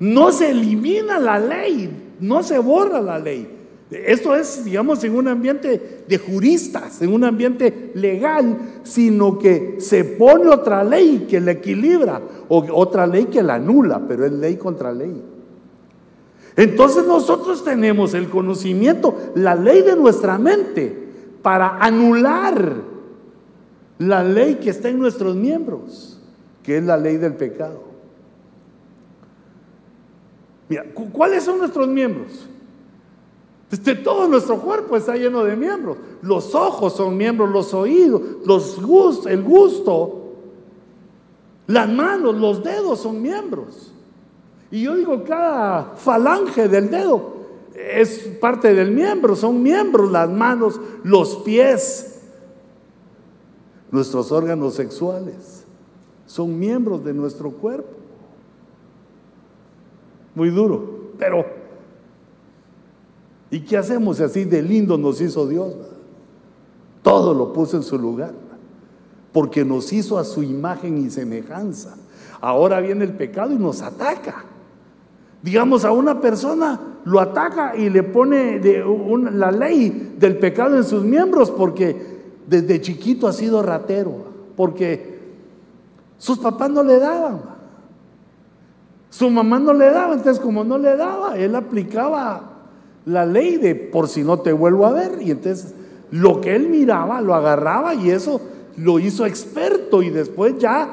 No 0.00 0.32
se 0.32 0.50
elimina 0.50 1.18
la 1.18 1.38
ley, 1.38 2.16
no 2.20 2.42
se 2.42 2.58
borra 2.58 3.00
la 3.00 3.18
ley. 3.18 3.58
Esto 3.90 4.36
es, 4.36 4.64
digamos, 4.64 5.02
en 5.02 5.16
un 5.16 5.26
ambiente 5.26 6.04
de 6.06 6.18
juristas, 6.18 7.02
en 7.02 7.12
un 7.12 7.24
ambiente 7.24 7.90
legal, 7.94 8.56
sino 8.84 9.38
que 9.38 9.76
se 9.80 10.04
pone 10.04 10.48
otra 10.48 10.84
ley 10.84 11.26
que 11.28 11.40
la 11.40 11.52
equilibra 11.52 12.20
o 12.48 12.64
otra 12.72 13.06
ley 13.06 13.26
que 13.26 13.42
la 13.42 13.54
anula, 13.54 14.00
pero 14.06 14.24
es 14.24 14.32
ley 14.32 14.56
contra 14.56 14.92
ley. 14.92 15.39
Entonces 16.56 17.06
nosotros 17.06 17.64
tenemos 17.64 18.14
el 18.14 18.28
conocimiento, 18.28 19.32
la 19.34 19.54
ley 19.54 19.82
de 19.82 19.96
nuestra 19.96 20.38
mente, 20.38 21.08
para 21.42 21.78
anular 21.78 22.74
la 23.98 24.24
ley 24.24 24.56
que 24.56 24.70
está 24.70 24.88
en 24.88 24.98
nuestros 24.98 25.36
miembros, 25.36 26.20
que 26.62 26.78
es 26.78 26.84
la 26.84 26.96
ley 26.96 27.16
del 27.16 27.34
pecado. 27.34 27.82
Mira, 30.68 30.84
¿cuáles 31.12 31.44
son 31.44 31.58
nuestros 31.58 31.88
miembros? 31.88 32.48
Este, 33.70 33.94
todo 33.94 34.26
nuestro 34.26 34.58
cuerpo 34.60 34.96
está 34.96 35.16
lleno 35.16 35.44
de 35.44 35.56
miembros. 35.56 35.98
Los 36.22 36.54
ojos 36.54 36.94
son 36.94 37.16
miembros, 37.16 37.50
los 37.50 37.72
oídos, 37.72 38.22
los 38.44 38.80
gustos, 38.82 39.26
el 39.26 39.42
gusto, 39.42 40.34
las 41.66 41.88
manos, 41.88 42.34
los 42.36 42.64
dedos 42.64 43.00
son 43.00 43.22
miembros. 43.22 43.89
Y 44.70 44.82
yo 44.82 44.94
digo, 44.94 45.24
cada 45.24 45.96
falange 45.96 46.68
del 46.68 46.90
dedo 46.90 47.40
es 47.74 48.18
parte 48.40 48.72
del 48.74 48.92
miembro, 48.92 49.34
son 49.34 49.62
miembros, 49.62 50.10
las 50.10 50.30
manos, 50.30 50.80
los 51.02 51.36
pies, 51.38 52.20
nuestros 53.90 54.30
órganos 54.30 54.74
sexuales, 54.74 55.64
son 56.26 56.56
miembros 56.58 57.04
de 57.04 57.12
nuestro 57.12 57.50
cuerpo. 57.50 57.88
Muy 60.36 60.50
duro, 60.50 61.10
pero 61.18 61.44
¿y 63.50 63.60
qué 63.60 63.76
hacemos 63.76 64.20
así 64.20 64.44
de 64.44 64.62
lindo 64.62 64.96
nos 64.96 65.20
hizo 65.20 65.48
Dios? 65.48 65.74
Todo 67.02 67.34
lo 67.34 67.52
puso 67.52 67.76
en 67.76 67.82
su 67.82 67.98
lugar, 67.98 68.32
porque 69.32 69.64
nos 69.64 69.92
hizo 69.92 70.16
a 70.18 70.24
su 70.24 70.44
imagen 70.44 70.98
y 70.98 71.10
semejanza. 71.10 71.96
Ahora 72.40 72.80
viene 72.80 73.04
el 73.04 73.14
pecado 73.14 73.52
y 73.52 73.58
nos 73.58 73.82
ataca 73.82 74.44
digamos, 75.42 75.84
a 75.84 75.92
una 75.92 76.20
persona 76.20 76.80
lo 77.04 77.20
ataca 77.20 77.74
y 77.76 77.88
le 77.88 78.02
pone 78.02 78.60
la 79.32 79.50
ley 79.50 80.14
del 80.18 80.36
pecado 80.36 80.76
en 80.76 80.84
sus 80.84 81.02
miembros 81.02 81.50
porque 81.50 82.20
desde 82.46 82.80
chiquito 82.80 83.26
ha 83.26 83.32
sido 83.32 83.62
ratero, 83.62 84.12
porque 84.56 85.18
sus 86.18 86.38
papás 86.38 86.70
no 86.70 86.82
le 86.82 86.98
daban, 86.98 87.40
su 89.08 89.30
mamá 89.30 89.58
no 89.58 89.72
le 89.72 89.90
daba, 89.90 90.14
entonces 90.14 90.40
como 90.40 90.64
no 90.64 90.76
le 90.78 90.96
daba, 90.96 91.38
él 91.38 91.54
aplicaba 91.54 92.50
la 93.06 93.24
ley 93.24 93.56
de 93.56 93.74
por 93.74 94.08
si 94.08 94.22
no 94.22 94.40
te 94.40 94.52
vuelvo 94.52 94.86
a 94.86 94.92
ver, 94.92 95.22
y 95.22 95.30
entonces 95.30 95.74
lo 96.10 96.40
que 96.40 96.54
él 96.54 96.68
miraba 96.68 97.20
lo 97.20 97.34
agarraba 97.34 97.94
y 97.94 98.10
eso 98.10 98.40
lo 98.76 98.98
hizo 98.98 99.26
experto 99.26 100.02
y 100.02 100.10
después 100.10 100.58
ya, 100.58 100.90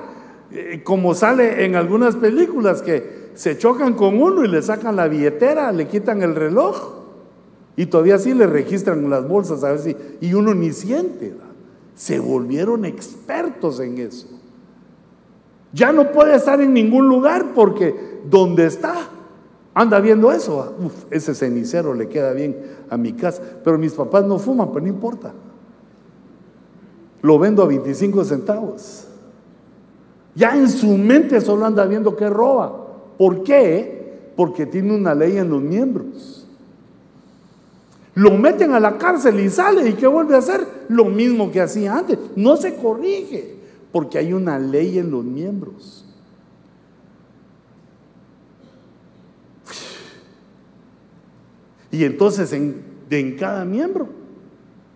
eh, 0.52 0.82
como 0.84 1.14
sale 1.14 1.66
en 1.66 1.76
algunas 1.76 2.16
películas 2.16 2.82
que 2.82 3.17
se 3.38 3.56
chocan 3.56 3.94
con 3.94 4.20
uno 4.20 4.44
y 4.44 4.48
le 4.48 4.64
sacan 4.64 4.96
la 4.96 5.08
billetera, 5.08 5.72
le 5.72 5.88
quitan 5.88 6.24
el 6.24 6.34
reloj 6.34 6.96
y 7.76 7.86
todavía 7.86 8.18
sí 8.18 8.34
le 8.34 8.48
registran 8.48 9.08
las 9.12 9.28
bolsas 9.28 9.64
a 9.64 9.70
ver 9.70 9.80
si, 9.80 9.96
y 10.22 10.34
uno 10.34 10.56
ni 10.56 10.74
siente. 10.74 11.36
Se 11.94 12.18
volvieron 12.20 12.84
expertos 12.84 13.80
en 13.80 14.00
eso. 14.00 14.28
Ya 15.72 15.92
no 15.92 16.12
puede 16.12 16.36
estar 16.36 16.60
en 16.62 16.74
ningún 16.74 17.08
lugar 17.08 17.54
porque 17.54 18.22
donde 18.28 18.66
está 18.66 18.96
anda 19.76 20.00
viendo 20.00 20.32
eso. 20.32 20.74
Ese 21.12 21.36
cenicero 21.36 21.94
le 21.94 22.10
queda 22.10 22.34
bien 22.34 22.58
a 22.90 22.98
mi 22.98 23.14
casa, 23.14 23.44
pero 23.64 23.78
mis 23.78 23.94
papás 23.94 24.26
no 24.26 24.40
fuman, 24.40 24.70
pero 24.70 24.82
no 24.82 24.88
importa. 24.88 25.32
Lo 27.22 27.38
vendo 27.38 27.62
a 27.62 27.68
25 27.68 28.24
centavos. 28.24 29.08
Ya 30.34 30.58
en 30.58 30.68
su 30.70 30.98
mente 30.98 31.40
solo 31.40 31.68
anda 31.68 31.86
viendo 31.86 32.16
que 32.16 32.28
roba. 32.28 32.87
¿Por 33.18 33.44
qué? 33.44 34.32
Porque 34.36 34.66
tiene 34.66 34.96
una 34.96 35.16
ley 35.16 35.38
en 35.38 35.50
los 35.50 35.62
miembros. 35.62 36.46
Lo 38.14 38.32
meten 38.32 38.72
a 38.74 38.80
la 38.80 38.98
cárcel 38.98 39.40
y 39.40 39.50
sale 39.50 39.90
y 39.90 39.94
¿qué 39.94 40.08
vuelve 40.08 40.36
a 40.36 40.40
hacer? 40.40 40.66
Lo 40.90 41.06
mismo 41.06 41.52
que 41.52 41.62
hacía 41.62 41.98
antes. 41.98 42.18
No 42.36 42.58
se 42.58 42.76
corrige 42.76 43.58
porque 43.92 44.18
hay 44.18 44.34
una 44.34 44.58
ley 44.58 44.98
en 44.98 45.12
los 45.12 45.24
miembros. 45.24 46.04
Y 51.92 52.04
entonces 52.04 52.52
en, 52.54 52.84
en 53.10 53.38
cada 53.38 53.66
miembro, 53.66 54.10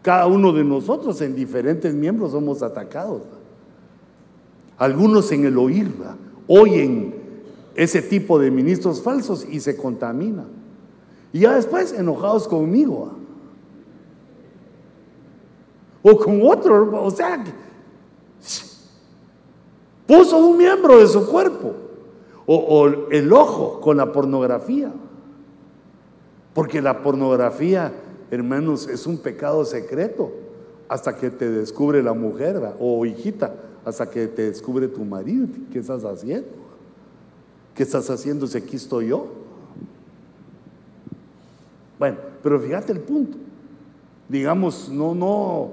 cada 0.02 0.28
uno 0.28 0.52
de 0.52 0.64
nosotros 0.64 1.22
en 1.22 1.36
diferentes 1.36 1.94
miembros 1.94 2.32
somos 2.32 2.64
atacados. 2.64 3.22
Algunos 4.78 5.32
en 5.32 5.46
el 5.46 5.60
oír, 5.60 5.92
oyen 6.48 7.21
ese 7.82 8.04
tipo 8.04 8.38
de 8.38 8.52
ministros 8.52 9.02
falsos 9.02 9.44
y 9.50 9.60
se 9.60 9.76
contaminan. 9.76 10.46
Y 11.34 11.40
ya 11.40 11.56
después 11.56 11.92
enojados 11.92 12.48
conmigo. 12.48 13.14
O 16.04 16.18
con 16.18 16.42
otro, 16.44 17.04
o 17.04 17.10
sea, 17.10 17.44
puso 20.06 20.38
un 20.38 20.58
miembro 20.58 21.00
de 21.00 21.08
su 21.08 21.26
cuerpo. 21.26 21.74
O, 22.46 22.56
o 22.56 22.88
el 23.10 23.34
ojo 23.34 23.82
con 23.82 23.98
la 23.98 24.12
pornografía. 24.12 24.92
Porque 26.54 26.84
la 26.84 27.02
pornografía, 27.02 27.94
hermanos, 28.30 28.88
es 28.88 29.08
un 29.08 29.18
pecado 29.18 29.66
secreto 29.66 30.32
hasta 30.88 31.16
que 31.16 31.32
te 31.32 31.50
descubre 31.50 32.04
la 32.04 32.14
mujer, 32.14 32.62
o 32.80 33.04
hijita, 33.08 33.56
hasta 33.86 34.08
que 34.08 34.28
te 34.28 34.44
descubre 34.44 34.88
tu 34.88 35.04
marido. 35.04 35.48
¿Qué 35.72 35.80
estás 35.80 36.04
haciendo? 36.04 36.61
¿Qué 37.76 37.84
estás 37.84 38.10
haciendo 38.10 38.48
si 38.48 38.58
aquí 38.58 38.76
estoy 38.76 39.08
yo? 39.08 39.28
Bueno, 41.98 42.18
pero 42.42 42.60
fíjate 42.60 42.92
el 42.92 43.00
punto. 43.00 43.38
Digamos, 44.28 44.90
no, 44.90 45.14
no, 45.14 45.70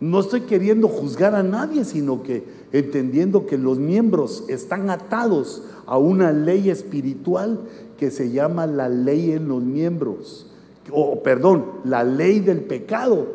No 0.00 0.20
estoy 0.20 0.42
queriendo 0.42 0.88
juzgar 0.88 1.34
a 1.34 1.42
nadie, 1.42 1.84
sino 1.84 2.22
que 2.22 2.44
entendiendo 2.72 3.46
que 3.46 3.58
los 3.58 3.78
miembros 3.78 4.44
están 4.48 4.90
atados 4.90 5.62
a 5.86 5.98
una 5.98 6.32
ley 6.32 6.70
espiritual 6.70 7.60
que 7.96 8.10
se 8.10 8.30
llama 8.30 8.66
la 8.66 8.88
ley 8.88 9.32
en 9.32 9.48
los 9.48 9.62
miembros, 9.62 10.50
o 10.90 11.22
perdón, 11.22 11.64
la 11.84 12.04
ley 12.04 12.40
del 12.40 12.62
pecado 12.62 13.26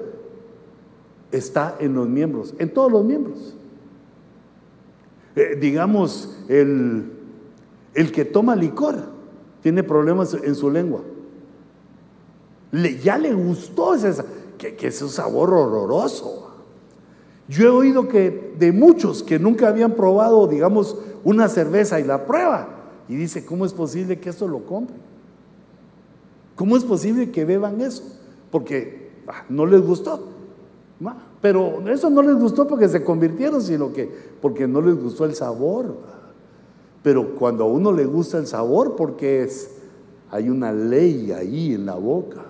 está 1.31 1.77
en 1.79 1.93
los 1.93 2.07
miembros, 2.07 2.53
en 2.59 2.73
todos 2.73 2.91
los 2.91 3.05
miembros. 3.05 3.55
Eh, 5.35 5.57
digamos, 5.59 6.37
el, 6.47 7.18
el 7.99 8.13
que 8.13 8.23
toma 8.23 8.55
licor 8.55 8.95
tiene 9.61 9.83
problemas 9.83 10.33
en 10.33 10.55
su 10.55 10.71
lengua. 10.71 11.01
Le, 12.71 12.97
ya 12.97 13.17
le 13.17 13.33
gustó 13.33 13.93
ese, 13.93 14.23
que, 14.57 14.77
que 14.77 14.87
es 14.87 15.01
un 15.01 15.09
sabor 15.09 15.53
horroroso. 15.53 16.49
Yo 17.49 17.65
he 17.65 17.69
oído 17.69 18.07
que 18.07 18.53
de 18.57 18.71
muchos 18.71 19.21
que 19.21 19.37
nunca 19.37 19.67
habían 19.67 19.95
probado, 19.95 20.47
digamos, 20.47 20.95
una 21.25 21.49
cerveza 21.49 21.99
y 21.99 22.05
la 22.05 22.25
prueba, 22.25 22.69
y 23.09 23.17
dice, 23.17 23.45
¿cómo 23.45 23.65
es 23.65 23.73
posible 23.73 24.17
que 24.17 24.29
esto 24.29 24.47
lo 24.47 24.65
compren? 24.65 25.01
¿Cómo 26.55 26.77
es 26.77 26.85
posible 26.85 27.31
que 27.31 27.43
beban 27.43 27.81
eso? 27.81 28.03
Porque 28.49 29.11
ah, 29.27 29.43
no 29.49 29.65
les 29.65 29.81
gustó. 29.81 30.23
Pero 31.41 31.85
eso 31.89 32.09
no 32.09 32.21
les 32.21 32.35
gustó 32.35 32.65
porque 32.65 32.87
se 32.87 33.03
convirtieron, 33.03 33.61
sino 33.61 33.91
que 33.91 34.09
porque 34.41 34.69
no 34.69 34.79
les 34.81 34.95
gustó 34.95 35.25
el 35.25 35.35
sabor. 35.35 36.18
Pero 37.01 37.35
cuando 37.35 37.63
a 37.63 37.67
uno 37.67 37.91
le 37.91 38.05
gusta 38.05 38.37
el 38.37 38.47
sabor, 38.47 38.95
porque 38.95 39.43
es, 39.43 39.71
hay 40.29 40.49
una 40.49 40.71
ley 40.71 41.31
ahí 41.31 41.73
en 41.73 41.85
la 41.85 41.95
boca. 41.95 42.45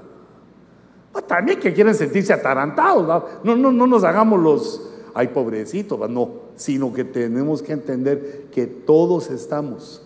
Ah, 1.13 1.21
también 1.21 1.59
que 1.59 1.73
quieren 1.73 1.93
sentirse 1.93 2.33
atarantados. 2.33 3.23
No, 3.43 3.55
no, 3.55 3.71
no 3.71 3.87
nos 3.87 4.03
hagamos 4.03 4.39
los, 4.39 4.89
ay 5.13 5.29
pobrecito, 5.29 6.07
no, 6.07 6.31
sino 6.55 6.93
que 6.93 7.03
tenemos 7.03 7.61
que 7.61 7.73
entender 7.73 8.47
que 8.51 8.65
todos 8.67 9.29
estamos 9.29 10.01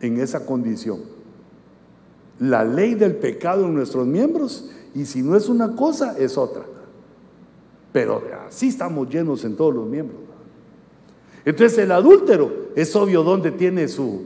en 0.00 0.20
esa 0.20 0.44
condición. 0.44 1.00
La 2.38 2.64
ley 2.64 2.94
del 2.94 3.16
pecado 3.16 3.66
en 3.66 3.74
nuestros 3.74 4.06
miembros, 4.06 4.70
y 4.94 5.04
si 5.04 5.22
no 5.22 5.36
es 5.36 5.48
una 5.48 5.76
cosa, 5.76 6.18
es 6.18 6.38
otra. 6.38 6.64
Pero 7.92 8.22
así 8.48 8.68
estamos 8.68 9.08
llenos 9.08 9.44
en 9.44 9.56
todos 9.56 9.74
los 9.74 9.86
miembros. 9.86 10.29
Entonces 11.44 11.78
el 11.78 11.92
adúltero 11.92 12.70
es 12.76 12.94
obvio 12.94 13.22
dónde 13.22 13.50
tiene 13.50 13.88
su, 13.88 14.24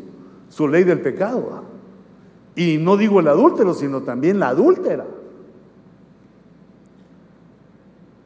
su 0.49 0.69
ley 0.69 0.85
del 0.85 1.01
pecado. 1.01 1.63
Y 2.57 2.79
no 2.79 2.97
digo 2.97 3.21
el 3.21 3.29
adúltero, 3.29 3.75
sino 3.75 4.03
también 4.03 4.39
la 4.39 4.49
adúltera. 4.49 5.07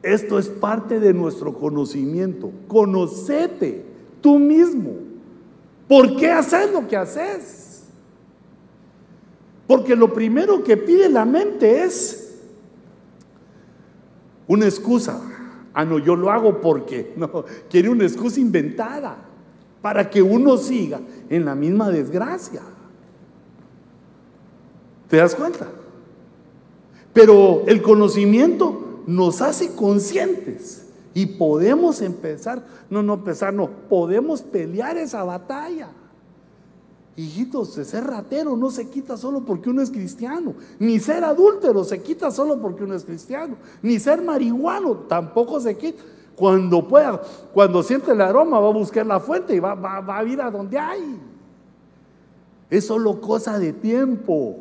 Esto 0.01 0.39
es 0.39 0.47
parte 0.47 0.99
de 0.99 1.13
nuestro 1.13 1.53
conocimiento. 1.53 2.51
Conocete 2.67 3.85
tú 4.21 4.39
mismo. 4.39 4.93
¿Por 5.87 6.15
qué 6.15 6.31
haces 6.31 6.71
lo 6.71 6.87
que 6.87 6.95
haces? 6.95 7.83
Porque 9.67 9.95
lo 9.95 10.13
primero 10.13 10.63
que 10.63 10.77
pide 10.77 11.09
la 11.09 11.25
mente 11.25 11.83
es 11.83 12.41
una 14.47 14.65
excusa. 14.65 15.21
Ah, 15.79 15.85
no, 15.85 15.97
yo 15.97 16.17
lo 16.17 16.29
hago 16.29 16.59
porque 16.59 17.13
no, 17.15 17.45
quiere 17.69 17.87
una 17.87 18.03
excusa 18.03 18.41
inventada 18.41 19.15
para 19.81 20.09
que 20.09 20.21
uno 20.21 20.57
siga 20.57 20.99
en 21.29 21.45
la 21.45 21.55
misma 21.55 21.89
desgracia. 21.89 22.59
¿Te 25.07 25.15
das 25.15 25.35
cuenta? 25.35 25.69
Pero 27.13 27.63
el 27.65 27.81
conocimiento 27.81 29.03
nos 29.07 29.41
hace 29.41 29.73
conscientes 29.73 30.85
y 31.13 31.25
podemos 31.25 32.01
empezar, 32.01 32.61
no, 32.89 33.01
no 33.01 33.13
empezar, 33.13 33.53
no, 33.53 33.69
podemos 33.69 34.41
pelear 34.41 34.97
esa 34.97 35.23
batalla. 35.23 35.91
Hijitos, 37.19 37.73
ser 37.73 38.05
ratero 38.05 38.55
no 38.55 38.71
se 38.71 38.87
quita 38.87 39.17
solo 39.17 39.41
porque 39.41 39.69
uno 39.69 39.81
es 39.81 39.91
cristiano, 39.91 40.53
ni 40.79 40.99
ser 40.99 41.25
adúltero 41.25 41.83
se 41.83 42.01
quita 42.01 42.31
solo 42.31 42.61
porque 42.61 42.85
uno 42.85 42.95
es 42.95 43.03
cristiano, 43.03 43.57
ni 43.81 43.99
ser 43.99 44.21
marihuano 44.21 44.95
tampoco 44.95 45.59
se 45.59 45.75
quita. 45.77 46.01
Cuando 46.33 46.87
pueda, 46.87 47.21
cuando 47.53 47.83
siente 47.83 48.13
el 48.13 48.21
aroma, 48.21 48.61
va 48.61 48.69
a 48.69 48.71
buscar 48.71 49.05
la 49.05 49.19
fuente 49.19 49.53
y 49.53 49.59
va, 49.59 49.75
va 49.75 50.17
a 50.17 50.23
ir 50.23 50.41
a 50.41 50.49
donde 50.49 50.79
hay. 50.79 51.19
Es 52.69 52.87
solo 52.87 53.19
cosa 53.19 53.59
de 53.59 53.73
tiempo 53.73 54.55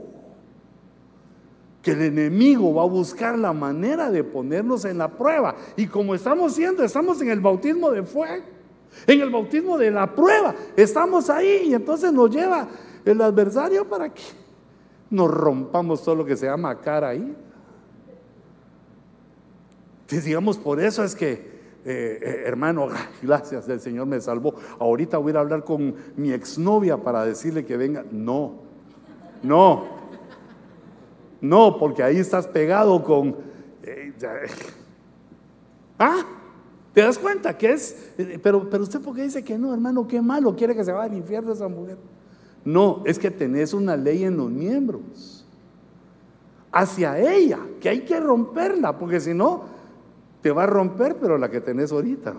que 1.80 1.92
el 1.92 2.02
enemigo 2.02 2.74
va 2.74 2.82
a 2.82 2.86
buscar 2.86 3.38
la 3.38 3.52
manera 3.52 4.10
de 4.10 4.24
ponernos 4.24 4.84
en 4.84 4.98
la 4.98 5.06
prueba. 5.06 5.54
Y 5.76 5.86
como 5.86 6.12
estamos 6.12 6.54
siendo, 6.54 6.82
estamos 6.82 7.22
en 7.22 7.30
el 7.30 7.38
bautismo 7.38 7.92
de 7.92 8.02
fuego, 8.02 8.42
en 9.06 9.20
el 9.20 9.30
bautismo 9.30 9.78
de 9.78 9.90
la 9.90 10.14
prueba, 10.14 10.54
estamos 10.76 11.30
ahí 11.30 11.64
y 11.66 11.74
entonces 11.74 12.12
nos 12.12 12.30
lleva 12.30 12.68
el 13.04 13.20
adversario 13.20 13.88
para 13.88 14.12
que 14.12 14.22
nos 15.10 15.30
rompamos 15.30 16.02
todo 16.02 16.16
lo 16.16 16.24
que 16.24 16.36
se 16.36 16.46
llama 16.46 16.78
cara 16.80 17.08
ahí. 17.08 17.36
Entonces, 20.00 20.24
digamos, 20.24 20.58
por 20.58 20.80
eso 20.80 21.04
es 21.04 21.14
que, 21.14 21.32
eh, 21.32 22.18
eh, 22.22 22.42
hermano, 22.46 22.88
gracias, 23.22 23.68
el 23.68 23.80
Señor 23.80 24.06
me 24.06 24.20
salvó. 24.20 24.54
Ahorita 24.78 25.18
voy 25.18 25.34
a 25.34 25.40
hablar 25.40 25.64
con 25.64 25.94
mi 26.16 26.32
exnovia 26.32 26.96
para 26.96 27.24
decirle 27.24 27.64
que 27.64 27.76
venga. 27.76 28.04
No, 28.10 28.54
no, 29.42 29.84
no, 31.40 31.78
porque 31.78 32.02
ahí 32.02 32.16
estás 32.18 32.46
pegado 32.46 33.02
con... 33.02 33.36
Eh, 33.82 34.12
¿Ah? 35.98 36.24
¿Te 36.98 37.04
das 37.04 37.16
cuenta 37.16 37.56
que 37.56 37.70
es? 37.70 38.10
Pero, 38.42 38.68
pero 38.68 38.82
usted 38.82 39.00
porque 39.00 39.22
dice 39.22 39.44
que 39.44 39.56
no, 39.56 39.72
hermano, 39.72 40.08
qué 40.08 40.20
malo, 40.20 40.56
quiere 40.56 40.74
que 40.74 40.82
se 40.82 40.90
vaya 40.90 41.08
al 41.08 41.16
infierno 41.16 41.52
esa 41.52 41.68
mujer. 41.68 41.96
No, 42.64 43.04
es 43.06 43.20
que 43.20 43.30
tenés 43.30 43.72
una 43.72 43.96
ley 43.96 44.24
en 44.24 44.36
los 44.36 44.50
miembros 44.50 45.46
hacia 46.72 47.16
ella, 47.16 47.60
que 47.80 47.88
hay 47.88 48.00
que 48.00 48.18
romperla, 48.18 48.98
porque 48.98 49.20
si 49.20 49.32
no, 49.32 49.62
te 50.42 50.50
va 50.50 50.64
a 50.64 50.66
romper, 50.66 51.16
pero 51.20 51.38
la 51.38 51.48
que 51.48 51.60
tenés 51.60 51.92
ahorita. 51.92 52.34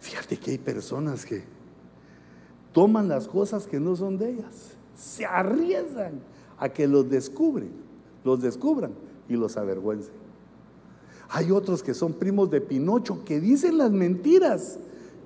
Fíjate 0.00 0.38
que 0.38 0.52
hay 0.52 0.58
personas 0.58 1.26
que 1.26 1.44
toman 2.72 3.08
las 3.08 3.28
cosas 3.28 3.66
que 3.66 3.78
no 3.78 3.94
son 3.94 4.16
de 4.16 4.30
ellas, 4.30 4.74
se 4.96 5.26
arriesgan 5.26 6.22
a 6.56 6.70
que 6.70 6.88
los 6.88 7.10
descubren, 7.10 7.87
los 8.28 8.40
descubran 8.42 8.92
y 9.28 9.34
los 9.34 9.56
avergüencen. 9.56 10.12
Hay 11.30 11.50
otros 11.50 11.82
que 11.82 11.94
son 11.94 12.12
primos 12.12 12.50
de 12.50 12.60
Pinocho 12.60 13.24
que 13.24 13.40
dicen 13.40 13.78
las 13.78 13.90
mentiras, 13.90 14.78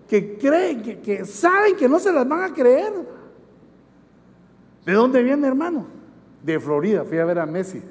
que 0.08 0.36
creen, 0.38 1.02
que, 1.02 1.24
saben 1.24 1.76
que 1.76 1.88
no 1.88 1.98
se 1.98 2.12
las 2.12 2.28
van 2.28 2.50
a 2.50 2.54
creer. 2.54 2.92
¿De 4.86 4.92
dónde 4.92 5.22
viene, 5.22 5.46
hermano? 5.46 5.86
De 6.42 6.58
Florida, 6.58 7.04
fui 7.04 7.18
a 7.18 7.24
ver 7.24 7.38
a 7.38 7.46
Messi. 7.46 7.82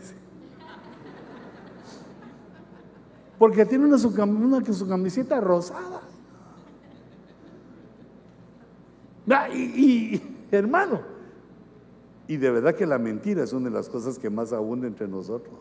Porque 3.38 3.66
tiene 3.66 3.86
una, 3.86 3.96
una, 4.24 4.74
su 4.74 4.88
camiseta 4.88 5.40
rosada. 5.40 6.02
Y, 9.54 10.22
hermano, 10.52 11.02
y 12.32 12.38
de 12.38 12.50
verdad 12.50 12.76
que 12.76 12.86
la 12.86 12.98
mentira 12.98 13.44
es 13.44 13.52
una 13.52 13.68
de 13.68 13.76
las 13.76 13.90
cosas 13.90 14.18
que 14.18 14.30
más 14.30 14.54
abunda 14.54 14.88
entre 14.88 15.06
nosotros. 15.06 15.54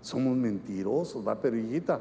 Somos 0.00 0.34
mentirosos, 0.34 1.28
va, 1.28 1.38
pero 1.38 1.58
hijita, 1.58 2.00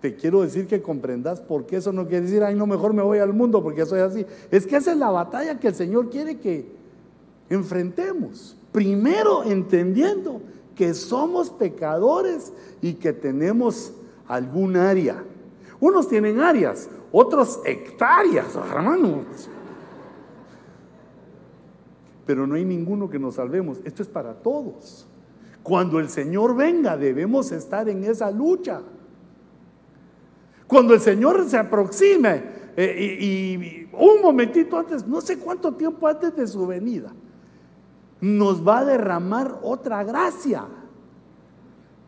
te 0.00 0.14
quiero 0.14 0.42
decir 0.42 0.68
que 0.68 0.80
comprendas 0.80 1.40
porque 1.40 1.78
eso 1.78 1.90
no 1.90 2.06
quiere 2.06 2.26
decir, 2.26 2.44
ay, 2.44 2.54
no, 2.54 2.64
mejor 2.64 2.92
me 2.92 3.02
voy 3.02 3.18
al 3.18 3.32
mundo 3.32 3.60
porque 3.60 3.84
soy 3.84 3.98
así. 3.98 4.24
Es 4.52 4.68
que 4.68 4.76
esa 4.76 4.92
es 4.92 4.98
la 4.98 5.10
batalla 5.10 5.58
que 5.58 5.66
el 5.66 5.74
Señor 5.74 6.08
quiere 6.08 6.38
que 6.38 6.70
enfrentemos. 7.50 8.56
Primero 8.70 9.42
entendiendo 9.42 10.40
que 10.76 10.94
somos 10.94 11.50
pecadores 11.50 12.52
y 12.82 12.92
que 12.92 13.12
tenemos 13.14 13.92
algún 14.28 14.76
área. 14.76 15.24
Unos 15.80 16.08
tienen 16.08 16.38
áreas, 16.38 16.88
otros 17.10 17.58
hectáreas, 17.64 18.54
hermanos. 18.54 19.48
Pero 22.26 22.46
no 22.46 22.54
hay 22.54 22.64
ninguno 22.64 23.08
que 23.08 23.18
nos 23.18 23.36
salvemos. 23.36 23.80
Esto 23.84 24.02
es 24.02 24.08
para 24.08 24.34
todos. 24.34 25.06
Cuando 25.62 25.98
el 25.98 26.08
Señor 26.08 26.54
venga, 26.54 26.96
debemos 26.96 27.52
estar 27.52 27.88
en 27.88 28.04
esa 28.04 28.30
lucha. 28.30 28.82
Cuando 30.66 30.94
el 30.94 31.00
Señor 31.00 31.48
se 31.48 31.56
aproxime, 31.56 32.42
eh, 32.76 33.18
y, 33.20 33.88
un 33.92 34.20
momentito 34.20 34.76
antes, 34.78 35.06
no 35.06 35.20
sé 35.20 35.38
cuánto 35.38 35.72
tiempo 35.72 36.06
antes 36.06 36.36
de 36.36 36.46
su 36.46 36.66
venida, 36.66 37.12
nos 38.20 38.66
va 38.66 38.80
a 38.80 38.84
derramar 38.84 39.60
otra 39.62 40.04
gracia. 40.04 40.64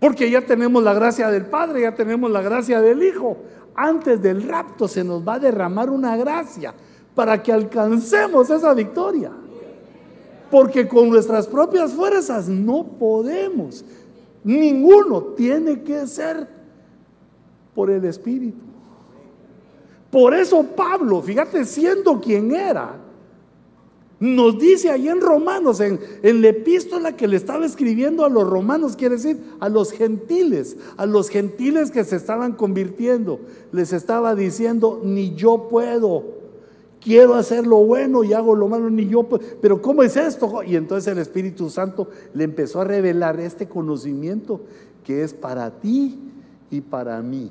Porque 0.00 0.30
ya 0.30 0.44
tenemos 0.44 0.82
la 0.82 0.92
gracia 0.94 1.30
del 1.30 1.46
Padre, 1.46 1.82
ya 1.82 1.94
tenemos 1.94 2.30
la 2.30 2.42
gracia 2.42 2.80
del 2.80 3.02
Hijo 3.02 3.38
antes 3.78 4.20
del 4.20 4.42
rapto 4.42 4.88
se 4.88 5.04
nos 5.04 5.26
va 5.26 5.34
a 5.34 5.38
derramar 5.38 5.88
una 5.88 6.16
gracia 6.16 6.74
para 7.14 7.40
que 7.40 7.52
alcancemos 7.52 8.50
esa 8.50 8.74
victoria. 8.74 9.30
Porque 10.50 10.88
con 10.88 11.10
nuestras 11.10 11.46
propias 11.46 11.92
fuerzas 11.92 12.48
no 12.48 12.84
podemos. 12.98 13.84
Ninguno 14.44 15.22
tiene 15.22 15.82
que 15.82 16.06
ser 16.06 16.48
por 17.74 17.90
el 17.90 18.04
Espíritu. 18.04 18.68
Por 20.10 20.32
eso 20.34 20.62
Pablo, 20.62 21.20
fíjate, 21.20 21.64
siendo 21.64 22.20
quien 22.20 22.54
era, 22.54 22.96
nos 24.20 24.58
dice 24.58 24.90
ahí 24.90 25.08
en 25.08 25.20
Romanos, 25.20 25.80
en, 25.80 26.00
en, 26.22 26.42
la 26.42 26.48
epístola 26.48 27.16
que 27.16 27.28
le 27.28 27.36
estaba 27.36 27.64
escribiendo 27.64 28.24
a 28.24 28.28
los 28.28 28.48
romanos, 28.48 28.96
quiere 28.96 29.14
decir 29.14 29.38
a 29.60 29.68
los 29.68 29.92
gentiles, 29.92 30.76
a 30.96 31.06
los 31.06 31.28
gentiles 31.28 31.92
que 31.92 32.02
se 32.02 32.16
estaban 32.16 32.52
convirtiendo, 32.54 33.38
les 33.70 33.92
estaba 33.92 34.34
diciendo, 34.34 35.00
ni 35.04 35.34
yo 35.36 35.68
puedo, 35.68 36.24
quiero 37.00 37.34
hacer 37.34 37.66
lo 37.66 37.78
bueno 37.78 38.24
y 38.24 38.32
hago 38.32 38.54
lo 38.54 38.68
malo, 38.68 38.90
ni 38.90 39.06
yo 39.08 39.26
pero 39.60 39.80
¿cómo 39.80 40.02
es 40.02 40.16
esto? 40.16 40.62
Y 40.62 40.76
entonces 40.76 41.12
el 41.12 41.18
Espíritu 41.18 41.70
Santo 41.70 42.08
le 42.34 42.44
empezó 42.44 42.80
a 42.80 42.84
revelar 42.84 43.38
este 43.40 43.68
conocimiento 43.68 44.60
que 45.04 45.22
es 45.22 45.32
para 45.34 45.70
ti 45.70 46.18
y 46.70 46.80
para 46.80 47.20
mí. 47.22 47.50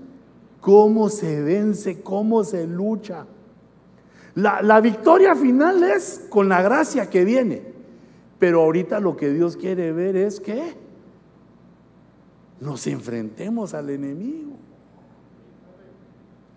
¿Cómo 0.61 1.09
se 1.09 1.41
vence? 1.41 2.01
¿Cómo 2.01 2.43
se 2.43 2.67
lucha? 2.67 3.25
La, 4.35 4.81
victoria 4.81 5.35
final 5.35 5.83
es 5.83 6.27
con 6.29 6.47
la 6.47 6.61
gracia 6.61 7.09
que 7.09 7.25
viene. 7.25 7.63
Pero 8.37 8.61
ahorita 8.61 8.99
lo 8.99 9.17
que 9.17 9.31
Dios 9.31 9.57
quiere 9.57 9.91
ver 9.91 10.15
es 10.15 10.39
que 10.39 10.75
nos 12.59 12.85
enfrentemos 12.85 13.73
al 13.73 13.89
enemigo. 13.89 14.56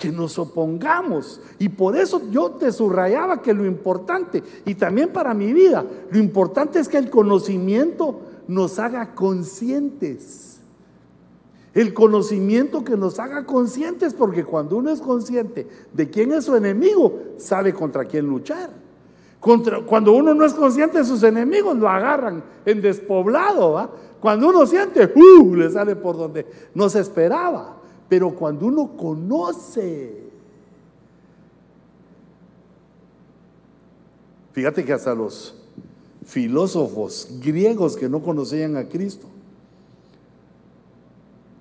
Que 0.00 0.10
nos 0.10 0.38
opongamos. 0.38 1.40
Y 1.58 1.68
por 1.68 1.96
eso 1.96 2.22
yo 2.30 2.52
te 2.52 2.72
subrayaba 2.72 3.42
que 3.42 3.54
lo 3.54 3.66
importante, 3.66 4.42
y 4.64 4.74
también 4.74 5.10
para 5.10 5.34
mi 5.34 5.52
vida, 5.52 5.84
lo 6.10 6.18
importante 6.18 6.80
es 6.80 6.88
que 6.88 6.98
el 6.98 7.10
conocimiento 7.10 8.20
nos 8.48 8.80
haga 8.80 9.14
conscientes 9.14 10.50
el 11.74 11.94
conocimiento 11.94 12.82
que 12.82 12.96
nos 12.96 13.18
haga 13.18 13.44
conscientes, 13.44 14.14
porque 14.14 14.44
cuando 14.44 14.76
uno 14.76 14.90
es 14.90 15.00
consciente 15.00 15.68
de 15.92 16.10
quién 16.10 16.32
es 16.32 16.44
su 16.44 16.56
enemigo, 16.56 17.18
sabe 17.36 17.72
contra 17.72 18.04
quién 18.04 18.26
luchar. 18.26 18.70
cuando 19.40 20.12
uno 20.12 20.34
no 20.34 20.44
es 20.44 20.52
consciente 20.52 20.98
de 20.98 21.04
sus 21.04 21.22
enemigos, 21.22 21.76
lo 21.78 21.88
agarran 21.88 22.42
en 22.66 22.82
despoblado. 22.82 23.90
Cuando 24.20 24.48
uno 24.48 24.66
siente, 24.66 25.12
uh, 25.14 25.54
le 25.54 25.70
sale 25.70 25.96
por 25.96 26.16
donde 26.16 26.44
no 26.74 26.88
se 26.88 27.00
esperaba. 27.00 27.79
Pero 28.10 28.34
cuando 28.34 28.66
uno 28.66 28.96
conoce, 28.96 30.12
fíjate 34.52 34.84
que 34.84 34.92
hasta 34.92 35.14
los 35.14 35.54
filósofos 36.26 37.38
griegos 37.40 37.96
que 37.96 38.08
no 38.08 38.20
conocían 38.20 38.76
a 38.76 38.88
Cristo, 38.88 39.28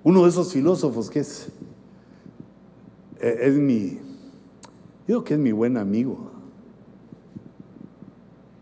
uno 0.02 0.24
de 0.24 0.28
esos 0.28 0.52
filósofos 0.52 1.08
que 1.08 1.20
es, 1.20 1.46
eh, 3.20 3.38
es 3.42 3.54
mi, 3.54 4.00
digo 5.06 5.22
que 5.22 5.34
es 5.34 5.40
mi 5.40 5.52
buen 5.52 5.76
amigo. 5.76 6.32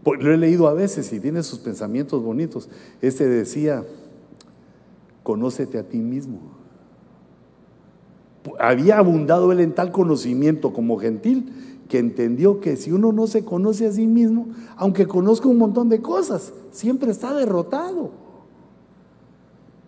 Lo 0.05 0.33
he 0.33 0.37
leído 0.37 0.69
a 0.69 0.75
veces 0.75 1.11
y 1.15 1.21
tiene 1.21 1.43
sus 1.43 1.59
pensamientos 1.59 2.23
bonitos. 2.23 2.69
Este 3.01 3.27
decía, 3.27 3.87
conócete 5.23 5.79
a 5.79 5.85
ti 5.85 5.99
mismo. 5.99 6.58
Había 8.59 8.99
abundado 8.99 9.53
él 9.53 9.61
en 9.61 9.75
tal 9.75 9.93
conocimiento 9.93 10.73
como 10.73 10.99
gentil 10.99 11.53
que 11.89 11.99
entendió 11.99 12.61
que 12.61 12.77
si 12.77 12.93
uno 12.93 13.13
no 13.13 13.27
se 13.27 13.45
conoce 13.45 13.87
a 13.87 13.93
sí 13.93 14.07
mismo, 14.07 14.49
aunque 14.77 15.07
conozca 15.07 15.49
un 15.49 15.59
montón 15.59 15.89
de 15.89 16.03
cosas, 16.03 16.53
siempre 16.71 17.11
está 17.11 17.33
derrotado. 17.33 18.11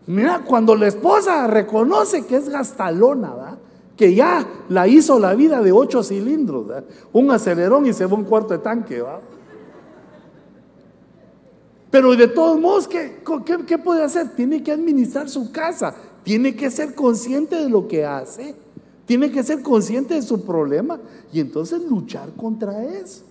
Mira, 0.06 0.42
cuando 0.44 0.74
la 0.74 0.88
esposa 0.88 1.46
reconoce 1.46 2.24
que 2.26 2.36
es 2.36 2.48
gastalona, 2.48 3.58
que 3.96 4.14
ya 4.14 4.46
la 4.70 4.88
hizo 4.88 5.20
la 5.20 5.34
vida 5.34 5.62
de 5.62 5.72
ocho 5.72 6.02
cilindros, 6.02 6.66
un 7.12 7.30
acelerón 7.30 7.86
y 7.86 7.92
se 7.92 8.06
va 8.06 8.16
un 8.16 8.24
cuarto 8.24 8.54
de 8.54 8.58
tanque. 8.58 9.04
Pero 11.90 12.16
de 12.16 12.28
todos 12.28 12.58
modos, 12.58 12.88
¿qué, 12.88 13.22
¿qué, 13.66 13.78
puede 13.78 14.02
hacer? 14.02 14.34
Tiene 14.34 14.62
que 14.62 14.72
administrar 14.72 15.28
su 15.28 15.52
casa, 15.52 15.94
tiene 16.22 16.54
que 16.56 16.70
ser 16.70 16.94
consciente 16.94 17.56
de 17.56 17.68
lo 17.68 17.88
que 17.88 18.04
hace, 18.04 18.54
tiene 19.06 19.30
que 19.30 19.42
ser 19.42 19.62
consciente 19.62 20.14
de 20.14 20.22
su 20.22 20.44
problema 20.44 21.00
y 21.32 21.40
entonces 21.40 21.82
luchar 21.82 22.30
contra 22.36 22.84
eso. 22.84 23.24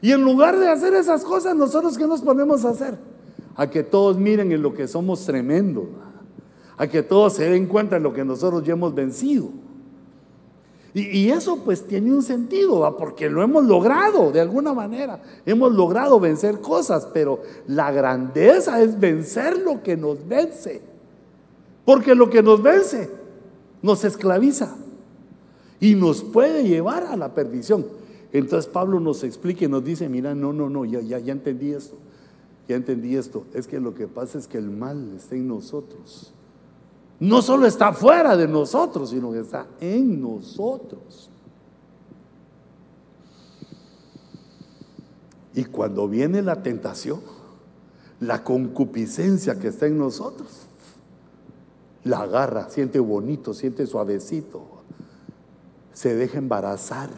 Y 0.00 0.12
en 0.12 0.22
lugar 0.22 0.58
de 0.58 0.68
hacer 0.68 0.94
esas 0.94 1.24
cosas, 1.24 1.56
nosotros 1.56 1.98
¿qué 1.98 2.06
nos 2.06 2.20
ponemos 2.20 2.64
a 2.64 2.70
hacer? 2.70 2.98
a 3.58 3.68
que 3.68 3.82
todos 3.82 4.16
miren 4.16 4.52
en 4.52 4.62
lo 4.62 4.72
que 4.72 4.86
somos 4.86 5.26
tremendos, 5.26 5.86
a 6.76 6.86
que 6.86 7.02
todos 7.02 7.32
se 7.32 7.50
den 7.50 7.66
cuenta 7.66 7.96
de 7.96 8.00
lo 8.00 8.14
que 8.14 8.24
nosotros 8.24 8.62
ya 8.62 8.74
hemos 8.74 8.94
vencido. 8.94 9.48
Y, 10.94 11.28
eso 11.30 11.58
pues 11.64 11.86
tiene 11.86 12.12
un 12.12 12.22
sentido, 12.22 12.96
porque 12.96 13.28
lo 13.28 13.42
hemos 13.42 13.64
logrado 13.64 14.30
de 14.30 14.40
alguna 14.40 14.72
manera, 14.72 15.20
hemos 15.44 15.72
logrado 15.72 16.18
vencer 16.20 16.60
cosas, 16.60 17.08
pero 17.12 17.40
la 17.66 17.90
grandeza 17.90 18.80
es 18.80 18.98
vencer 18.98 19.58
lo 19.58 19.82
que 19.82 19.96
nos 19.96 20.26
vence, 20.26 20.80
porque 21.88 22.14
lo 22.14 22.28
que 22.28 22.42
nos 22.42 22.62
vence 22.62 23.08
nos 23.80 24.04
esclaviza 24.04 24.76
y 25.80 25.94
nos 25.94 26.22
puede 26.22 26.68
llevar 26.68 27.04
a 27.04 27.16
la 27.16 27.32
perdición. 27.32 27.86
Entonces 28.30 28.70
Pablo 28.70 29.00
nos 29.00 29.24
explica 29.24 29.64
y 29.64 29.68
nos 29.68 29.82
dice, 29.82 30.06
mira, 30.06 30.34
no, 30.34 30.52
no, 30.52 30.68
no, 30.68 30.84
ya, 30.84 31.00
ya, 31.00 31.18
ya 31.18 31.32
entendí 31.32 31.72
esto 31.72 31.96
ya 32.68 32.76
entendí 32.76 33.16
esto, 33.16 33.46
es 33.54 33.66
que 33.66 33.80
lo 33.80 33.94
que 33.94 34.06
pasa 34.06 34.36
es 34.36 34.46
que 34.46 34.58
el 34.58 34.68
mal 34.68 35.14
está 35.16 35.34
en 35.34 35.48
nosotros. 35.48 36.34
No 37.18 37.40
solo 37.40 37.64
está 37.64 37.94
fuera 37.94 38.36
de 38.36 38.46
nosotros, 38.46 39.08
sino 39.08 39.32
que 39.32 39.40
está 39.40 39.66
en 39.80 40.20
nosotros. 40.20 41.30
Y 45.54 45.64
cuando 45.64 46.06
viene 46.06 46.42
la 46.42 46.62
tentación, 46.62 47.22
la 48.20 48.44
concupiscencia 48.44 49.58
que 49.58 49.68
está 49.68 49.86
en 49.86 49.96
nosotros, 49.96 50.67
la 52.08 52.20
agarra, 52.20 52.68
siente 52.68 52.98
bonito, 52.98 53.54
siente 53.54 53.86
suavecito, 53.86 54.62
se 55.92 56.14
deja 56.14 56.38
embarazar. 56.38 57.10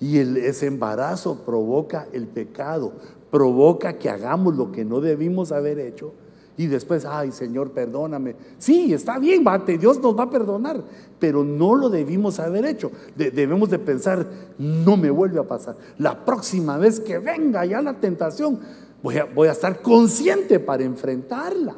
Y 0.00 0.18
ese 0.18 0.66
embarazo 0.66 1.44
provoca 1.44 2.08
el 2.12 2.26
pecado, 2.26 2.92
provoca 3.30 3.94
que 3.94 4.10
hagamos 4.10 4.56
lo 4.56 4.72
que 4.72 4.84
no 4.84 5.00
debimos 5.00 5.52
haber 5.52 5.78
hecho 5.78 6.12
y 6.56 6.66
después, 6.66 7.04
ay 7.06 7.32
Señor, 7.32 7.70
perdóname. 7.70 8.36
Sí, 8.58 8.92
está 8.92 9.18
bien, 9.18 9.42
bate, 9.42 9.78
Dios 9.78 10.00
nos 10.00 10.18
va 10.18 10.24
a 10.24 10.30
perdonar, 10.30 10.82
pero 11.18 11.42
no 11.42 11.74
lo 11.74 11.88
debimos 11.88 12.38
haber 12.40 12.66
hecho. 12.66 12.90
debemos 13.16 13.70
de 13.70 13.78
pensar, 13.78 14.26
no 14.58 14.96
me 14.96 15.10
vuelve 15.10 15.40
a 15.40 15.44
pasar. 15.44 15.76
La 15.98 16.24
próxima 16.24 16.76
vez 16.76 17.00
que 17.00 17.18
venga 17.18 17.64
ya 17.64 17.80
la 17.80 17.94
tentación, 17.94 18.60
voy 19.02 19.16
a, 19.18 19.24
voy 19.24 19.48
a 19.48 19.52
estar 19.52 19.80
consciente 19.80 20.60
para 20.60 20.84
enfrentarla. 20.84 21.74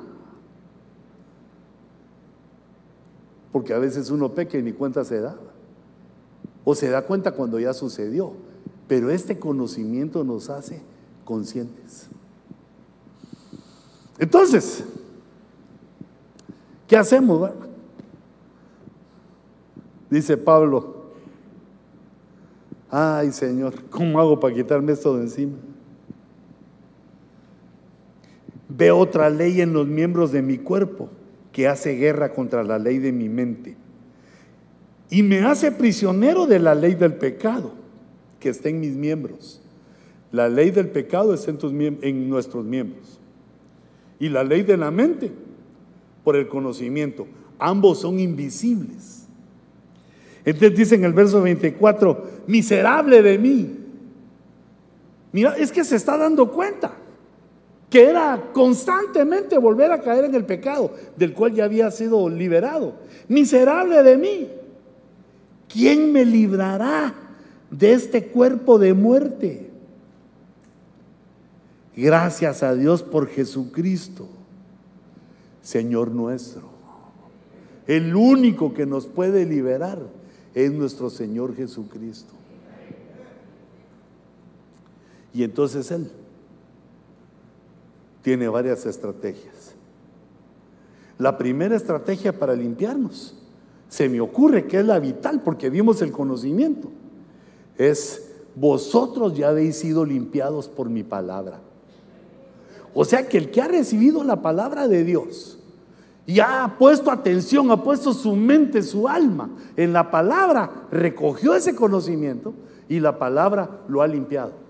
Porque 3.54 3.72
a 3.72 3.78
veces 3.78 4.10
uno 4.10 4.30
peca 4.30 4.58
y 4.58 4.62
ni 4.62 4.72
cuenta 4.72 5.04
se 5.04 5.20
da. 5.20 5.36
O 6.64 6.74
se 6.74 6.90
da 6.90 7.02
cuenta 7.02 7.30
cuando 7.30 7.60
ya 7.60 7.72
sucedió. 7.72 8.32
Pero 8.88 9.10
este 9.10 9.38
conocimiento 9.38 10.24
nos 10.24 10.50
hace 10.50 10.82
conscientes. 11.24 12.08
Entonces, 14.18 14.82
¿qué 16.88 16.96
hacemos? 16.96 17.52
Dice 20.10 20.36
Pablo, 20.36 21.12
ay 22.90 23.30
Señor, 23.30 23.84
¿cómo 23.88 24.18
hago 24.18 24.40
para 24.40 24.52
quitarme 24.52 24.94
esto 24.94 25.16
de 25.16 25.22
encima? 25.22 25.58
Veo 28.68 28.98
otra 28.98 29.30
ley 29.30 29.60
en 29.60 29.72
los 29.72 29.86
miembros 29.86 30.32
de 30.32 30.42
mi 30.42 30.58
cuerpo 30.58 31.08
que 31.54 31.68
hace 31.68 31.94
guerra 31.94 32.32
contra 32.32 32.64
la 32.64 32.80
ley 32.80 32.98
de 32.98 33.12
mi 33.12 33.28
mente 33.28 33.76
y 35.08 35.22
me 35.22 35.38
hace 35.38 35.70
prisionero 35.70 36.48
de 36.48 36.58
la 36.58 36.74
ley 36.74 36.96
del 36.96 37.14
pecado 37.14 37.72
que 38.40 38.48
está 38.48 38.70
en 38.70 38.80
mis 38.80 38.96
miembros. 38.96 39.62
La 40.32 40.48
ley 40.48 40.72
del 40.72 40.88
pecado 40.88 41.32
está 41.32 41.52
en, 41.52 42.28
nuestros 42.28 42.64
miembros. 42.64 43.20
Y 44.18 44.30
la 44.30 44.42
ley 44.42 44.62
de 44.62 44.76
la 44.76 44.90
mente 44.90 45.30
por 46.24 46.34
el 46.34 46.48
conocimiento. 46.48 47.28
Ambos 47.60 48.00
son 48.00 48.18
invisibles. 48.18 49.28
Entonces 50.44 50.76
dice 50.76 50.96
en 50.96 51.04
el 51.04 51.12
verso 51.12 51.40
24, 51.40 52.42
miserable 52.48 53.22
de 53.22 53.38
mí. 53.38 53.78
Mira, 55.30 55.56
es 55.56 55.70
que 55.70 55.84
se 55.84 55.94
está 55.94 56.18
dando 56.18 56.50
cuenta 56.50 56.96
que 57.94 58.02
era 58.02 58.50
constantemente 58.52 59.56
volver 59.56 59.92
a 59.92 60.00
caer 60.00 60.24
en 60.24 60.34
el 60.34 60.44
pecado 60.44 60.92
del 61.16 61.32
cual 61.32 61.54
ya 61.54 61.62
había 61.62 61.92
sido 61.92 62.28
liberado. 62.28 62.94
Miserable 63.28 64.02
de 64.02 64.16
mí. 64.16 64.48
¿Quién 65.68 66.10
me 66.10 66.24
librará 66.24 67.14
de 67.70 67.92
este 67.92 68.26
cuerpo 68.26 68.80
de 68.80 68.94
muerte? 68.94 69.70
Gracias 71.94 72.64
a 72.64 72.74
Dios 72.74 73.04
por 73.04 73.28
Jesucristo, 73.28 74.26
Señor 75.62 76.10
nuestro. 76.10 76.62
El 77.86 78.16
único 78.16 78.74
que 78.74 78.86
nos 78.86 79.06
puede 79.06 79.46
liberar 79.46 80.00
es 80.52 80.72
nuestro 80.72 81.10
Señor 81.10 81.54
Jesucristo. 81.54 82.34
Y 85.32 85.44
entonces 85.44 85.92
Él 85.92 86.10
tiene 88.24 88.48
varias 88.48 88.86
estrategias. 88.86 89.74
La 91.18 91.36
primera 91.36 91.76
estrategia 91.76 92.36
para 92.36 92.54
limpiarnos, 92.54 93.36
se 93.88 94.08
me 94.08 94.18
ocurre 94.20 94.66
que 94.66 94.80
es 94.80 94.86
la 94.86 94.98
vital 94.98 95.42
porque 95.42 95.68
vimos 95.68 96.00
el 96.00 96.10
conocimiento, 96.10 96.88
es 97.76 98.32
vosotros 98.54 99.36
ya 99.36 99.50
habéis 99.50 99.76
sido 99.76 100.06
limpiados 100.06 100.68
por 100.68 100.88
mi 100.88 101.02
palabra. 101.02 101.60
O 102.94 103.04
sea 103.04 103.28
que 103.28 103.36
el 103.36 103.50
que 103.50 103.60
ha 103.60 103.68
recibido 103.68 104.24
la 104.24 104.40
palabra 104.40 104.88
de 104.88 105.04
Dios 105.04 105.58
y 106.24 106.40
ha 106.40 106.76
puesto 106.78 107.10
atención, 107.10 107.70
ha 107.70 107.82
puesto 107.82 108.14
su 108.14 108.34
mente, 108.34 108.82
su 108.82 109.06
alma 109.06 109.50
en 109.76 109.92
la 109.92 110.10
palabra, 110.10 110.86
recogió 110.90 111.54
ese 111.54 111.74
conocimiento 111.74 112.54
y 112.88 113.00
la 113.00 113.18
palabra 113.18 113.82
lo 113.86 114.00
ha 114.00 114.06
limpiado. 114.06 114.63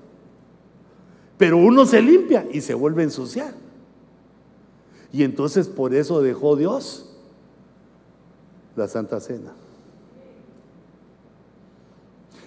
Pero 1.36 1.58
uno 1.58 1.84
se 1.84 2.00
limpia 2.00 2.46
y 2.52 2.60
se 2.60 2.74
vuelve 2.74 3.02
a 3.02 3.04
ensuciar. 3.04 3.54
Y 5.12 5.22
entonces 5.22 5.68
por 5.68 5.94
eso 5.94 6.20
dejó 6.22 6.56
Dios 6.56 7.10
la 8.76 8.88
Santa 8.88 9.20
Cena. 9.20 9.52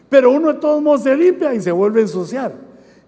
Pero 0.09 0.31
uno 0.31 0.53
de 0.53 0.59
todos 0.59 0.81
modos 0.81 1.03
se 1.03 1.15
limpia 1.15 1.53
y 1.53 1.61
se 1.61 1.71
vuelve 1.71 1.99
a 1.99 2.03
ensuciar. 2.03 2.55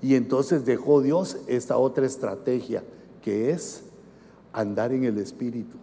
Y 0.02 0.16
entonces 0.16 0.66
dejó 0.66 1.02
Dios 1.02 1.38
esta 1.48 1.78
otra 1.78 2.06
estrategia, 2.06 2.84
que 3.22 3.52
es 3.52 3.84
andar 4.54 4.94
en 4.94 5.04
el 5.06 5.18
Espíritu. 5.18 5.78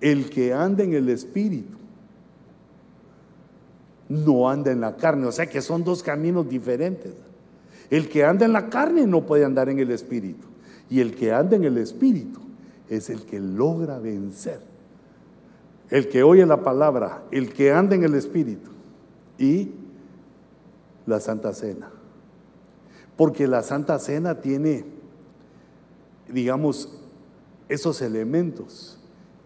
El 0.00 0.30
que 0.30 0.52
anda 0.52 0.82
en 0.82 0.94
el 0.94 1.08
Espíritu 1.08 1.79
no 4.10 4.50
anda 4.50 4.72
en 4.72 4.80
la 4.80 4.96
carne, 4.96 5.26
o 5.26 5.32
sea 5.32 5.46
que 5.46 5.62
son 5.62 5.84
dos 5.84 6.02
caminos 6.02 6.48
diferentes. 6.48 7.14
El 7.88 8.08
que 8.08 8.24
anda 8.24 8.44
en 8.44 8.52
la 8.52 8.68
carne 8.68 9.06
no 9.06 9.24
puede 9.24 9.44
andar 9.44 9.68
en 9.68 9.78
el 9.78 9.90
Espíritu. 9.92 10.48
Y 10.90 11.00
el 11.00 11.14
que 11.14 11.32
anda 11.32 11.56
en 11.56 11.64
el 11.64 11.78
Espíritu 11.78 12.40
es 12.88 13.08
el 13.08 13.22
que 13.22 13.38
logra 13.38 14.00
vencer. 14.00 14.60
El 15.88 16.08
que 16.08 16.24
oye 16.24 16.44
la 16.44 16.62
palabra, 16.62 17.22
el 17.30 17.52
que 17.52 17.72
anda 17.72 17.94
en 17.94 18.02
el 18.02 18.14
Espíritu. 18.14 18.70
Y 19.38 19.70
la 21.06 21.20
Santa 21.20 21.54
Cena. 21.54 21.90
Porque 23.16 23.46
la 23.46 23.62
Santa 23.62 23.98
Cena 24.00 24.40
tiene, 24.40 24.84
digamos, 26.28 27.00
esos 27.68 28.02
elementos, 28.02 28.98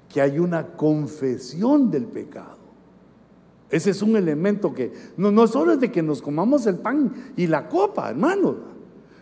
que 0.09 0.23
hay 0.23 0.39
una 0.39 0.69
confesión 0.69 1.91
del 1.91 2.05
pecado. 2.05 2.64
Ese 3.71 3.91
es 3.91 4.03
un 4.03 4.17
elemento 4.17 4.73
que 4.73 4.93
no, 5.17 5.31
no 5.31 5.47
solo 5.47 5.73
es 5.73 5.81
de 5.81 5.91
que 5.91 6.03
nos 6.03 6.23
comamos 6.23 6.67
el 6.67 6.77
pan 6.77 7.13
y 7.37 7.47
la 7.47 7.69
copa, 7.69 8.11
hermano. 8.11 8.75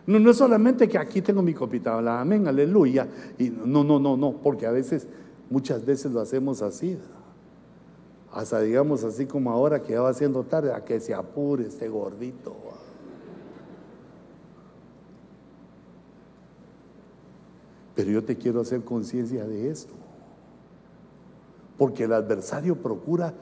No, 0.06 0.18
no 0.18 0.30
es 0.30 0.36
solamente 0.36 0.88
que 0.88 0.98
aquí 0.98 1.22
tengo 1.22 1.42
mi 1.42 1.54
copita, 1.54 1.98
amén, 2.20 2.46
aleluya. 2.48 3.06
Y 3.38 3.50
no, 3.50 3.84
no, 3.84 3.98
no, 3.98 4.16
no, 4.16 4.32
porque 4.32 4.66
a 4.66 4.72
veces, 4.72 5.06
muchas 5.48 5.84
veces 5.84 6.12
lo 6.12 6.20
hacemos 6.20 6.60
así 6.60 6.98
hasta 8.32 8.60
digamos 8.60 9.04
así 9.04 9.26
como 9.26 9.50
ahora 9.50 9.82
que 9.82 9.92
ya 9.92 10.00
va 10.00 10.14
siendo 10.14 10.42
tarde, 10.44 10.72
a 10.72 10.84
que 10.84 10.98
se 11.00 11.12
apure 11.12 11.66
este 11.66 11.88
gordito. 11.88 12.56
Pero 17.94 18.10
yo 18.10 18.24
te 18.24 18.36
quiero 18.36 18.62
hacer 18.62 18.82
conciencia 18.84 19.44
de 19.44 19.70
esto. 19.70 19.92
Porque 21.76 22.04
el 22.04 22.12
adversario 22.14 22.76
procura 22.76 23.34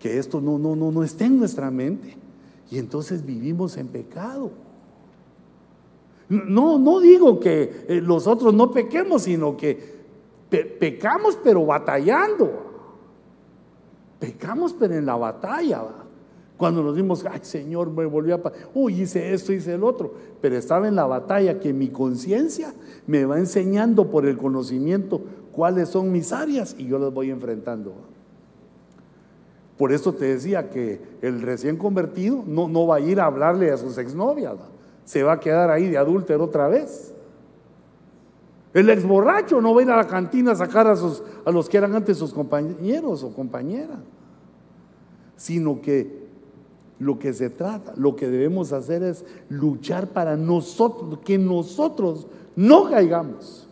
que 0.00 0.18
esto 0.18 0.40
no, 0.40 0.58
no, 0.58 0.74
no, 0.74 0.90
no 0.90 1.04
esté 1.04 1.26
en 1.26 1.38
nuestra 1.38 1.70
mente. 1.70 2.16
Y 2.70 2.78
entonces 2.78 3.24
vivimos 3.24 3.76
en 3.76 3.88
pecado. 3.88 4.50
No, 6.28 6.78
no 6.78 7.00
digo 7.00 7.38
que 7.38 7.84
eh, 7.88 8.00
los 8.00 8.26
otros 8.26 8.54
no 8.54 8.70
pequemos, 8.70 9.22
sino 9.22 9.56
que 9.56 10.00
pecamos 10.48 11.38
pero 11.42 11.66
batallando. 11.66 12.68
Pecamos, 14.18 14.72
pero 14.72 14.94
en 14.94 15.06
la 15.06 15.16
batalla. 15.16 15.82
Cuando 16.56 16.82
nos 16.82 16.94
dimos, 16.94 17.24
ay 17.24 17.40
Señor, 17.42 17.90
me 17.90 18.04
volvió 18.04 18.36
a... 18.36 18.52
Uy, 18.74 19.02
hice 19.02 19.32
esto, 19.32 19.52
hice 19.52 19.74
el 19.74 19.82
otro. 19.82 20.14
Pero 20.40 20.56
estaba 20.56 20.86
en 20.86 20.94
la 20.94 21.06
batalla 21.06 21.58
que 21.58 21.72
mi 21.72 21.88
conciencia 21.88 22.72
me 23.06 23.24
va 23.24 23.38
enseñando 23.38 24.10
por 24.10 24.26
el 24.26 24.36
conocimiento 24.36 25.20
cuáles 25.52 25.88
son 25.88 26.12
mis 26.12 26.32
áreas 26.32 26.76
y 26.78 26.86
yo 26.86 26.98
las 26.98 27.12
voy 27.12 27.30
enfrentando. 27.30 27.94
Por 29.80 29.92
eso 29.92 30.12
te 30.12 30.26
decía 30.26 30.68
que 30.68 31.00
el 31.22 31.40
recién 31.40 31.78
convertido 31.78 32.44
no, 32.46 32.68
no 32.68 32.86
va 32.86 32.96
a 32.96 33.00
ir 33.00 33.18
a 33.18 33.24
hablarle 33.24 33.70
a 33.70 33.78
sus 33.78 33.96
exnovias, 33.96 34.56
se 35.06 35.22
va 35.22 35.32
a 35.32 35.40
quedar 35.40 35.70
ahí 35.70 35.88
de 35.88 35.96
adúltero 35.96 36.44
otra 36.44 36.68
vez. 36.68 37.14
El 38.74 38.90
ex 38.90 39.06
borracho 39.06 39.58
no 39.62 39.72
va 39.72 39.80
a 39.80 39.84
ir 39.84 39.90
a 39.90 39.96
la 39.96 40.06
cantina 40.06 40.52
a 40.52 40.54
sacar 40.54 40.86
a, 40.86 40.96
sus, 40.96 41.22
a 41.46 41.50
los 41.50 41.66
que 41.66 41.78
eran 41.78 41.94
antes 41.94 42.18
sus 42.18 42.34
compañeros 42.34 43.24
o 43.24 43.32
compañeras, 43.32 44.00
sino 45.36 45.80
que 45.80 46.26
lo 46.98 47.18
que 47.18 47.32
se 47.32 47.48
trata, 47.48 47.94
lo 47.96 48.14
que 48.14 48.28
debemos 48.28 48.74
hacer 48.74 49.02
es 49.02 49.24
luchar 49.48 50.08
para 50.08 50.36
nosotros, 50.36 51.20
que 51.24 51.38
nosotros 51.38 52.26
no 52.54 52.90
caigamos. 52.90 53.66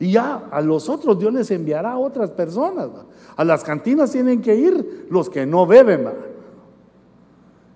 Y 0.00 0.10
ya 0.10 0.48
a 0.50 0.60
los 0.60 0.88
otros 0.88 1.20
Dios 1.20 1.32
les 1.32 1.52
enviará 1.52 1.92
a 1.92 1.98
otras 1.98 2.32
personas. 2.32 2.88
A 3.36 3.44
las 3.44 3.64
cantinas 3.64 4.10
tienen 4.10 4.42
que 4.42 4.54
ir 4.54 5.06
los 5.10 5.30
que 5.30 5.46
no 5.46 5.66
beben, 5.66 6.08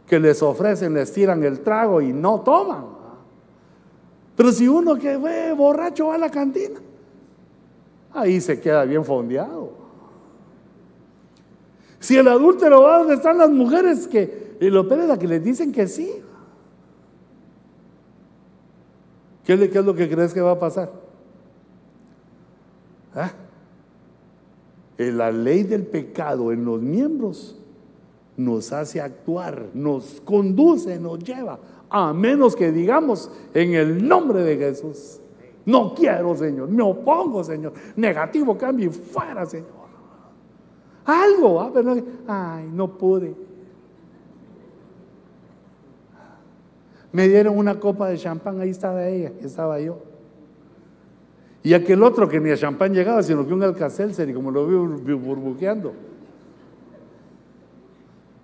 que 0.06 0.20
les 0.20 0.42
ofrecen, 0.42 0.94
les 0.94 1.12
tiran 1.12 1.42
el 1.42 1.60
trago 1.60 2.00
y 2.00 2.12
no 2.12 2.40
toman. 2.40 2.84
Pero 4.36 4.52
si 4.52 4.68
uno 4.68 4.96
que 4.96 5.16
ve 5.16 5.52
borracho 5.52 6.08
va 6.08 6.16
a 6.16 6.18
la 6.18 6.30
cantina, 6.30 6.78
ahí 8.12 8.40
se 8.40 8.60
queda 8.60 8.84
bien 8.84 9.04
fondeado. 9.04 9.72
Si 11.98 12.16
el 12.16 12.28
adúltero 12.28 12.82
va 12.82 12.98
donde 12.98 13.14
están 13.14 13.38
las 13.38 13.50
mujeres 13.50 14.06
que, 14.06 14.56
y 14.60 14.70
lo 14.70 14.86
peor 14.86 15.10
es 15.10 15.18
que 15.18 15.26
les 15.26 15.42
dicen 15.42 15.72
que 15.72 15.86
sí. 15.86 16.22
¿Qué, 19.44 19.54
es 19.54 19.84
lo 19.84 19.94
que 19.94 20.08
crees 20.08 20.34
que 20.34 20.40
va 20.40 20.52
a 20.52 20.58
pasar? 20.58 20.90
¿Ah? 23.14 23.30
La 24.98 25.30
ley 25.30 25.62
del 25.62 25.86
pecado 25.86 26.52
en 26.52 26.64
los 26.64 26.80
miembros 26.80 27.56
nos 28.36 28.72
hace 28.72 29.00
actuar, 29.00 29.66
nos 29.74 30.20
conduce, 30.24 30.98
nos 30.98 31.18
lleva 31.18 31.58
a 31.88 32.12
menos 32.12 32.56
que 32.56 32.72
digamos 32.72 33.30
en 33.54 33.74
el 33.74 34.06
nombre 34.06 34.42
de 34.42 34.56
Jesús. 34.56 35.20
No 35.64 35.94
quiero, 35.94 36.36
Señor, 36.36 36.68
me 36.68 36.82
opongo, 36.82 37.42
Señor. 37.42 37.72
Negativo, 37.96 38.56
cambio 38.56 38.86
y 38.86 38.92
fuera, 38.92 39.44
Señor. 39.46 39.86
Algo, 41.04 41.60
¿ah? 41.60 41.70
Pero, 41.72 41.96
ay, 42.26 42.68
no 42.72 42.96
pude. 42.96 43.34
Me 47.12 47.28
dieron 47.28 47.56
una 47.56 47.78
copa 47.80 48.08
de 48.08 48.18
champán, 48.18 48.60
ahí 48.60 48.70
estaba 48.70 49.06
ella, 49.08 49.32
estaba 49.40 49.80
yo. 49.80 49.98
Y 51.66 51.74
aquel 51.74 52.04
otro 52.04 52.28
que 52.28 52.38
ni 52.38 52.50
a 52.50 52.56
champán 52.56 52.94
llegaba, 52.94 53.24
sino 53.24 53.44
que 53.44 53.52
un 53.52 53.60
alcacelser 53.60 54.28
y 54.28 54.32
como 54.32 54.52
lo 54.52 54.68
vi 54.68 55.14
burbujeando. 55.14 55.94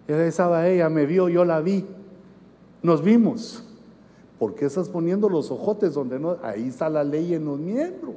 Estaba 0.08 0.66
ella, 0.66 0.88
me 0.88 1.06
vio, 1.06 1.28
yo 1.28 1.44
la 1.44 1.60
vi. 1.60 1.86
Nos 2.82 3.00
vimos. 3.04 3.64
¿Por 4.40 4.56
qué 4.56 4.64
estás 4.64 4.88
poniendo 4.88 5.28
los 5.28 5.52
ojotes 5.52 5.94
donde 5.94 6.18
no? 6.18 6.36
Ahí 6.42 6.66
está 6.66 6.90
la 6.90 7.04
ley 7.04 7.32
en 7.34 7.44
los 7.44 7.60
miembros. 7.60 8.16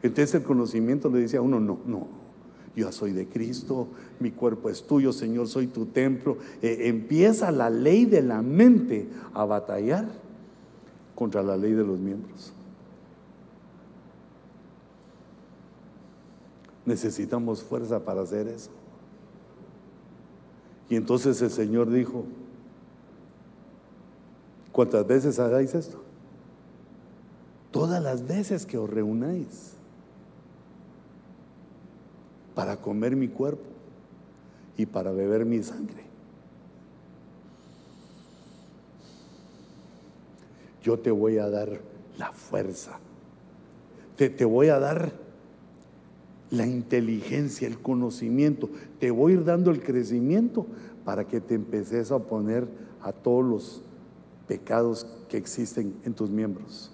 Entonces 0.00 0.36
el 0.36 0.44
conocimiento 0.44 1.08
le 1.08 1.18
dice 1.18 1.36
a 1.36 1.42
uno, 1.42 1.58
no, 1.58 1.80
no, 1.86 2.06
yo 2.76 2.92
soy 2.92 3.10
de 3.10 3.26
Cristo, 3.26 3.88
mi 4.20 4.30
cuerpo 4.30 4.70
es 4.70 4.86
tuyo, 4.86 5.12
Señor, 5.12 5.48
soy 5.48 5.66
tu 5.66 5.86
templo. 5.86 6.36
E, 6.62 6.86
empieza 6.86 7.50
la 7.50 7.68
ley 7.68 8.04
de 8.04 8.22
la 8.22 8.42
mente 8.42 9.08
a 9.32 9.44
batallar 9.44 10.06
contra 11.16 11.42
la 11.42 11.56
ley 11.56 11.72
de 11.72 11.82
los 11.82 11.98
miembros. 11.98 12.54
Necesitamos 16.86 17.62
fuerza 17.62 18.00
para 18.00 18.22
hacer 18.22 18.48
eso. 18.48 18.70
Y 20.88 20.96
entonces 20.96 21.40
el 21.42 21.50
Señor 21.50 21.90
dijo, 21.90 22.24
¿Cuántas 24.72 25.06
veces 25.06 25.38
hagáis 25.38 25.74
esto? 25.74 26.02
Todas 27.70 28.02
las 28.02 28.26
veces 28.26 28.66
que 28.66 28.76
os 28.76 28.90
reunáis 28.90 29.74
para 32.54 32.76
comer 32.76 33.14
mi 33.14 33.28
cuerpo 33.28 33.62
y 34.76 34.86
para 34.86 35.12
beber 35.12 35.44
mi 35.44 35.62
sangre. 35.62 36.04
yo 40.84 40.98
te 40.98 41.10
voy 41.10 41.38
a 41.38 41.48
dar 41.48 41.80
la 42.18 42.30
fuerza. 42.30 42.98
Te, 44.16 44.28
te 44.28 44.44
voy 44.44 44.68
a 44.68 44.78
dar 44.78 45.12
la 46.54 46.66
inteligencia, 46.66 47.68
el 47.68 47.78
conocimiento. 47.78 48.68
Te 48.98 49.10
voy 49.10 49.32
a 49.32 49.34
ir 49.36 49.44
dando 49.44 49.70
el 49.70 49.82
crecimiento 49.82 50.66
para 51.04 51.26
que 51.26 51.40
te 51.40 51.54
empeces 51.54 52.10
a 52.10 52.16
oponer 52.16 52.66
a 53.02 53.12
todos 53.12 53.44
los 53.44 53.82
pecados 54.48 55.06
que 55.28 55.36
existen 55.36 55.94
en 56.04 56.14
tus 56.14 56.30
miembros. 56.30 56.90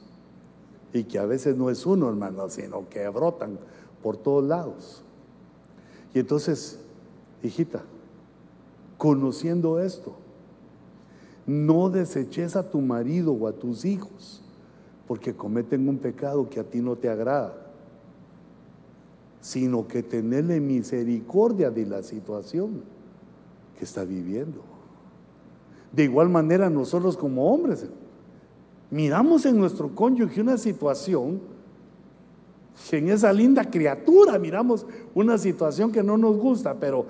Y 0.93 1.05
que 1.05 1.19
a 1.19 1.27
veces 1.27 1.57
no 1.57 1.71
es 1.71 1.87
uno, 1.87 2.09
hermano, 2.09 2.49
sino 2.49 2.89
que 2.89 3.09
brotan 3.09 3.59
por 4.03 4.17
todos 4.17 4.45
lados. 4.45 5.03
Y 6.15 6.19
entonces, 6.19 6.81
hijita, 7.43 7.83
conociendo 8.99 9.79
esto, 9.79 10.17
no 11.47 11.91
deseches 11.91 12.57
a 12.57 12.71
tu 12.71 12.81
marido 12.81 13.33
o 13.33 13.47
a 13.47 13.53
tus 13.53 13.85
hijos 13.85 14.43
porque 15.11 15.35
cometen 15.35 15.89
un 15.89 15.99
pecado 15.99 16.49
que 16.49 16.61
a 16.61 16.63
ti 16.63 16.81
no 16.81 16.95
te 16.95 17.09
agrada, 17.09 17.60
sino 19.41 19.89
que 19.89 20.03
tenerle 20.03 20.61
misericordia 20.61 21.71
de 21.71 21.87
la 21.87 22.03
situación 22.03 22.83
que 23.79 23.85
está 23.85 24.05
viviendo. 24.05 24.61
De 25.93 26.05
igual 26.05 26.29
manera 26.29 26.71
nosotros 26.71 27.17
como 27.17 27.53
hombres 27.53 27.87
miramos 28.91 29.47
en 29.47 29.59
nuestro 29.59 29.95
cónyuge 29.95 30.41
una 30.41 30.59
situación, 30.59 31.41
en 32.93 33.09
esa 33.09 33.33
linda 33.33 33.71
criatura 33.71 34.39
miramos 34.39 34.87
una 35.15 35.39
situación 35.39 35.93
que 35.93 36.03
no 36.03 36.17
nos 36.17 36.37
gusta, 36.37 36.75
pero 36.79 37.07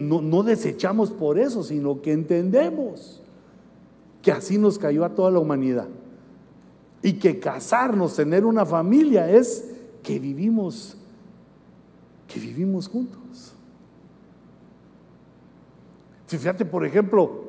no, 0.00 0.20
no 0.20 0.42
desechamos 0.42 1.10
por 1.10 1.38
eso, 1.38 1.62
sino 1.62 2.00
que 2.00 2.12
entendemos 2.12 3.22
que 4.22 4.32
así 4.32 4.56
nos 4.56 4.78
cayó 4.78 5.04
a 5.04 5.14
toda 5.14 5.30
la 5.30 5.40
humanidad. 5.40 5.88
Y 7.02 7.14
que 7.14 7.40
casarnos, 7.40 8.14
tener 8.14 8.44
una 8.44 8.64
familia 8.64 9.28
es 9.28 9.68
que 10.02 10.20
vivimos, 10.20 10.96
que 12.32 12.40
vivimos 12.40 12.88
juntos. 12.88 13.54
Fíjate, 16.26 16.64
por 16.64 16.86
ejemplo, 16.86 17.42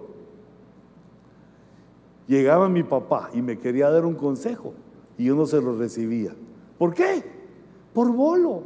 llegaba 2.28 2.68
mi 2.68 2.84
papá 2.84 3.30
y 3.34 3.42
me 3.42 3.58
quería 3.58 3.90
dar 3.90 4.06
un 4.06 4.16
consejo 4.16 4.74
y 5.18 5.26
yo 5.26 5.36
no 5.36 5.46
se 5.46 5.62
lo 5.62 5.78
recibía. 5.78 6.36
¿Por 6.78 6.94
qué? 6.94 7.24
Por 7.94 8.12
bolo. 8.12 8.64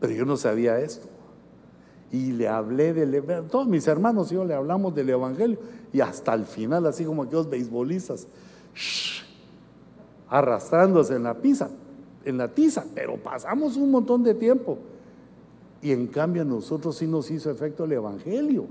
Pero 0.00 0.12
yo 0.12 0.24
no 0.26 0.36
sabía 0.36 0.78
esto 0.78 1.08
y 2.12 2.32
le 2.32 2.48
hablé 2.48 2.92
del 2.92 3.14
Evangelio. 3.14 3.50
Todos 3.50 3.66
mis 3.66 3.86
hermanos 3.86 4.30
y 4.30 4.34
yo 4.34 4.44
le 4.44 4.54
hablamos 4.54 4.94
del 4.94 5.08
Evangelio 5.08 5.58
y 5.92 6.00
hasta 6.00 6.34
el 6.34 6.44
final, 6.44 6.86
así 6.86 7.04
como 7.04 7.22
aquellos 7.22 7.48
beisbolistas, 7.48 8.26
arrastrándose 10.30 11.14
en 11.14 11.22
la 11.24 11.34
pizza, 11.34 11.70
en 12.24 12.38
la 12.38 12.48
tiza, 12.48 12.84
pero 12.94 13.16
pasamos 13.16 13.76
un 13.76 13.90
montón 13.90 14.22
de 14.22 14.34
tiempo. 14.34 14.78
Y 15.80 15.92
en 15.92 16.08
cambio 16.08 16.42
a 16.42 16.44
nosotros 16.44 16.96
sí 16.96 17.06
nos 17.06 17.30
hizo 17.30 17.50
efecto 17.50 17.84
el 17.84 17.92
Evangelio. 17.92 18.66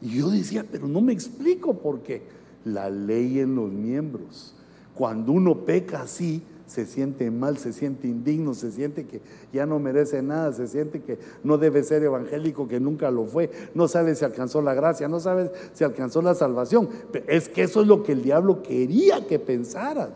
Y 0.00 0.18
yo 0.18 0.30
decía, 0.30 0.66
pero 0.70 0.88
no 0.88 1.00
me 1.00 1.12
explico 1.12 1.74
por 1.74 2.00
qué. 2.00 2.22
La 2.64 2.90
ley 2.90 3.38
en 3.38 3.54
los 3.54 3.70
miembros. 3.70 4.54
Cuando 4.94 5.32
uno 5.32 5.64
peca 5.64 6.02
así, 6.02 6.42
se 6.72 6.86
siente 6.86 7.30
mal, 7.30 7.58
se 7.58 7.70
siente 7.74 8.08
indigno, 8.08 8.54
se 8.54 8.72
siente 8.72 9.04
que 9.04 9.20
ya 9.52 9.66
no 9.66 9.78
merece 9.78 10.22
nada, 10.22 10.54
se 10.54 10.66
siente 10.66 11.02
que 11.02 11.18
no 11.44 11.58
debe 11.58 11.82
ser 11.82 12.02
evangélico, 12.02 12.66
que 12.66 12.80
nunca 12.80 13.10
lo 13.10 13.26
fue, 13.26 13.50
no 13.74 13.88
sabe 13.88 14.14
si 14.14 14.24
alcanzó 14.24 14.62
la 14.62 14.72
gracia, 14.72 15.06
no 15.06 15.20
sabe 15.20 15.52
si 15.74 15.84
alcanzó 15.84 16.22
la 16.22 16.34
salvación. 16.34 16.88
Es 17.26 17.50
que 17.50 17.64
eso 17.64 17.82
es 17.82 17.86
lo 17.86 18.02
que 18.02 18.12
el 18.12 18.22
diablo 18.22 18.62
quería 18.62 19.26
que 19.26 19.38
pensara, 19.38 20.08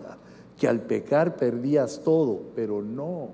que 0.59 0.67
al 0.67 0.81
pecar 0.81 1.37
perdías 1.37 2.01
todo, 2.03 2.41
pero 2.55 2.81
no. 2.81 3.33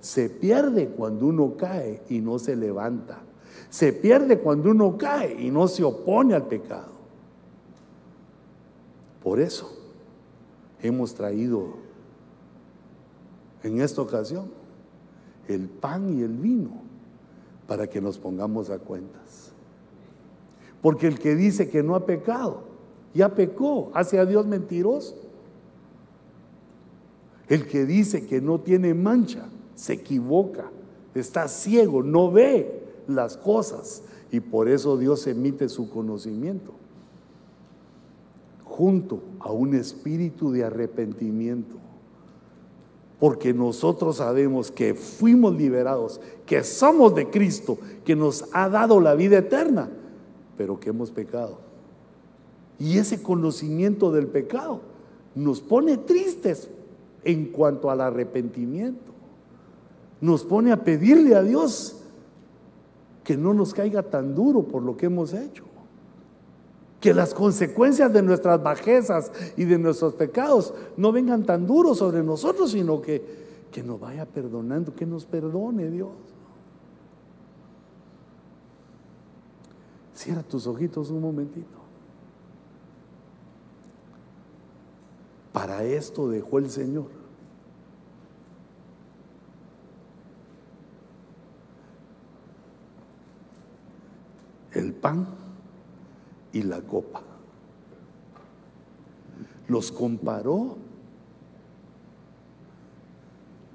Se 0.00 0.28
pierde 0.28 0.88
cuando 0.88 1.28
uno 1.28 1.56
cae 1.56 2.02
y 2.10 2.20
no 2.20 2.38
se 2.38 2.54
levanta. 2.54 3.22
Se 3.70 3.94
pierde 3.94 4.40
cuando 4.40 4.72
uno 4.72 4.98
cae 4.98 5.40
y 5.40 5.50
no 5.50 5.68
se 5.68 5.84
opone 5.84 6.34
al 6.34 6.48
pecado. 6.48 6.92
Por 9.22 9.40
eso 9.40 9.74
hemos 10.82 11.14
traído 11.14 11.81
en 13.62 13.80
esta 13.80 14.02
ocasión 14.02 14.50
el 15.48 15.68
pan 15.68 16.18
y 16.18 16.22
el 16.22 16.36
vino 16.36 16.82
para 17.66 17.86
que 17.88 18.00
nos 18.00 18.18
pongamos 18.18 18.70
a 18.70 18.78
cuentas. 18.78 19.52
Porque 20.80 21.06
el 21.06 21.18
que 21.18 21.34
dice 21.34 21.68
que 21.70 21.82
no 21.82 21.94
ha 21.94 22.06
pecado, 22.06 22.64
ya 23.14 23.34
pecó, 23.34 23.90
hace 23.94 24.18
a 24.18 24.26
Dios 24.26 24.46
mentiroso. 24.46 25.16
El 27.48 27.66
que 27.66 27.84
dice 27.84 28.26
que 28.26 28.40
no 28.40 28.60
tiene 28.60 28.94
mancha, 28.94 29.48
se 29.74 29.94
equivoca, 29.94 30.70
está 31.14 31.48
ciego, 31.48 32.02
no 32.02 32.30
ve 32.30 32.82
las 33.06 33.36
cosas 33.36 34.02
y 34.30 34.40
por 34.40 34.68
eso 34.68 34.96
Dios 34.96 35.26
emite 35.26 35.68
su 35.68 35.90
conocimiento 35.90 36.72
junto 38.64 39.22
a 39.40 39.52
un 39.52 39.74
espíritu 39.74 40.50
de 40.50 40.64
arrepentimiento 40.64 41.81
porque 43.22 43.54
nosotros 43.54 44.16
sabemos 44.16 44.72
que 44.72 44.94
fuimos 44.94 45.54
liberados, 45.54 46.20
que 46.44 46.64
somos 46.64 47.14
de 47.14 47.30
Cristo, 47.30 47.78
que 48.04 48.16
nos 48.16 48.46
ha 48.52 48.68
dado 48.68 48.98
la 48.98 49.14
vida 49.14 49.38
eterna, 49.38 49.88
pero 50.56 50.80
que 50.80 50.90
hemos 50.90 51.12
pecado. 51.12 51.58
Y 52.80 52.98
ese 52.98 53.22
conocimiento 53.22 54.10
del 54.10 54.26
pecado 54.26 54.80
nos 55.36 55.60
pone 55.60 55.98
tristes 55.98 56.68
en 57.22 57.52
cuanto 57.52 57.92
al 57.92 58.00
arrepentimiento. 58.00 59.12
Nos 60.20 60.42
pone 60.42 60.72
a 60.72 60.82
pedirle 60.82 61.36
a 61.36 61.44
Dios 61.44 62.02
que 63.22 63.36
no 63.36 63.54
nos 63.54 63.72
caiga 63.72 64.02
tan 64.02 64.34
duro 64.34 64.64
por 64.64 64.82
lo 64.82 64.96
que 64.96 65.06
hemos 65.06 65.32
hecho 65.32 65.62
que 67.02 67.12
las 67.12 67.34
consecuencias 67.34 68.12
de 68.12 68.22
nuestras 68.22 68.62
bajezas 68.62 69.32
y 69.56 69.64
de 69.64 69.76
nuestros 69.76 70.14
pecados 70.14 70.72
no 70.96 71.10
vengan 71.10 71.44
tan 71.44 71.66
duros 71.66 71.98
sobre 71.98 72.22
nosotros, 72.22 72.70
sino 72.70 73.02
que, 73.02 73.66
que 73.72 73.82
nos 73.82 73.98
vaya 73.98 74.24
perdonando, 74.24 74.94
que 74.94 75.04
nos 75.04 75.26
perdone 75.26 75.90
Dios. 75.90 76.12
Cierra 80.14 80.44
tus 80.44 80.64
ojitos 80.68 81.10
un 81.10 81.20
momentito. 81.20 81.80
Para 85.52 85.82
esto 85.82 86.28
dejó 86.28 86.58
el 86.58 86.70
Señor. 86.70 87.06
El 94.70 94.92
pan 94.94 95.41
y 96.52 96.62
la 96.62 96.80
copa. 96.80 97.22
Los 99.68 99.90
comparó 99.90 100.76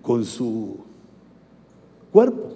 con 0.01 0.23
su 0.23 0.77
cuerpo. 2.11 2.53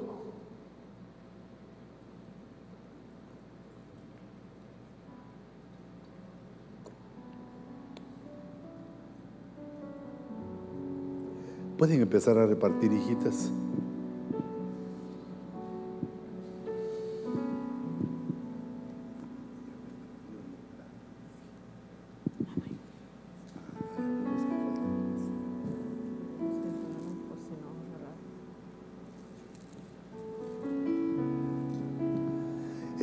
Pueden 11.78 12.02
empezar 12.02 12.38
a 12.38 12.46
repartir 12.46 12.94
hijitas. 12.94 13.50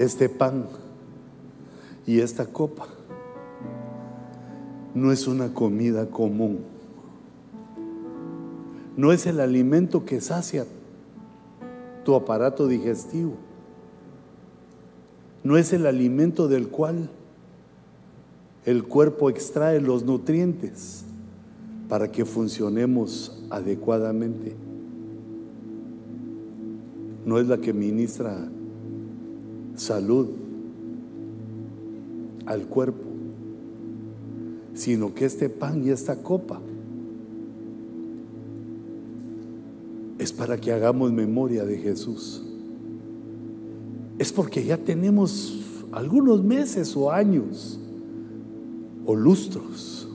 Este 0.08 0.30
pan 0.30 0.64
y 2.06 2.20
esta 2.20 2.46
copa 2.46 2.86
no 4.94 5.12
es 5.12 5.26
una 5.26 5.52
comida 5.52 6.06
común. 6.06 6.60
No 8.96 9.12
es 9.12 9.26
el 9.26 9.38
alimento 9.38 10.06
que 10.06 10.22
sacia 10.22 10.64
tu 12.04 12.14
aparato 12.14 12.66
digestivo. 12.66 13.34
No 15.44 15.58
es 15.58 15.74
el 15.74 15.84
alimento 15.84 16.48
del 16.48 16.68
cual 16.68 17.10
el 18.64 18.84
cuerpo 18.84 19.28
extrae 19.28 19.78
los 19.82 20.04
nutrientes 20.04 21.04
para 21.90 22.10
que 22.10 22.24
funcionemos 22.24 23.44
adecuadamente. 23.50 24.56
No 27.26 27.38
es 27.38 27.46
la 27.46 27.58
que 27.58 27.74
ministra 27.74 28.48
salud, 29.78 30.28
al 32.46 32.66
cuerpo, 32.66 33.04
sino 34.74 35.14
que 35.14 35.24
este 35.24 35.48
pan 35.48 35.84
y 35.84 35.90
esta 35.90 36.16
copa 36.22 36.60
es 40.18 40.32
para 40.32 40.58
que 40.58 40.72
hagamos 40.72 41.12
memoria 41.12 41.64
de 41.64 41.78
Jesús. 41.78 42.42
Es 44.18 44.32
porque 44.32 44.64
ya 44.64 44.76
tenemos 44.76 45.84
algunos 45.92 46.42
meses 46.42 46.96
o 46.96 47.10
años 47.10 47.78
o 49.06 49.14
lustros, 49.14 50.08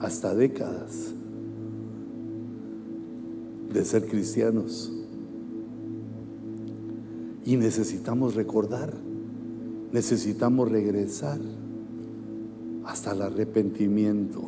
hasta 0.00 0.34
décadas 0.34 1.12
de 3.72 3.84
ser 3.84 4.06
cristianos. 4.06 4.92
Y 7.48 7.56
necesitamos 7.56 8.34
recordar, 8.34 8.92
necesitamos 9.90 10.70
regresar 10.70 11.40
hasta 12.84 13.12
el 13.12 13.22
arrepentimiento. 13.22 14.42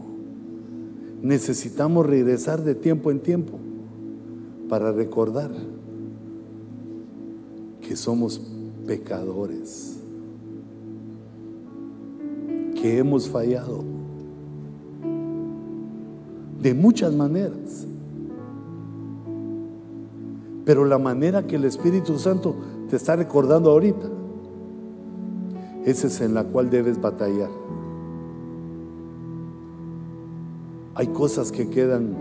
Necesitamos 1.22 2.04
regresar 2.04 2.62
de 2.62 2.74
tiempo 2.74 3.10
en 3.10 3.20
tiempo 3.20 3.58
para 4.68 4.92
recordar 4.92 5.50
que 7.80 7.96
somos 7.96 8.38
pecadores, 8.86 9.96
que 12.74 12.98
hemos 12.98 13.30
fallado 13.30 13.82
de 16.60 16.74
muchas 16.74 17.14
maneras. 17.14 17.86
Pero 20.66 20.84
la 20.84 20.98
manera 20.98 21.46
que 21.46 21.56
el 21.56 21.64
Espíritu 21.64 22.18
Santo 22.18 22.54
te 22.90 22.96
está 22.96 23.14
recordando 23.14 23.70
ahorita, 23.70 24.08
esa 25.84 26.08
es 26.08 26.20
en 26.20 26.34
la 26.34 26.42
cual 26.42 26.70
debes 26.70 27.00
batallar. 27.00 27.48
Hay 30.96 31.06
cosas 31.06 31.52
que 31.52 31.70
quedan 31.70 32.16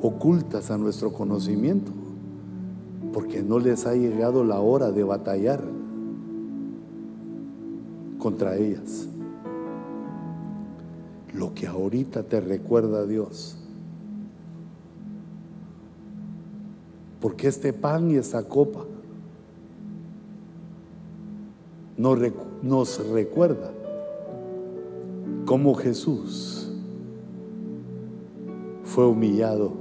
ocultas 0.00 0.70
a 0.70 0.78
nuestro 0.78 1.12
conocimiento 1.12 1.90
porque 3.12 3.42
no 3.42 3.58
les 3.58 3.84
ha 3.84 3.94
llegado 3.94 4.44
la 4.44 4.60
hora 4.60 4.92
de 4.92 5.02
batallar 5.02 5.60
contra 8.18 8.56
ellas. 8.56 9.08
Lo 11.34 11.52
que 11.52 11.66
ahorita 11.66 12.22
te 12.22 12.40
recuerda 12.40 13.06
Dios 13.06 13.58
Porque 17.24 17.48
este 17.48 17.72
pan 17.72 18.10
y 18.10 18.16
esta 18.16 18.42
copa 18.42 18.84
nos, 21.96 23.08
recuerda 23.08 23.70
cómo 25.44 25.74
Jesús 25.74 26.72
fue 28.84 29.06
humillado, 29.06 29.72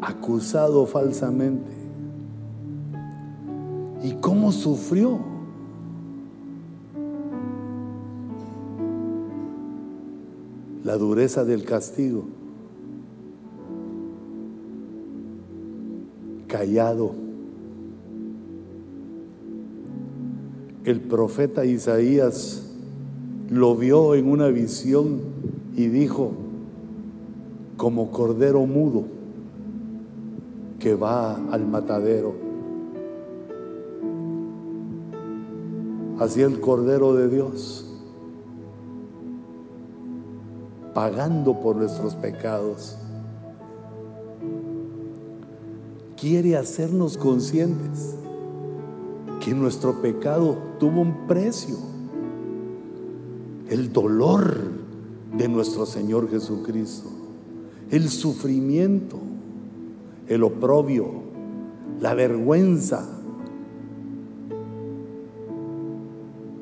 acusado 0.00 0.86
falsamente 0.86 1.72
y 4.02 4.12
cómo 4.14 4.52
sufrió. 4.52 5.18
La 10.84 10.96
dureza 10.96 11.44
del 11.44 11.64
castigo 11.64 12.24
callado. 16.48 17.27
El 20.84 21.00
profeta 21.00 21.64
Isaías 21.64 22.62
lo 23.50 23.76
vio 23.76 24.14
en 24.14 24.30
una 24.30 24.48
visión 24.48 25.20
y 25.76 25.86
dijo, 25.86 26.32
como 27.76 28.10
cordero 28.10 28.66
mudo 28.66 29.04
que 30.78 30.94
va 30.94 31.36
al 31.50 31.66
matadero. 31.66 32.34
Así 36.18 36.42
el 36.42 36.60
cordero 36.60 37.14
de 37.14 37.28
Dios, 37.28 37.86
pagando 40.94 41.60
por 41.60 41.76
nuestros 41.76 42.16
pecados 42.16 42.98
quiere 46.20 46.56
hacernos 46.56 47.16
conscientes 47.16 48.17
que 49.48 49.54
nuestro 49.54 50.02
pecado 50.02 50.58
tuvo 50.78 51.00
un 51.00 51.26
precio. 51.26 51.76
El 53.70 53.94
dolor 53.94 54.58
de 55.34 55.48
nuestro 55.48 55.86
Señor 55.86 56.28
Jesucristo, 56.28 57.08
el 57.90 58.10
sufrimiento, 58.10 59.18
el 60.26 60.42
oprobio, 60.42 61.06
la 61.98 62.12
vergüenza, 62.12 63.08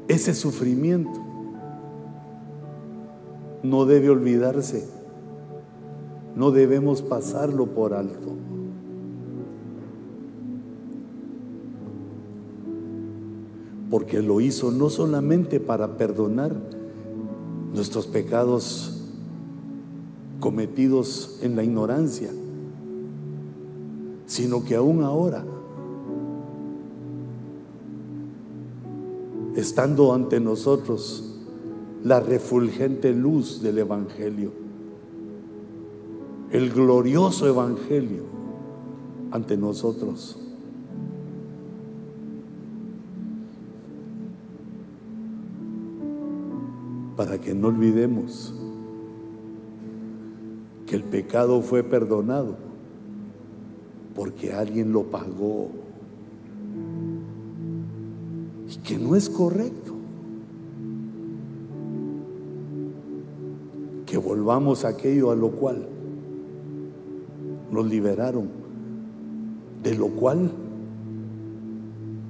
ese 0.06 0.32
sufrimiento 0.32 1.20
no 3.64 3.84
debe 3.84 4.10
olvidarse, 4.10 4.86
no 6.36 6.52
debemos 6.52 7.02
pasarlo 7.02 7.66
por 7.66 7.94
alto. 7.94 8.45
Porque 13.90 14.22
lo 14.22 14.40
hizo 14.40 14.70
no 14.70 14.90
solamente 14.90 15.60
para 15.60 15.96
perdonar 15.96 16.52
nuestros 17.74 18.06
pecados 18.06 19.02
cometidos 20.40 21.38
en 21.42 21.56
la 21.56 21.62
ignorancia, 21.62 22.30
sino 24.26 24.64
que 24.64 24.74
aún 24.74 25.02
ahora, 25.02 25.44
estando 29.54 30.12
ante 30.12 30.40
nosotros 30.40 31.36
la 32.02 32.20
refulgente 32.20 33.12
luz 33.12 33.62
del 33.62 33.78
Evangelio, 33.78 34.52
el 36.50 36.70
glorioso 36.70 37.46
Evangelio 37.48 38.24
ante 39.30 39.56
nosotros. 39.56 40.45
Para 47.16 47.38
que 47.38 47.54
no 47.54 47.68
olvidemos 47.68 48.54
que 50.86 50.96
el 50.96 51.02
pecado 51.02 51.62
fue 51.62 51.82
perdonado 51.82 52.56
porque 54.14 54.52
alguien 54.52 54.92
lo 54.92 55.04
pagó 55.04 55.70
y 58.68 58.76
que 58.78 58.98
no 58.98 59.16
es 59.16 59.28
correcto 59.28 59.94
que 64.06 64.16
volvamos 64.16 64.84
a 64.84 64.88
aquello 64.88 65.30
a 65.30 65.36
lo 65.36 65.50
cual 65.50 65.88
nos 67.70 67.86
liberaron, 67.86 68.48
de 69.82 69.94
lo 69.96 70.08
cual 70.08 70.50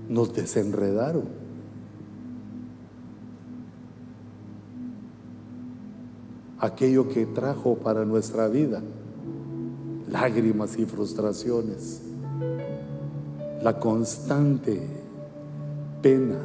nos 0.09 0.33
desenredaron. 0.35 1.46
Aquello 6.59 7.09
que 7.09 7.27
trajo 7.27 7.77
para 7.77 8.05
nuestra 8.05 8.49
vida 8.49 8.83
lágrimas 10.11 10.79
y 10.79 10.85
frustraciones, 10.85 12.01
la 13.63 13.79
constante 13.79 14.81
pena 16.01 16.39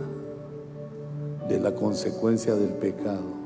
de 1.47 1.59
la 1.59 1.75
consecuencia 1.75 2.55
del 2.55 2.71
pecado. 2.71 3.41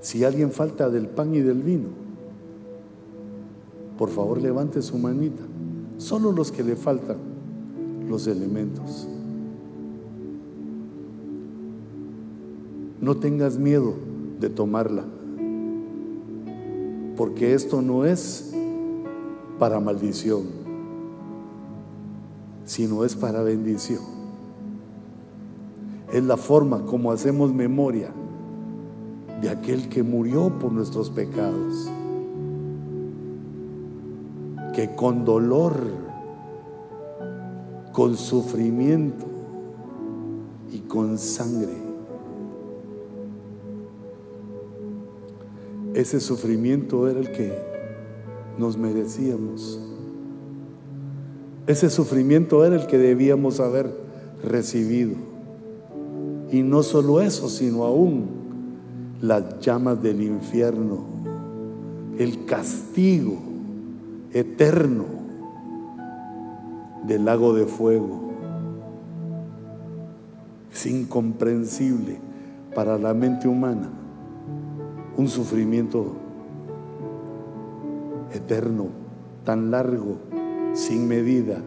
Si 0.00 0.24
alguien 0.24 0.50
falta 0.50 0.90
del 0.90 1.08
pan 1.08 1.34
y 1.34 1.40
del 1.40 1.62
vino, 1.62 1.88
por 3.98 4.10
favor 4.10 4.40
levante 4.40 4.82
su 4.82 4.98
manita. 4.98 5.42
Solo 5.98 6.32
los 6.32 6.50
que 6.50 6.62
le 6.62 6.76
faltan 6.76 7.16
los 8.08 8.26
elementos. 8.26 9.08
No 13.04 13.16
tengas 13.16 13.58
miedo 13.58 13.94
de 14.40 14.48
tomarla, 14.48 15.04
porque 17.16 17.54
esto 17.54 17.82
no 17.82 18.04
es 18.04 18.52
para 19.58 19.78
maldición, 19.78 20.42
sino 22.64 23.04
es 23.04 23.14
para 23.14 23.42
bendición. 23.42 24.00
Es 26.12 26.24
la 26.24 26.36
forma 26.36 26.84
como 26.86 27.12
hacemos 27.12 27.52
memoria 27.52 28.10
de 29.40 29.50
aquel 29.50 29.88
que 29.88 30.02
murió 30.02 30.58
por 30.58 30.72
nuestros 30.72 31.10
pecados, 31.10 31.90
que 34.74 34.94
con 34.96 35.24
dolor, 35.24 35.74
con 37.92 38.16
sufrimiento, 38.16 39.34
y 40.74 40.80
con 40.80 41.18
sangre. 41.18 41.83
Ese 45.94 46.18
sufrimiento 46.18 47.08
era 47.08 47.20
el 47.20 47.30
que 47.30 47.56
nos 48.58 48.76
merecíamos. 48.76 49.80
Ese 51.68 51.88
sufrimiento 51.88 52.64
era 52.64 52.74
el 52.74 52.88
que 52.88 52.98
debíamos 52.98 53.60
haber 53.60 53.94
recibido. 54.42 55.14
Y 56.50 56.62
no 56.62 56.82
solo 56.82 57.20
eso, 57.20 57.48
sino 57.48 57.84
aún 57.84 58.26
las 59.20 59.60
llamas 59.60 60.02
del 60.02 60.20
infierno, 60.20 61.04
el 62.18 62.44
castigo 62.44 63.38
eterno 64.32 65.04
del 67.06 67.24
lago 67.24 67.54
de 67.54 67.66
fuego. 67.66 68.32
Es 70.72 70.86
incomprensible 70.86 72.18
para 72.74 72.98
la 72.98 73.14
mente 73.14 73.46
humana 73.46 74.03
un 75.16 75.28
sufrimiento 75.28 76.12
eterno, 78.32 78.88
tan 79.44 79.70
largo, 79.70 80.16
sin 80.72 81.06
medida. 81.06 81.58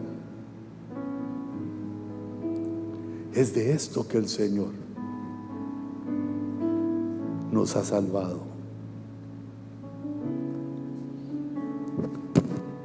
Es 3.32 3.54
de 3.54 3.72
esto 3.72 4.06
que 4.06 4.18
el 4.18 4.28
Señor 4.28 4.72
nos 7.50 7.76
ha 7.76 7.84
salvado. 7.84 8.40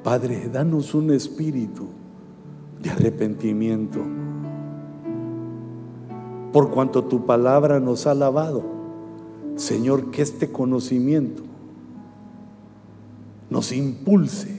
Padre, 0.04 0.50
danos 0.52 0.94
un 0.94 1.12
espíritu 1.12 1.88
de 2.82 2.90
arrepentimiento 2.90 4.00
por 6.52 6.70
cuanto 6.70 7.06
tu 7.06 7.26
palabra 7.26 7.80
nos 7.80 8.06
ha 8.06 8.14
lavado. 8.14 8.83
Señor, 9.56 10.12
que 10.12 10.22
este 10.22 10.52
conocimiento 10.52 11.44
nos 13.50 13.72
impulse 13.72 14.50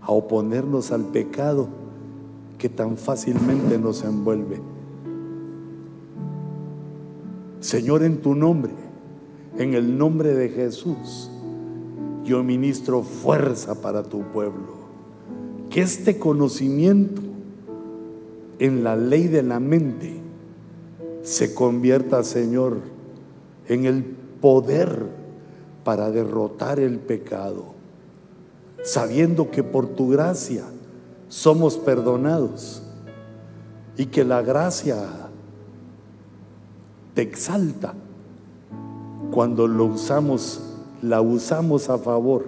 a 0.00 0.12
oponernos 0.12 0.90
al 0.90 1.04
pecado 1.04 1.68
que 2.58 2.68
tan 2.68 2.96
fácilmente 2.96 3.78
nos 3.78 4.02
envuelve. 4.04 4.60
Señor, 7.60 8.02
en 8.02 8.22
tu 8.22 8.34
nombre, 8.34 8.72
en 9.58 9.74
el 9.74 9.98
nombre 9.98 10.34
de 10.34 10.48
Jesús, 10.48 11.30
yo 12.24 12.42
ministro 12.42 13.02
fuerza 13.02 13.82
para 13.82 14.02
tu 14.02 14.22
pueblo. 14.32 14.80
Que 15.68 15.82
este 15.82 16.18
conocimiento 16.18 17.20
en 18.58 18.82
la 18.82 18.96
ley 18.96 19.26
de 19.28 19.42
la 19.42 19.60
mente 19.60 20.20
se 21.22 21.54
convierta, 21.54 22.24
Señor, 22.24 22.78
en 23.70 23.84
el 23.84 24.02
poder 24.40 25.06
para 25.84 26.10
derrotar 26.10 26.80
el 26.80 26.98
pecado, 26.98 27.66
sabiendo 28.82 29.52
que 29.52 29.62
por 29.62 29.86
tu 29.86 30.08
gracia 30.08 30.64
somos 31.28 31.78
perdonados 31.78 32.82
y 33.96 34.06
que 34.06 34.24
la 34.24 34.42
gracia 34.42 34.96
te 37.14 37.22
exalta 37.22 37.94
cuando 39.30 39.68
lo 39.68 39.84
usamos, 39.84 40.60
la 41.00 41.20
usamos 41.20 41.90
a 41.90 41.98
favor 41.98 42.46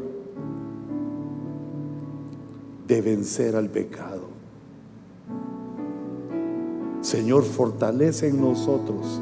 de 2.89 3.01
vencer 3.01 3.55
al 3.55 3.69
pecado. 3.69 4.23
Señor, 7.01 7.45
fortalece 7.45 8.27
en 8.27 8.41
nosotros 8.41 9.21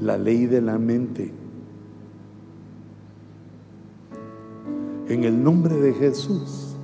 la 0.00 0.16
ley 0.16 0.46
de 0.46 0.60
la 0.60 0.78
mente. 0.78 1.32
En 5.08 5.24
el 5.24 5.42
nombre 5.42 5.74
de 5.76 5.94
Jesús. 5.94 6.76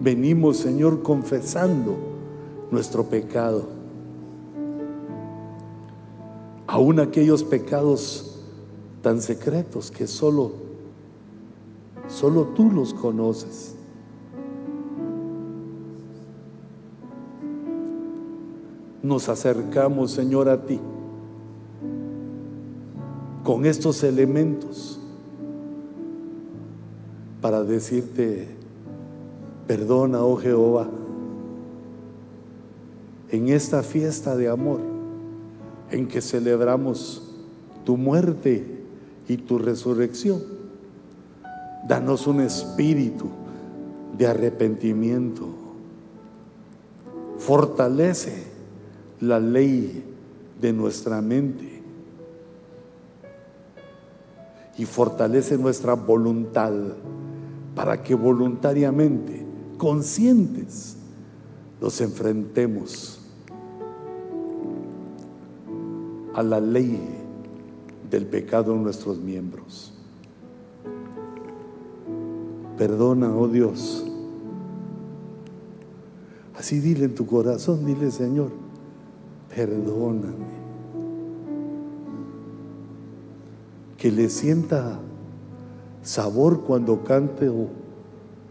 Venimos, 0.00 0.56
Señor, 0.56 1.02
confesando 1.02 1.96
nuestro 2.70 3.04
pecado. 3.04 3.68
Aún 6.66 7.00
aquellos 7.00 7.44
pecados 7.44 8.40
tan 9.02 9.20
secretos 9.20 9.90
que 9.90 10.06
solo, 10.06 10.52
solo 12.08 12.46
tú 12.48 12.70
los 12.70 12.94
conoces. 12.94 13.76
Nos 19.02 19.28
acercamos, 19.28 20.12
Señor, 20.12 20.48
a 20.48 20.64
ti 20.64 20.80
con 23.42 23.66
estos 23.66 24.04
elementos 24.04 25.00
para 27.40 27.64
decirte, 27.64 28.46
perdona, 29.66 30.22
oh 30.22 30.36
Jehová, 30.36 30.88
en 33.30 33.48
esta 33.48 33.82
fiesta 33.82 34.36
de 34.36 34.48
amor 34.48 34.80
en 35.90 36.06
que 36.06 36.20
celebramos 36.20 37.22
tu 37.84 37.96
muerte 37.96 38.64
y 39.28 39.38
tu 39.38 39.58
resurrección. 39.58 40.40
Danos 41.88 42.28
un 42.28 42.40
espíritu 42.40 43.28
de 44.16 44.26
arrepentimiento. 44.26 45.48
Fortalece 47.38 48.51
la 49.22 49.38
ley 49.38 50.02
de 50.60 50.72
nuestra 50.72 51.22
mente 51.22 51.80
y 54.76 54.84
fortalece 54.84 55.56
nuestra 55.56 55.94
voluntad 55.94 56.72
para 57.76 58.02
que 58.02 58.16
voluntariamente, 58.16 59.46
conscientes, 59.78 60.96
nos 61.80 62.00
enfrentemos 62.00 63.20
a 66.34 66.42
la 66.42 66.58
ley 66.58 66.98
del 68.10 68.26
pecado 68.26 68.74
en 68.74 68.82
nuestros 68.82 69.20
miembros. 69.20 69.92
Perdona, 72.76 73.32
oh 73.36 73.46
Dios. 73.46 74.04
Así 76.56 76.80
dile 76.80 77.04
en 77.04 77.14
tu 77.14 77.24
corazón, 77.26 77.86
dile 77.86 78.10
Señor, 78.10 78.61
perdóname. 79.54 80.62
Que 83.96 84.10
le 84.10 84.28
sienta 84.28 84.98
sabor 86.02 86.62
cuando 86.62 87.04
cante 87.04 87.48
oh, 87.48 87.68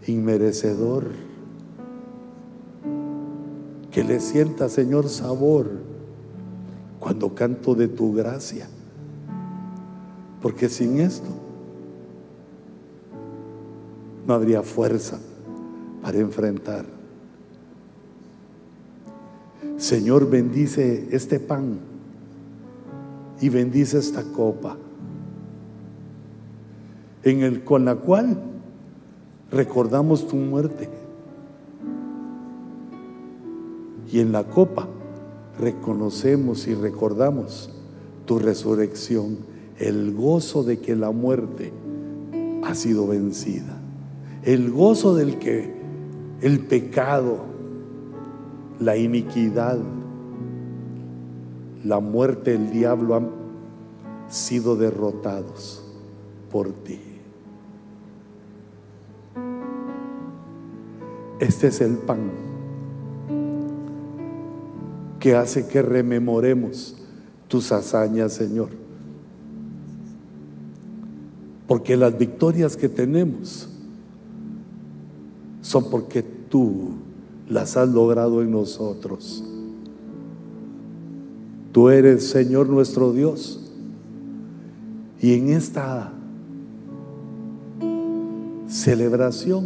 inmerecedor. 0.07 1.07
Que 3.91 4.03
le 4.03 4.19
sienta, 4.21 4.69
Señor, 4.69 5.09
sabor 5.09 5.69
cuando 6.99 7.35
canto 7.35 7.75
de 7.75 7.87
tu 7.89 8.13
gracia. 8.13 8.67
Porque 10.41 10.69
sin 10.69 10.99
esto 10.99 11.27
no 14.25 14.33
habría 14.33 14.63
fuerza 14.63 15.19
para 16.01 16.17
enfrentar 16.19 17.00
Señor, 19.81 20.29
bendice 20.29 21.07
este 21.09 21.39
pan 21.39 21.79
y 23.41 23.49
bendice 23.49 23.97
esta 23.97 24.21
copa, 24.21 24.77
en 27.23 27.41
el, 27.41 27.63
con 27.63 27.83
la 27.83 27.95
cual 27.95 28.39
recordamos 29.51 30.27
tu 30.27 30.35
muerte. 30.35 30.87
Y 34.11 34.19
en 34.19 34.31
la 34.31 34.43
copa 34.43 34.87
reconocemos 35.59 36.67
y 36.67 36.75
recordamos 36.75 37.71
tu 38.27 38.37
resurrección, 38.37 39.39
el 39.79 40.13
gozo 40.13 40.61
de 40.61 40.77
que 40.77 40.95
la 40.95 41.09
muerte 41.09 41.73
ha 42.63 42.75
sido 42.75 43.07
vencida, 43.07 43.81
el 44.43 44.69
gozo 44.69 45.15
del 45.15 45.39
que 45.39 45.73
el 46.41 46.59
pecado 46.59 47.50
la 48.81 48.97
iniquidad, 48.97 49.77
la 51.83 51.99
muerte, 51.99 52.55
el 52.55 52.71
diablo 52.71 53.15
han 53.15 53.29
sido 54.27 54.75
derrotados 54.75 55.83
por 56.51 56.71
ti. 56.71 56.99
Este 61.39 61.67
es 61.67 61.81
el 61.81 61.97
pan 61.97 62.31
que 65.19 65.35
hace 65.35 65.67
que 65.67 65.81
rememoremos 65.83 66.95
tus 67.47 67.71
hazañas, 67.71 68.33
Señor. 68.33 68.69
Porque 71.67 71.95
las 71.95 72.17
victorias 72.17 72.75
que 72.75 72.89
tenemos 72.89 73.69
son 75.61 75.89
porque 75.89 76.23
tú 76.23 76.95
las 77.51 77.75
has 77.75 77.89
logrado 77.89 78.41
en 78.41 78.49
nosotros. 78.51 79.43
Tú 81.73 81.89
eres 81.89 82.29
Señor 82.29 82.69
nuestro 82.69 83.11
Dios. 83.11 83.57
Y 85.19 85.33
en 85.33 85.49
esta 85.49 86.13
celebración 88.67 89.65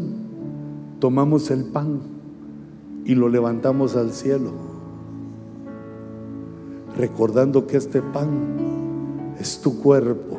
tomamos 0.99 1.51
el 1.51 1.63
pan 1.65 1.99
y 3.05 3.13
lo 3.13 3.29
levantamos 3.29 3.95
al 3.95 4.11
cielo, 4.11 4.51
recordando 6.97 7.67
que 7.67 7.77
este 7.77 8.01
pan 8.01 9.35
es 9.39 9.61
tu 9.61 9.79
cuerpo, 9.79 10.37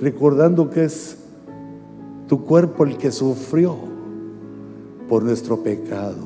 recordando 0.00 0.68
que 0.68 0.84
es 0.84 1.16
tu 2.26 2.44
cuerpo 2.44 2.84
el 2.84 2.98
que 2.98 3.12
sufrió 3.12 3.93
por 5.08 5.22
nuestro 5.22 5.62
pecado, 5.62 6.22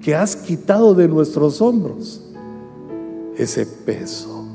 que 0.00 0.14
has 0.14 0.36
quitado 0.36 0.94
de 0.94 1.08
nuestros 1.08 1.60
hombros 1.60 2.22
ese 3.36 3.66
peso. 3.66 4.46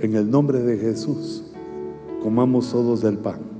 En 0.00 0.14
el 0.14 0.30
nombre 0.30 0.60
de 0.60 0.76
Jesús, 0.76 1.44
comamos 2.22 2.70
todos 2.70 3.02
del 3.02 3.18
pan. 3.18 3.55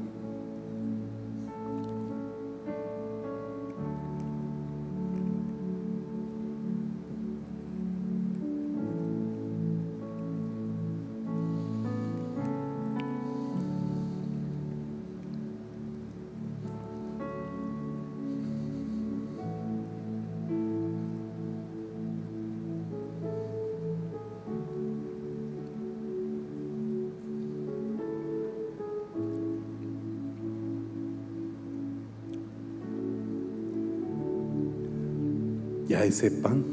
Ya 35.88 36.04
ese 36.04 36.30
pan 36.30 36.64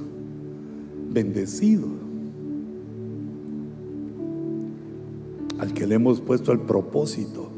bendecido, 1.12 1.88
al 5.60 5.74
que 5.74 5.86
le 5.86 5.96
hemos 5.96 6.20
puesto 6.20 6.52
el 6.52 6.60
propósito, 6.60 7.50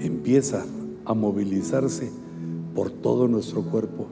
empieza 0.00 0.64
a 1.06 1.14
movilizarse 1.14 2.10
por 2.74 2.90
todo 2.90 3.28
nuestro 3.28 3.62
cuerpo, 3.62 4.06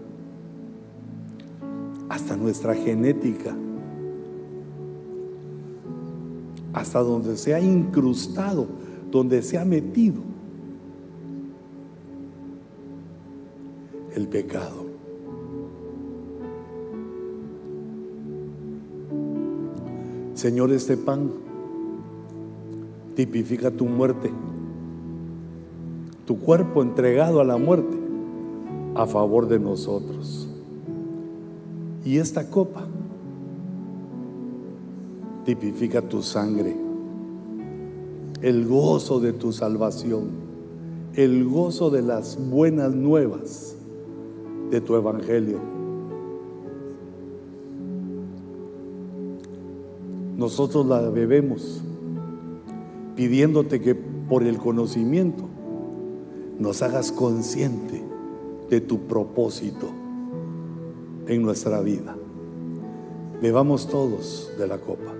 hasta 2.09 2.36
nuestra 2.36 2.74
genética, 2.74 3.55
hasta 6.72 7.01
donde 7.01 7.36
se 7.36 7.55
ha 7.55 7.60
incrustado, 7.60 8.66
donde 9.10 9.43
se 9.43 9.59
ha 9.59 9.64
metido 9.64 10.31
pecado. 14.32 14.86
Señor, 20.34 20.72
este 20.72 20.96
pan 20.96 21.30
tipifica 23.14 23.70
tu 23.70 23.84
muerte, 23.84 24.30
tu 26.26 26.38
cuerpo 26.38 26.82
entregado 26.82 27.40
a 27.40 27.44
la 27.44 27.59
muerte 27.59 27.96
a 28.94 29.06
favor 29.06 29.46
de 29.46 29.60
nosotros. 29.60 30.48
Y 32.04 32.16
esta 32.16 32.48
copa 32.48 32.86
tipifica 35.44 36.00
tu 36.00 36.22
sangre, 36.22 36.74
el 38.40 38.66
gozo 38.66 39.20
de 39.20 39.34
tu 39.34 39.52
salvación, 39.52 40.30
el 41.14 41.44
gozo 41.44 41.90
de 41.90 42.02
las 42.02 42.38
buenas 42.50 42.94
nuevas 42.94 43.76
de 44.73 44.81
tu 44.81 44.97
evangelio. 44.97 45.59
Nosotros 50.39 50.86
la 50.86 51.03
bebemos 51.11 51.85
pidiéndote 53.15 53.82
que 53.82 53.94
por 53.94 54.44
el 54.44 54.57
conocimiento 54.57 55.44
nos 56.59 56.81
hagas 56.81 57.12
consciente 57.12 58.03
de 58.70 58.81
tu 58.81 59.01
propósito 59.01 59.89
en 61.27 61.43
nuestra 61.43 61.82
vida. 61.82 62.16
Bebamos 63.43 63.86
todos 63.89 64.51
de 64.59 64.66
la 64.69 64.78
copa. 64.78 65.12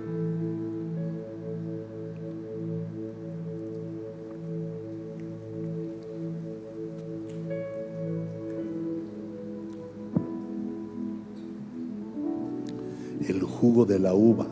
Jugo 13.83 13.85
de 13.85 13.99
la 13.99 14.13
uva, 14.13 14.47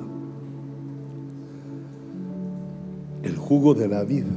el 3.24 3.38
jugo 3.38 3.74
de 3.74 3.88
la 3.88 4.04
vida, 4.04 4.28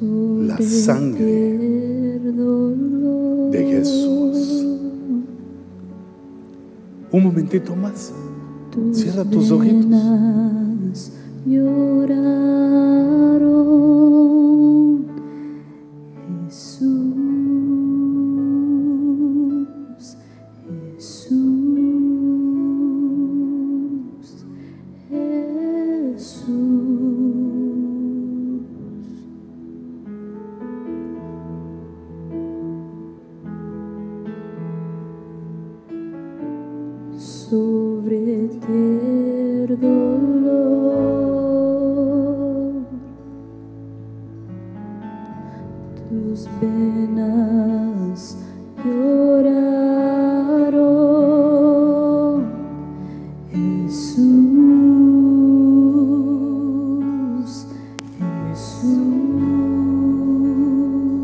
la 0.00 0.58
sangre 0.58 2.18
de 3.50 3.66
Jesús. 3.70 4.64
Un 7.12 7.22
momentito 7.22 7.76
más. 7.76 8.12
Cierra 8.92 9.24
tus 9.24 9.50
ojitos. 9.50 11.12